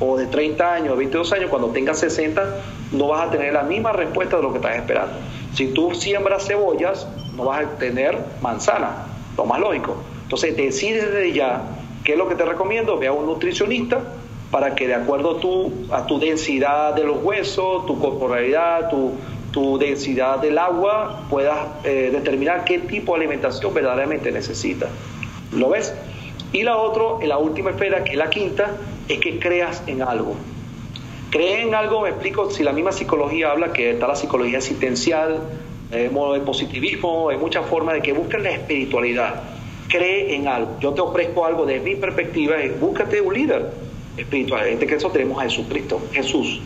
o 0.00 0.16
de 0.16 0.26
30 0.28 0.72
años, 0.72 0.88
de 0.92 0.96
22 0.96 1.32
años, 1.34 1.50
cuando 1.50 1.68
tengas 1.68 1.98
60, 1.98 2.42
no 2.92 3.08
vas 3.08 3.28
a 3.28 3.30
tener 3.30 3.52
la 3.52 3.64
misma 3.64 3.92
respuesta 3.92 4.38
de 4.38 4.42
lo 4.44 4.52
que 4.52 4.56
estás 4.56 4.76
esperando. 4.76 5.12
Si 5.52 5.66
tú 5.68 5.94
siembras 5.94 6.46
cebollas, 6.46 7.06
no 7.36 7.44
vas 7.44 7.66
a 7.66 7.68
tener 7.76 8.18
manzana 8.40 9.15
lo 9.36 9.44
más 9.44 9.60
lógico. 9.60 9.96
Entonces 10.22 10.56
decides 10.56 11.12
desde 11.12 11.32
ya 11.32 11.62
qué 12.04 12.12
es 12.12 12.18
lo 12.18 12.28
que 12.28 12.34
te 12.34 12.44
recomiendo, 12.44 12.98
ve 12.98 13.08
a 13.08 13.12
un 13.12 13.26
nutricionista 13.26 14.00
para 14.50 14.74
que 14.74 14.86
de 14.86 14.94
acuerdo 14.94 15.38
a 15.38 15.40
tu, 15.40 15.72
a 15.90 16.06
tu 16.06 16.18
densidad 16.18 16.94
de 16.94 17.04
los 17.04 17.22
huesos, 17.22 17.84
tu 17.86 17.98
corporalidad, 17.98 18.88
tu, 18.88 19.12
tu 19.50 19.78
densidad 19.78 20.38
del 20.38 20.58
agua, 20.58 21.22
puedas 21.28 21.56
eh, 21.84 22.10
determinar 22.12 22.64
qué 22.64 22.78
tipo 22.78 23.12
de 23.12 23.20
alimentación 23.20 23.74
verdaderamente 23.74 24.30
necesitas. 24.30 24.90
¿Lo 25.52 25.70
ves? 25.70 25.94
Y 26.52 26.62
la 26.62 26.76
otra, 26.76 27.26
la 27.26 27.38
última 27.38 27.70
esfera, 27.70 28.04
que 28.04 28.12
es 28.12 28.18
la 28.18 28.30
quinta, 28.30 28.76
es 29.08 29.18
que 29.18 29.38
creas 29.38 29.82
en 29.86 30.02
algo. 30.02 30.34
Cree 31.30 31.62
en 31.62 31.74
algo, 31.74 32.02
me 32.02 32.10
explico, 32.10 32.50
si 32.50 32.62
la 32.62 32.72
misma 32.72 32.92
psicología 32.92 33.50
habla 33.50 33.72
que 33.72 33.90
está 33.90 34.06
la 34.06 34.16
psicología 34.16 34.58
existencial, 34.58 35.40
eh, 35.92 36.10
de 36.10 36.40
positivismo, 36.40 37.28
hay 37.28 37.36
muchas 37.36 37.66
formas 37.66 37.94
de 37.94 38.02
que 38.02 38.12
busquen 38.12 38.42
la 38.42 38.50
espiritualidad. 38.50 39.42
Cree 39.88 40.34
en 40.34 40.48
algo. 40.48 40.76
Yo 40.80 40.92
te 40.92 41.00
ofrezco 41.00 41.44
algo 41.44 41.64
desde 41.64 41.80
mi 41.80 41.94
perspectiva, 41.94 42.56
es 42.56 42.78
búscate 42.78 43.20
un 43.20 43.34
líder 43.34 43.70
espiritual. 44.16 44.66
En 44.66 44.74
este 44.74 44.86
caso 44.86 45.10
tenemos 45.10 45.38
a 45.38 45.42
Jesucristo, 45.42 46.00
Jesús. 46.12 46.60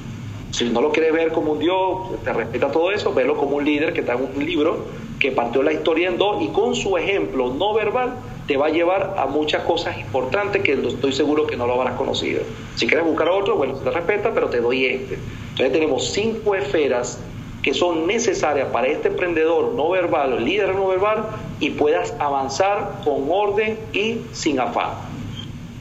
Si 0.51 0.65
no 0.65 0.81
lo 0.81 0.91
quieres 0.91 1.13
ver 1.13 1.33
como 1.33 1.53
un 1.53 1.59
Dios, 1.59 2.23
te 2.25 2.33
respeta 2.33 2.73
todo 2.73 2.91
eso, 2.91 3.13
verlo 3.13 3.37
como 3.37 3.57
un 3.57 3.65
líder 3.65 3.93
que 3.93 4.01
está 4.01 4.15
en 4.15 4.29
un 4.35 4.45
libro 4.45 4.87
que 5.21 5.31
partió 5.31 5.63
la 5.63 5.73
historia 5.73 6.09
en 6.09 6.17
dos 6.17 6.43
y 6.43 6.49
con 6.49 6.75
su 6.75 6.97
ejemplo 6.97 7.53
no 7.53 7.75
verbal 7.75 8.15
te 8.47 8.57
va 8.57 8.67
a 8.67 8.71
llevar 8.71 9.15
a 9.17 9.27
muchas 9.27 9.63
cosas 9.63 9.97
importantes 9.99 10.63
que 10.63 10.73
estoy 10.73 11.13
seguro 11.13 11.47
que 11.47 11.57
no 11.57 11.69
lo 11.69 11.75
habrás 11.75 11.95
conocido. 11.95 12.43
Si 12.75 12.87
quieres 12.87 13.07
buscar 13.07 13.29
otro, 13.29 13.55
bueno, 13.57 13.75
te 13.75 13.91
respeta, 13.91 14.33
pero 14.35 14.49
te 14.49 14.61
doy 14.61 14.87
este. 14.87 15.19
Entonces 15.51 15.73
tenemos 15.73 16.11
cinco 16.11 16.57
esferas 16.57 17.21
que 17.63 17.75
son 17.75 18.07
necesarias 18.07 18.69
para 18.73 18.87
este 18.87 19.09
emprendedor 19.09 19.75
no 19.75 19.91
verbal, 19.91 20.35
el 20.35 20.45
líder 20.45 20.75
no 20.75 20.89
verbal, 20.89 21.27
y 21.61 21.71
puedas 21.71 22.15
avanzar 22.19 23.01
con 23.05 23.25
orden 23.29 23.79
y 23.93 24.19
sin 24.33 24.61
afán. 24.61 24.91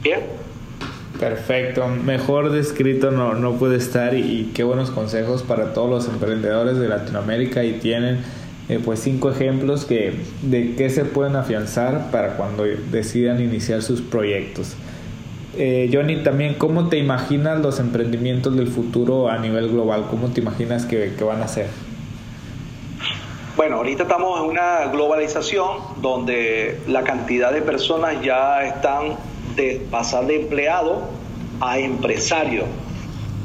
¿Bien? 0.02 0.20
Perfecto, 1.18 1.86
mejor 1.86 2.50
descrito 2.50 3.10
no, 3.10 3.34
no 3.34 3.52
puede 3.56 3.76
estar 3.76 4.14
y, 4.14 4.52
qué 4.54 4.62
buenos 4.62 4.90
consejos 4.90 5.42
para 5.42 5.74
todos 5.74 5.90
los 5.90 6.08
emprendedores 6.08 6.78
de 6.78 6.88
Latinoamérica 6.88 7.62
y 7.62 7.74
tienen 7.74 8.20
eh, 8.70 8.80
pues 8.82 9.00
cinco 9.00 9.30
ejemplos 9.30 9.84
que, 9.84 10.14
de 10.42 10.74
qué 10.76 10.88
se 10.88 11.04
pueden 11.04 11.36
afianzar 11.36 12.10
para 12.10 12.36
cuando 12.36 12.64
decidan 12.90 13.42
iniciar 13.42 13.82
sus 13.82 14.00
proyectos. 14.00 14.76
Eh, 15.56 15.90
Johnny, 15.92 16.22
también, 16.22 16.54
¿cómo 16.54 16.88
te 16.88 16.98
imaginas 16.98 17.60
los 17.60 17.80
emprendimientos 17.80 18.56
del 18.56 18.68
futuro 18.68 19.28
a 19.28 19.38
nivel 19.38 19.68
global? 19.70 20.06
¿Cómo 20.08 20.28
te 20.28 20.40
imaginas 20.40 20.86
que, 20.86 21.12
van 21.24 21.42
a 21.42 21.48
ser? 21.48 21.66
Bueno, 23.56 23.76
ahorita 23.76 24.04
estamos 24.04 24.40
en 24.40 24.46
una 24.46 24.86
globalización 24.86 25.78
donde 26.00 26.80
la 26.86 27.02
cantidad 27.02 27.52
de 27.52 27.62
personas 27.62 28.22
ya 28.22 28.62
están 28.62 29.16
de 29.56 29.84
pasar 29.90 30.26
de 30.26 30.42
empleado 30.42 31.02
a 31.60 31.78
empresario. 31.78 32.64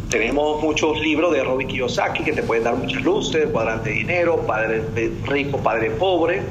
Tenemos 0.10 0.62
muchos 0.62 1.00
libros 1.00 1.34
de 1.34 1.44
Robin 1.44 1.68
Kiyosaki 1.68 2.24
que 2.24 2.34
te 2.34 2.44
pueden 2.44 2.64
dar 2.64 2.76
muchas 2.76 3.02
luces, 3.02 3.48
cuadrante 3.52 3.90
de 3.90 3.96
dinero, 3.96 4.38
padre 4.46 4.84
rico, 5.26 5.58
padre 5.58 5.90
pobre, 5.90 6.44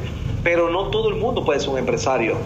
pero 0.42 0.68
no 0.68 0.88
todo 0.88 1.08
el 1.08 1.14
mundo 1.14 1.44
puede 1.44 1.60
ser 1.60 1.70
un 1.70 1.78
empresario. 1.78 2.36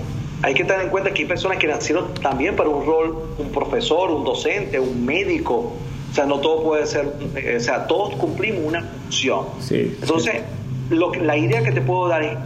Hay 0.42 0.54
que 0.54 0.64
tener 0.64 0.82
en 0.82 0.90
cuenta 0.90 1.12
que 1.12 1.22
hay 1.22 1.28
personas 1.28 1.58
que 1.58 1.66
nacieron 1.66 2.14
también 2.14 2.54
para 2.56 2.68
un 2.68 2.86
rol, 2.86 3.34
un 3.38 3.50
profesor, 3.50 4.10
un 4.10 4.24
docente, 4.24 4.78
un 4.78 5.04
médico. 5.04 5.72
O 6.10 6.14
sea, 6.14 6.26
no 6.26 6.38
todo 6.38 6.62
puede 6.62 6.86
ser, 6.86 7.12
eh, 7.36 7.56
o 7.56 7.60
sea, 7.60 7.86
todos 7.86 8.14
cumplimos 8.16 8.62
una 8.64 8.82
función. 8.82 9.46
Entonces, 9.70 10.42
Lo 10.90 11.12
la 11.14 11.36
idea 11.36 11.62
que 11.62 11.72
te 11.72 11.82
puedo 11.82 12.08
dar 12.08 12.22
es 12.22 12.38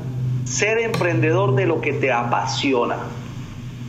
ser 0.44 0.78
emprendedor 0.78 1.54
de 1.54 1.66
lo 1.66 1.80
que 1.80 1.92
te 1.92 2.10
apasiona 2.10 2.96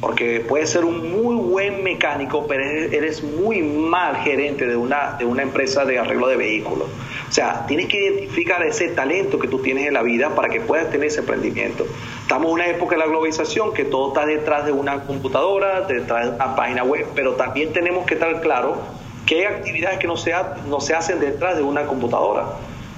porque 0.04 0.44
puedes 0.46 0.70
ser 0.70 0.84
un 0.84 1.14
muy 1.14 1.34
buen 1.38 1.82
mecánico, 1.82 2.46
pero 2.46 2.62
eres 2.62 3.24
muy 3.24 3.62
mal 3.62 4.18
gerente 4.18 4.68
de 4.68 4.76
una, 4.76 5.16
de 5.18 5.24
una 5.24 5.44
empresa 5.44 5.86
de 5.86 5.98
arreglo 5.98 6.28
de 6.28 6.36
vehículos. 6.36 6.90
O 7.34 7.36
sea, 7.36 7.66
tienes 7.66 7.88
que 7.88 7.98
identificar 7.98 8.62
ese 8.62 8.90
talento 8.90 9.40
que 9.40 9.48
tú 9.48 9.58
tienes 9.58 9.88
en 9.88 9.96
la 9.96 10.04
vida 10.04 10.36
para 10.36 10.50
que 10.50 10.62
puedas 10.62 10.92
tener 10.92 11.08
ese 11.08 11.22
emprendimiento. 11.22 11.84
Estamos 12.22 12.46
en 12.46 12.54
una 12.54 12.68
época 12.68 12.96
de 12.96 13.00
la 13.00 13.08
globalización 13.08 13.74
que 13.74 13.86
todo 13.86 14.10
está 14.10 14.28
detrás 14.28 14.68
de 14.68 14.72
una 14.72 15.04
computadora, 15.06 15.82
detrás 15.82 16.26
de 16.26 16.36
una 16.36 16.56
página 16.56 16.84
web, 16.84 17.08
pero 17.16 17.34
también 17.34 17.74
tenemos 17.74 18.06
que 18.06 18.14
estar 18.14 18.40
claro 18.42 18.78
que 19.26 19.40
hay 19.40 19.46
actividades 19.46 19.98
que 19.98 20.06
no 20.06 20.16
se, 20.16 20.32
no 20.68 20.80
se 20.80 20.94
hacen 20.94 21.20
detrás 21.20 21.58
de 21.58 21.64
una 21.64 21.88
computadora. 21.88 22.50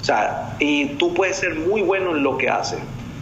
O 0.02 0.04
sea, 0.04 0.58
y 0.60 0.88
tú 0.96 1.14
puedes 1.14 1.38
ser 1.38 1.56
muy 1.56 1.82
bueno 1.82 2.14
en 2.14 2.22
lo 2.22 2.38
que 2.38 2.50
haces. 2.50 2.80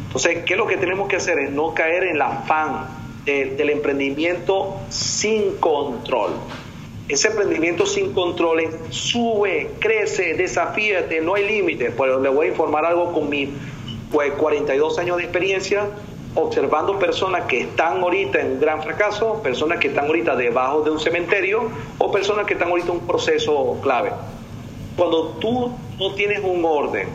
Entonces, 0.07 0.39
¿qué 0.45 0.53
es 0.53 0.57
lo 0.57 0.65
que 0.65 0.77
tenemos 0.77 1.07
que 1.09 1.17
hacer? 1.17 1.37
Es 1.37 1.51
no 1.51 1.75
caer 1.75 2.05
en 2.05 2.17
la 2.17 2.39
afán 2.39 2.87
del 3.25 3.69
emprendimiento 3.69 4.79
sin 4.89 5.57
control. 5.57 6.31
Ese 7.09 7.27
emprendimiento 7.27 7.85
sin 7.85 8.13
control 8.13 8.61
sube, 8.89 9.71
crece, 9.79 10.35
desafíate, 10.35 11.19
no 11.19 11.35
hay 11.35 11.45
límites. 11.45 11.91
Pues 11.95 12.17
le 12.17 12.29
voy 12.29 12.47
a 12.47 12.49
informar 12.51 12.85
algo 12.85 13.11
con 13.11 13.29
mi 13.29 13.49
42 14.11 14.99
años 14.99 15.17
de 15.17 15.23
experiencia, 15.23 15.87
observando 16.35 16.99
personas 16.99 17.45
que 17.45 17.61
están 17.61 18.01
ahorita 18.01 18.39
en 18.39 18.53
un 18.53 18.59
gran 18.59 18.81
fracaso, 18.81 19.41
personas 19.43 19.79
que 19.79 19.89
están 19.89 20.05
ahorita 20.05 20.35
debajo 20.35 20.81
de 20.81 20.91
un 20.91 20.99
cementerio 20.99 21.69
o 21.97 22.11
personas 22.11 22.45
que 22.45 22.53
están 22.53 22.69
ahorita 22.69 22.89
en 22.89 22.99
un 22.99 23.07
proceso 23.07 23.79
clave. 23.81 24.11
Cuando 24.95 25.29
tú 25.39 25.73
no 25.99 26.13
tienes 26.13 26.41
un 26.43 26.63
orden 26.63 27.09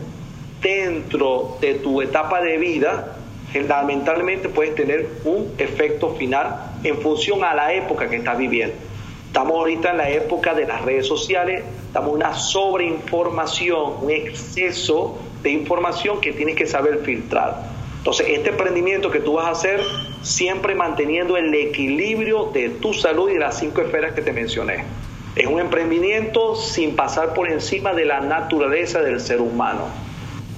dentro 0.61 1.57
de 1.61 1.75
tu 1.75 2.03
etapa 2.03 2.43
de 2.43 2.59
vida, 2.59 3.17
lamentablemente 3.55 4.49
puedes 4.49 4.75
tener 4.75 5.09
un 5.25 5.55
efecto 5.57 6.15
final 6.17 6.73
en 6.85 6.99
función 6.99 7.45
a 7.45 7.55
la 7.55 7.73
época 7.73 8.09
que 8.11 8.17
estás 8.17 8.37
viviendo. 8.37 8.88
Estamos 9.29 9.59
ahorita 9.59 9.91
en 9.91 9.99
la 9.99 10.09
época 10.09 10.55
de 10.55 10.67
las 10.67 10.83
redes 10.83 11.07
sociales, 11.07 11.63
estamos 11.87 12.15
una 12.15 12.35
sobreinformación, 12.35 13.97
un 14.03 14.11
exceso 14.11 15.19
de 15.43 15.51
información 15.51 16.21
que 16.23 16.33
tienes 16.33 16.57
que 16.57 16.67
saber 16.67 17.01
filtrar. 17.01 17.63
Entonces, 17.99 18.27
este 18.31 18.49
emprendimiento 18.49 19.11
que 19.11 19.21
tú 19.21 19.35
vas 19.35 19.47
a 19.47 19.51
hacer, 19.51 19.81
siempre 20.23 20.75
manteniendo 20.75 21.37
el 21.37 21.55
equilibrio 21.55 22.47
de 22.55 22.71
tu 22.71 22.95
salud 22.95 23.29
y 23.29 23.35
de 23.35 23.41
las 23.41 23.59
cinco 23.59 23.83
esferas 23.83 24.15
que 24.15 24.23
te 24.23 24.33
mencioné. 24.33 24.85
Es 25.37 25.47
un 25.47 25.61
emprendimiento 25.61 26.57
sin 26.57 26.97
pasar 26.97 27.35
por 27.35 27.51
encima 27.51 27.93
de 27.93 28.07
la 28.07 28.21
naturaleza 28.21 29.03
del 29.03 29.21
ser 29.21 29.43
humano. 29.43 29.89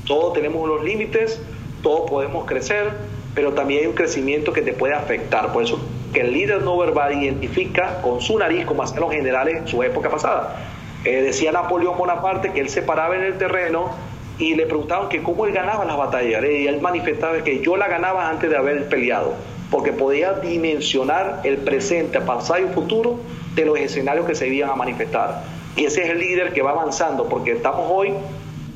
Todos 0.07 0.33
tenemos 0.33 0.63
unos 0.63 0.85
límites, 0.85 1.43
todos 1.83 2.09
podemos 2.09 2.47
crecer, 2.47 2.93
pero 3.35 3.53
también 3.53 3.81
hay 3.81 3.87
un 3.89 3.95
crecimiento 3.95 4.53
que 4.53 4.63
te 4.63 4.73
puede 4.73 4.95
afectar. 4.95 5.53
Por 5.53 5.65
eso 5.65 5.81
que 6.13 6.21
el 6.21 6.33
líder 6.33 6.63
no 6.63 6.77
verbal 6.77 7.15
identifica 7.15 8.01
con 8.03 8.21
su 8.21 8.39
nariz, 8.39 8.67
como 8.67 8.83
hacían 8.83 9.01
los 9.01 9.13
generales 9.13 9.57
en 9.57 9.69
su 9.69 9.83
época 9.83 10.11
pasada. 10.11 10.57
Eh, 11.05 11.23
decía 11.23 11.53
Napoleón 11.53 11.97
Bonaparte 11.97 12.53
que 12.53 12.61
él 12.61 12.69
se 12.69 12.83
paraba 12.83 13.17
en 13.17 13.23
el 13.23 13.39
terreno 13.39 13.91
y 14.39 14.55
le 14.55 14.67
preguntaban 14.67 15.09
que 15.09 15.23
cómo 15.23 15.47
él 15.47 15.53
ganaba 15.53 15.85
las 15.85 15.97
batallas. 15.97 16.43
Y 16.45 16.67
él 16.67 16.81
manifestaba 16.81 17.43
que 17.45 17.61
yo 17.61 17.77
la 17.77 17.89
ganaba 17.89 18.29
antes 18.29 18.51
de 18.51 18.57
haber 18.57 18.89
peleado, 18.89 19.35
porque 19.71 19.93
podía 19.93 20.33
dimensionar 20.35 21.41
el 21.45 21.59
presente, 21.59 22.21
pasado 22.21 22.61
y 22.61 22.69
futuro 22.73 23.21
de 23.55 23.65
los 23.65 23.79
escenarios 23.79 24.27
que 24.27 24.35
se 24.35 24.49
iban 24.49 24.71
a 24.71 24.75
manifestar. 24.75 25.43
Y 25.77 25.85
ese 25.85 26.03
es 26.05 26.11
el 26.11 26.19
líder 26.19 26.53
que 26.53 26.63
va 26.63 26.73
avanzando, 26.73 27.29
porque 27.29 27.53
estamos 27.53 27.87
hoy 27.89 28.15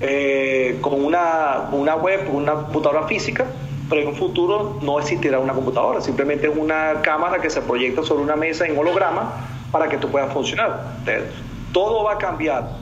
eh, 0.00 0.78
con 0.80 1.04
una, 1.04 1.68
una 1.72 1.96
web, 1.96 2.28
una 2.32 2.54
computadora 2.54 3.06
física, 3.06 3.46
pero 3.88 4.00
en 4.00 4.08
un 4.08 4.14
futuro 4.14 4.78
no 4.82 4.98
existirá 4.98 5.38
una 5.38 5.52
computadora, 5.52 6.00
simplemente 6.00 6.48
es 6.48 6.56
una 6.56 7.02
cámara 7.02 7.40
que 7.40 7.50
se 7.50 7.60
proyecta 7.60 8.02
sobre 8.02 8.22
una 8.22 8.36
mesa 8.36 8.66
en 8.66 8.76
holograma 8.78 9.32
para 9.70 9.88
que 9.88 9.98
tú 9.98 10.08
puedas 10.08 10.32
funcionar. 10.32 10.98
todo 11.72 12.04
va 12.04 12.12
a 12.12 12.18
cambiar, 12.18 12.76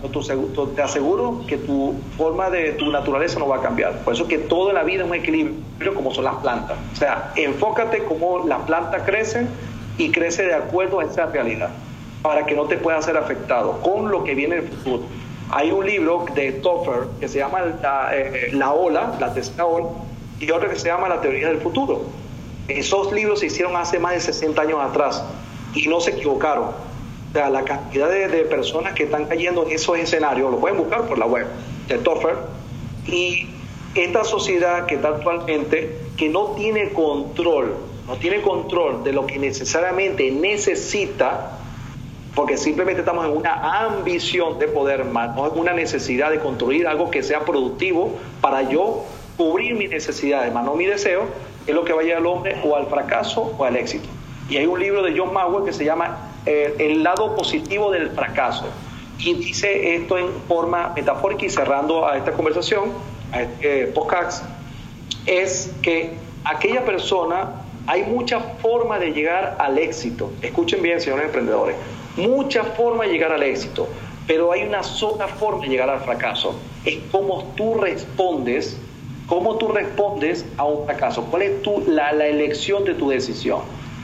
te 0.76 0.82
aseguro 0.82 1.40
que 1.48 1.56
tu 1.56 1.94
forma 2.18 2.50
de 2.50 2.72
tu 2.72 2.90
naturaleza 2.90 3.38
no 3.38 3.48
va 3.48 3.56
a 3.56 3.62
cambiar. 3.62 3.98
Por 4.04 4.12
eso 4.12 4.28
que 4.28 4.36
todo 4.36 4.68
en 4.68 4.74
la 4.74 4.82
vida 4.82 5.02
es 5.02 5.08
un 5.08 5.14
equilibrio 5.14 5.94
como 5.94 6.12
son 6.12 6.24
las 6.24 6.34
plantas. 6.36 6.76
O 6.92 6.96
sea, 6.96 7.32
enfócate 7.34 8.04
cómo 8.04 8.46
las 8.46 8.60
plantas 8.60 9.02
crecen 9.06 9.48
y 9.96 10.10
crece 10.10 10.44
de 10.44 10.54
acuerdo 10.54 11.00
a 11.00 11.04
esa 11.04 11.26
realidad, 11.26 11.70
para 12.20 12.44
que 12.44 12.54
no 12.54 12.64
te 12.64 12.76
pueda 12.76 13.00
ser 13.00 13.16
afectado 13.16 13.80
con 13.80 14.10
lo 14.10 14.24
que 14.24 14.34
viene 14.34 14.56
en 14.56 14.64
el 14.64 14.68
futuro. 14.68 15.02
Hay 15.50 15.70
un 15.70 15.84
libro 15.86 16.26
de 16.34 16.52
Toffer 16.52 17.08
que 17.20 17.28
se 17.28 17.38
llama 17.38 17.60
la, 17.82 18.10
eh, 18.14 18.50
la 18.52 18.72
Ola, 18.72 19.14
la 19.18 19.34
tercera 19.34 19.66
ola, 19.66 19.88
y 20.42 20.50
otro 20.50 20.68
que 20.68 20.76
se 20.76 20.88
llama 20.88 21.08
La 21.08 21.20
teoría 21.20 21.48
del 21.48 21.58
futuro. 21.58 22.02
Esos 22.66 23.12
libros 23.12 23.40
se 23.40 23.46
hicieron 23.46 23.76
hace 23.76 23.98
más 24.00 24.12
de 24.12 24.20
60 24.20 24.60
años 24.60 24.80
atrás 24.80 25.24
y 25.72 25.86
no 25.86 26.00
se 26.00 26.10
equivocaron. 26.10 26.64
O 26.64 27.32
sea, 27.32 27.48
la 27.48 27.62
cantidad 27.62 28.08
de, 28.08 28.26
de 28.26 28.44
personas 28.44 28.94
que 28.94 29.04
están 29.04 29.26
cayendo 29.26 29.64
en 29.64 29.72
esos 29.72 29.96
escenarios, 29.96 30.50
lo 30.50 30.58
pueden 30.58 30.76
buscar 30.76 31.06
por 31.06 31.16
la 31.16 31.26
web 31.26 31.46
de 31.86 31.98
Toffer, 31.98 32.36
y 33.06 33.48
esta 33.94 34.24
sociedad 34.24 34.86
que 34.86 34.96
está 34.96 35.08
actualmente, 35.08 35.96
que 36.16 36.28
no 36.28 36.48
tiene 36.56 36.92
control, 36.92 37.76
no 38.08 38.16
tiene 38.16 38.42
control 38.42 39.04
de 39.04 39.12
lo 39.12 39.26
que 39.26 39.38
necesariamente 39.38 40.30
necesita 40.32 41.58
porque 42.34 42.56
simplemente 42.56 43.00
estamos 43.00 43.26
en 43.26 43.36
una 43.36 43.84
ambición 43.84 44.58
de 44.58 44.66
poder 44.66 45.04
más, 45.04 45.36
no 45.36 45.52
en 45.52 45.58
una 45.58 45.74
necesidad 45.74 46.30
de 46.30 46.38
construir 46.38 46.86
algo 46.86 47.10
que 47.10 47.22
sea 47.22 47.44
productivo 47.44 48.14
para 48.40 48.62
yo 48.62 49.04
cubrir 49.42 49.74
mis 49.74 49.90
necesidades, 49.90 50.52
más 50.52 50.64
no 50.64 50.74
mi 50.74 50.86
deseo, 50.86 51.24
es 51.66 51.74
lo 51.74 51.84
que 51.84 51.92
va 51.92 52.02
a 52.02 52.04
llevar 52.04 52.20
al 52.20 52.26
hombre 52.26 52.56
o 52.64 52.76
al 52.76 52.86
fracaso 52.86 53.54
o 53.58 53.64
al 53.64 53.76
éxito. 53.76 54.08
Y 54.48 54.56
hay 54.56 54.66
un 54.66 54.78
libro 54.78 55.02
de 55.02 55.18
John 55.18 55.32
Mauer 55.32 55.64
que 55.64 55.72
se 55.72 55.84
llama 55.84 56.30
eh, 56.46 56.74
El 56.78 57.02
lado 57.02 57.34
positivo 57.34 57.90
del 57.90 58.10
fracaso. 58.10 58.66
Y 59.18 59.34
dice 59.34 59.96
esto 59.96 60.18
en 60.18 60.28
forma 60.48 60.92
metafórica 60.94 61.46
y 61.46 61.50
cerrando 61.50 62.06
a 62.06 62.16
esta 62.16 62.32
conversación, 62.32 62.92
a 63.32 63.42
este 63.42 63.86
podcast, 63.88 64.44
es 65.26 65.72
que 65.82 66.14
aquella 66.44 66.84
persona, 66.84 67.62
hay 67.86 68.04
muchas 68.04 68.42
formas 68.60 69.00
de 69.00 69.12
llegar 69.12 69.56
al 69.58 69.78
éxito. 69.78 70.32
Escuchen 70.40 70.82
bien, 70.82 71.00
señores 71.00 71.26
emprendedores 71.26 71.76
muchas 72.16 72.66
formas 72.76 73.06
de 73.06 73.12
llegar 73.12 73.32
al 73.32 73.42
éxito, 73.42 73.88
pero 74.26 74.52
hay 74.52 74.62
una 74.62 74.82
sola 74.82 75.28
forma 75.28 75.62
de 75.62 75.68
llegar 75.68 75.90
al 75.90 76.00
fracaso. 76.00 76.54
Es 76.84 76.98
cómo 77.10 77.52
tú 77.56 77.74
respondes, 77.74 78.78
cómo 79.32 79.56
tú 79.56 79.68
respondes 79.68 80.44
a 80.58 80.66
un 80.66 80.84
fracaso. 80.84 81.24
¿Cuál 81.30 81.40
es 81.40 81.62
tu, 81.62 81.82
la, 81.88 82.10
elección 82.10 82.84
de 82.84 82.92
tu 82.92 83.08
decisión? 83.08 83.60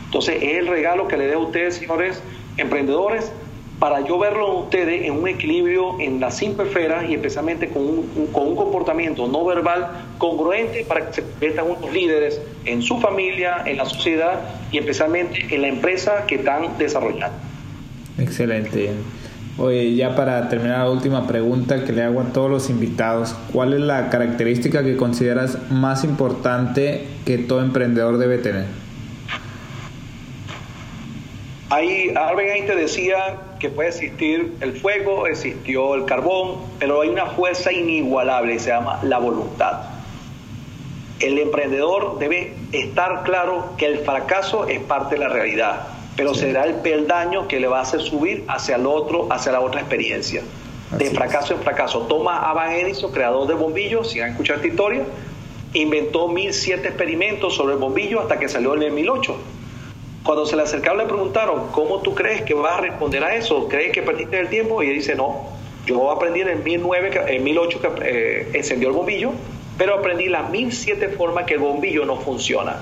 Entonces, 0.07 0.39
es 0.41 0.57
el 0.57 0.69
regalo 0.69 1.07
que 1.07 1.19
le 1.19 1.27
dé 1.27 1.35
a 1.35 1.39
ustedes, 1.39 1.75
señores 1.75 2.23
emprendedores, 2.57 3.31
para 3.79 4.01
yo 4.07 4.19
verlo 4.19 4.49
en 4.51 4.63
ustedes 4.65 5.05
en 5.05 5.13
un 5.13 5.29
equilibrio 5.29 6.01
en 6.01 6.19
las 6.19 6.39
cinco 6.39 6.63
esferas 6.63 7.11
y 7.11 7.15
especialmente 7.15 7.69
con 7.69 7.83
un, 7.83 8.29
con 8.33 8.47
un 8.47 8.57
comportamiento 8.57 9.29
no 9.29 9.45
verbal 9.45 10.07
congruente 10.17 10.87
para 10.89 11.07
que 11.07 11.13
se 11.13 11.23
conviertan 11.23 11.67
unos 11.73 11.93
líderes 11.93 12.41
en 12.65 12.81
su 12.81 12.99
familia, 12.99 13.65
en 13.67 13.77
la 13.77 13.85
sociedad 13.85 14.41
y 14.73 14.79
especialmente 14.79 15.47
en 15.51 15.61
la 15.61 15.69
empresa 15.69 16.25
que 16.27 16.37
están 16.37 16.79
desarrollando. 16.79 17.37
Excelente. 18.19 18.93
Oye, 19.61 19.97
ya 19.97 20.15
para 20.15 20.49
terminar 20.49 20.79
la 20.79 20.91
última 20.91 21.27
pregunta 21.27 21.85
que 21.85 21.91
le 21.93 22.05
hago 22.05 22.21
a 22.21 22.27
todos 22.27 22.49
los 22.49 22.71
invitados, 22.71 23.35
¿cuál 23.53 23.73
es 23.73 23.81
la 23.81 24.09
característica 24.09 24.85
que 24.85 24.97
consideras 24.97 25.59
más 25.69 26.05
importante 26.05 27.09
que 27.27 27.39
todo 27.39 27.61
emprendedor 27.61 28.19
debe 28.19 28.39
tener? 28.39 28.67
Ahí 31.71 32.15
Albert 32.15 32.51
Einstein 32.51 32.79
decía 32.79 33.17
que 33.59 33.69
puede 33.69 33.89
existir 33.89 34.55
el 34.61 34.75
fuego, 34.75 35.27
existió 35.27 35.97
el 35.97 36.05
carbón, 36.05 36.59
pero 36.79 37.01
hay 37.01 37.09
una 37.09 37.27
fuerza 37.27 37.73
inigualable 37.73 38.55
y 38.55 38.59
se 38.61 38.71
llama 38.71 39.01
la 39.03 39.19
voluntad. 39.19 39.81
El 41.19 41.37
emprendedor 41.37 42.21
debe 42.21 42.55
estar 42.71 43.25
claro 43.25 43.75
que 43.77 43.87
el 43.87 43.99
fracaso 43.99 44.69
es 44.69 44.79
parte 44.79 45.17
de 45.17 45.21
la 45.23 45.29
realidad 45.29 45.98
pero 46.19 46.35
será 46.35 46.65
el 46.65 46.75
peldaño 46.75 47.47
que 47.47 47.61
le 47.61 47.69
va 47.69 47.79
a 47.79 47.83
hacer 47.83 48.01
subir 48.01 48.45
hacia 48.49 48.75
el 48.75 48.87
otro, 48.87 49.29
hacia 49.31 49.53
la 49.53 49.61
otra 49.61 49.81
experiencia. 49.81 50.43
de 50.91 51.11
fracaso 51.11 51.55
en 51.55 51.61
fracaso. 51.61 52.07
Thomas 52.09 52.41
Avan 52.43 52.73
Edison, 52.73 53.13
creador 53.13 53.47
de 53.47 53.55
bombillos, 53.55 54.11
si 54.11 54.21
han 54.21 54.31
escuchado 54.31 54.57
esta 54.57 54.69
historia, 54.69 55.05
inventó 55.75 56.27
1007 56.27 56.89
experimentos 56.89 57.55
sobre 57.55 57.75
el 57.75 57.79
bombillo 57.79 58.21
hasta 58.21 58.37
que 58.39 58.49
salió 58.49 58.75
en 58.75 58.83
el 58.83 58.93
1008. 58.93 59.37
Cuando 60.25 60.45
se 60.45 60.57
le 60.57 60.63
acercaron 60.63 60.99
le 60.99 61.05
preguntaron, 61.05 61.69
¿cómo 61.71 62.01
tú 62.01 62.17
crees 62.17 62.43
que 62.43 62.55
vas 62.55 62.79
a 62.79 62.81
responder 62.81 63.23
a 63.23 63.37
eso? 63.37 63.69
¿Crees 63.69 63.93
que 63.93 64.03
perdiste 64.03 64.41
el 64.41 64.49
tiempo? 64.49 64.83
Y 64.83 64.89
él 64.89 64.95
dice, 64.95 65.15
no, 65.15 65.47
yo 65.87 66.11
aprendí 66.11 66.41
en 66.41 66.49
el 66.49 66.65
1009, 66.65 67.27
en 67.29 67.45
1008 67.45 67.81
que 67.81 67.89
eh, 68.03 68.51
encendió 68.55 68.89
el 68.89 68.95
bombillo, 68.95 69.31
pero 69.77 69.95
aprendí 69.95 70.27
las 70.27 70.51
1007 70.51 71.11
formas 71.11 71.45
que 71.45 71.55
el 71.55 71.61
bombillo 71.61 72.05
no 72.05 72.17
funciona. 72.17 72.79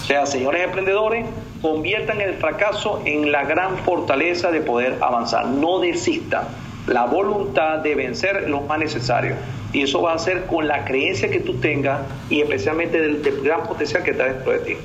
O 0.00 0.04
sea, 0.04 0.24
señores 0.24 0.62
emprendedores, 0.62 1.26
conviertan 1.60 2.20
el 2.20 2.34
fracaso 2.34 3.02
en 3.04 3.32
la 3.32 3.44
gran 3.44 3.78
fortaleza 3.78 4.50
de 4.50 4.60
poder 4.60 4.96
avanzar. 5.00 5.46
No 5.46 5.80
desistan. 5.80 6.44
La 6.86 7.04
voluntad 7.04 7.78
de 7.78 7.94
vencer 7.94 8.48
lo 8.48 8.62
más 8.62 8.78
necesario. 8.78 9.34
Y 9.72 9.82
eso 9.82 10.00
va 10.00 10.14
a 10.14 10.18
ser 10.18 10.46
con 10.46 10.66
la 10.66 10.84
creencia 10.84 11.30
que 11.30 11.40
tú 11.40 11.54
tengas 11.54 12.00
y 12.30 12.40
especialmente 12.40 13.00
del, 13.00 13.20
gran 13.42 13.64
potencial 13.64 14.02
que 14.02 14.12
está 14.12 14.24
dentro 14.24 14.52
de 14.52 14.58
ti. 14.60 14.76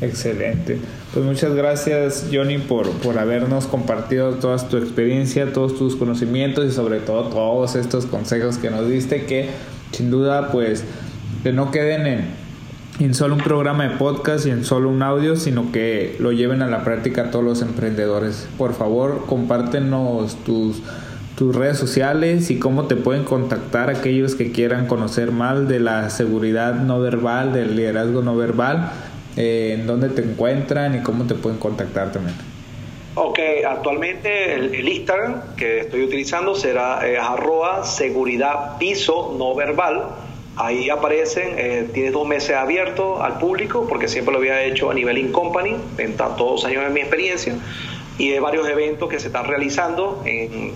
Excelente. 0.00 0.78
Pues 1.12 1.24
muchas 1.24 1.54
gracias 1.54 2.28
Johnny 2.32 2.58
por, 2.58 2.88
por 3.00 3.18
habernos 3.18 3.66
compartido 3.66 4.34
toda 4.34 4.56
tu 4.68 4.76
experiencia, 4.76 5.52
todos 5.52 5.76
tus 5.76 5.96
conocimientos 5.96 6.66
y 6.66 6.70
sobre 6.70 7.00
todo 7.00 7.24
todos 7.24 7.74
estos 7.74 8.06
consejos 8.06 8.56
que 8.56 8.70
nos 8.70 8.88
diste 8.88 9.26
que 9.26 9.50
sin 9.90 10.10
duda 10.10 10.52
pues 10.52 10.84
que 11.42 11.52
no 11.52 11.70
queden 11.70 12.06
en, 12.06 12.39
en 13.04 13.14
solo 13.14 13.34
un 13.34 13.40
programa 13.40 13.88
de 13.88 13.96
podcast 13.96 14.46
y 14.46 14.50
en 14.50 14.64
solo 14.64 14.88
un 14.88 15.02
audio, 15.02 15.36
sino 15.36 15.72
que 15.72 16.16
lo 16.18 16.32
lleven 16.32 16.62
a 16.62 16.66
la 16.66 16.84
práctica 16.84 17.30
todos 17.30 17.44
los 17.44 17.62
emprendedores. 17.62 18.48
Por 18.58 18.74
favor, 18.74 19.24
compártenos 19.26 20.36
tus 20.44 20.82
tus 21.40 21.56
redes 21.56 21.78
sociales 21.78 22.50
y 22.50 22.58
cómo 22.58 22.86
te 22.86 22.96
pueden 22.96 23.24
contactar 23.24 23.88
aquellos 23.88 24.34
que 24.34 24.52
quieran 24.52 24.86
conocer 24.86 25.32
más 25.32 25.66
de 25.68 25.80
la 25.80 26.10
seguridad 26.10 26.74
no 26.74 27.00
verbal, 27.00 27.54
del 27.54 27.76
liderazgo 27.76 28.20
no 28.20 28.36
verbal, 28.36 28.92
eh, 29.38 29.74
en 29.78 29.86
dónde 29.86 30.10
te 30.10 30.20
encuentran 30.20 30.96
y 30.96 31.02
cómo 31.02 31.24
te 31.24 31.34
pueden 31.34 31.58
contactar 31.58 32.12
también. 32.12 32.36
Ok, 33.14 33.38
actualmente 33.66 34.52
el, 34.52 34.86
Instagram 34.86 35.56
que 35.56 35.80
estoy 35.80 36.04
utilizando 36.04 36.54
será 36.54 37.08
eh, 37.08 37.16
arroba 37.16 37.86
seguridad 37.86 38.76
piso 38.76 39.34
no 39.38 39.54
verbal. 39.54 40.08
Ahí 40.62 40.90
aparecen, 40.90 41.54
eh, 41.56 41.88
tiene 41.94 42.10
dos 42.10 42.28
meses 42.28 42.54
abierto 42.54 43.22
al 43.22 43.38
público 43.38 43.86
porque 43.88 44.08
siempre 44.08 44.32
lo 44.32 44.40
había 44.40 44.62
hecho 44.62 44.90
a 44.90 44.94
nivel 44.94 45.16
in 45.16 45.32
company, 45.32 45.74
en 45.96 46.18
tantos 46.18 46.66
años 46.66 46.84
de 46.84 46.90
mi 46.90 47.00
experiencia 47.00 47.56
y 48.18 48.28
de 48.28 48.40
varios 48.40 48.68
eventos 48.68 49.08
que 49.08 49.18
se 49.18 49.28
están 49.28 49.46
realizando 49.46 50.22
en, 50.26 50.74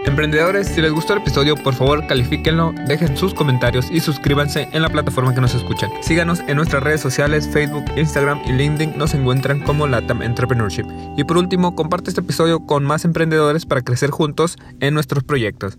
Emprendedores, 0.06 0.68
si 0.68 0.82
les 0.82 0.94
gustó 0.94 1.14
el 1.14 1.20
episodio, 1.20 1.56
por 1.56 1.74
favor 1.74 2.06
califíquenlo, 2.06 2.74
dejen 2.88 3.18
sus 3.18 3.34
comentarios 3.34 3.90
y 3.90 4.00
suscríbanse 4.00 4.70
en 4.72 4.84
la 4.84 4.90
plataforma 4.90 5.34
que 5.34 5.42
nos 5.42 5.56
escuchan. 5.56 5.90
Síganos 6.02 6.42
en 6.42 6.58
nuestras 6.58 6.84
redes 6.84 7.02
sociales, 7.02 7.50
Facebook, 7.52 7.84
Instagram 7.98 8.40
y 8.46 8.52
LinkedIn, 8.52 8.98
nos 8.98 9.16
encuentran 9.16 9.62
como 9.62 9.88
Latam 9.88 10.22
Entrepreneurship. 10.22 10.86
Y 11.18 11.24
por 11.24 11.38
último, 11.38 11.76
comparte 11.76 12.12
este 12.12 12.22
episodio 12.22 12.66
con 12.66 12.86
más 12.86 13.04
emprendedores 13.04 13.66
para 13.66 13.82
crecer 13.82 14.12
juntos 14.12 14.58
en 14.80 14.94
nuestros 14.94 15.24
proyectos. 15.24 15.78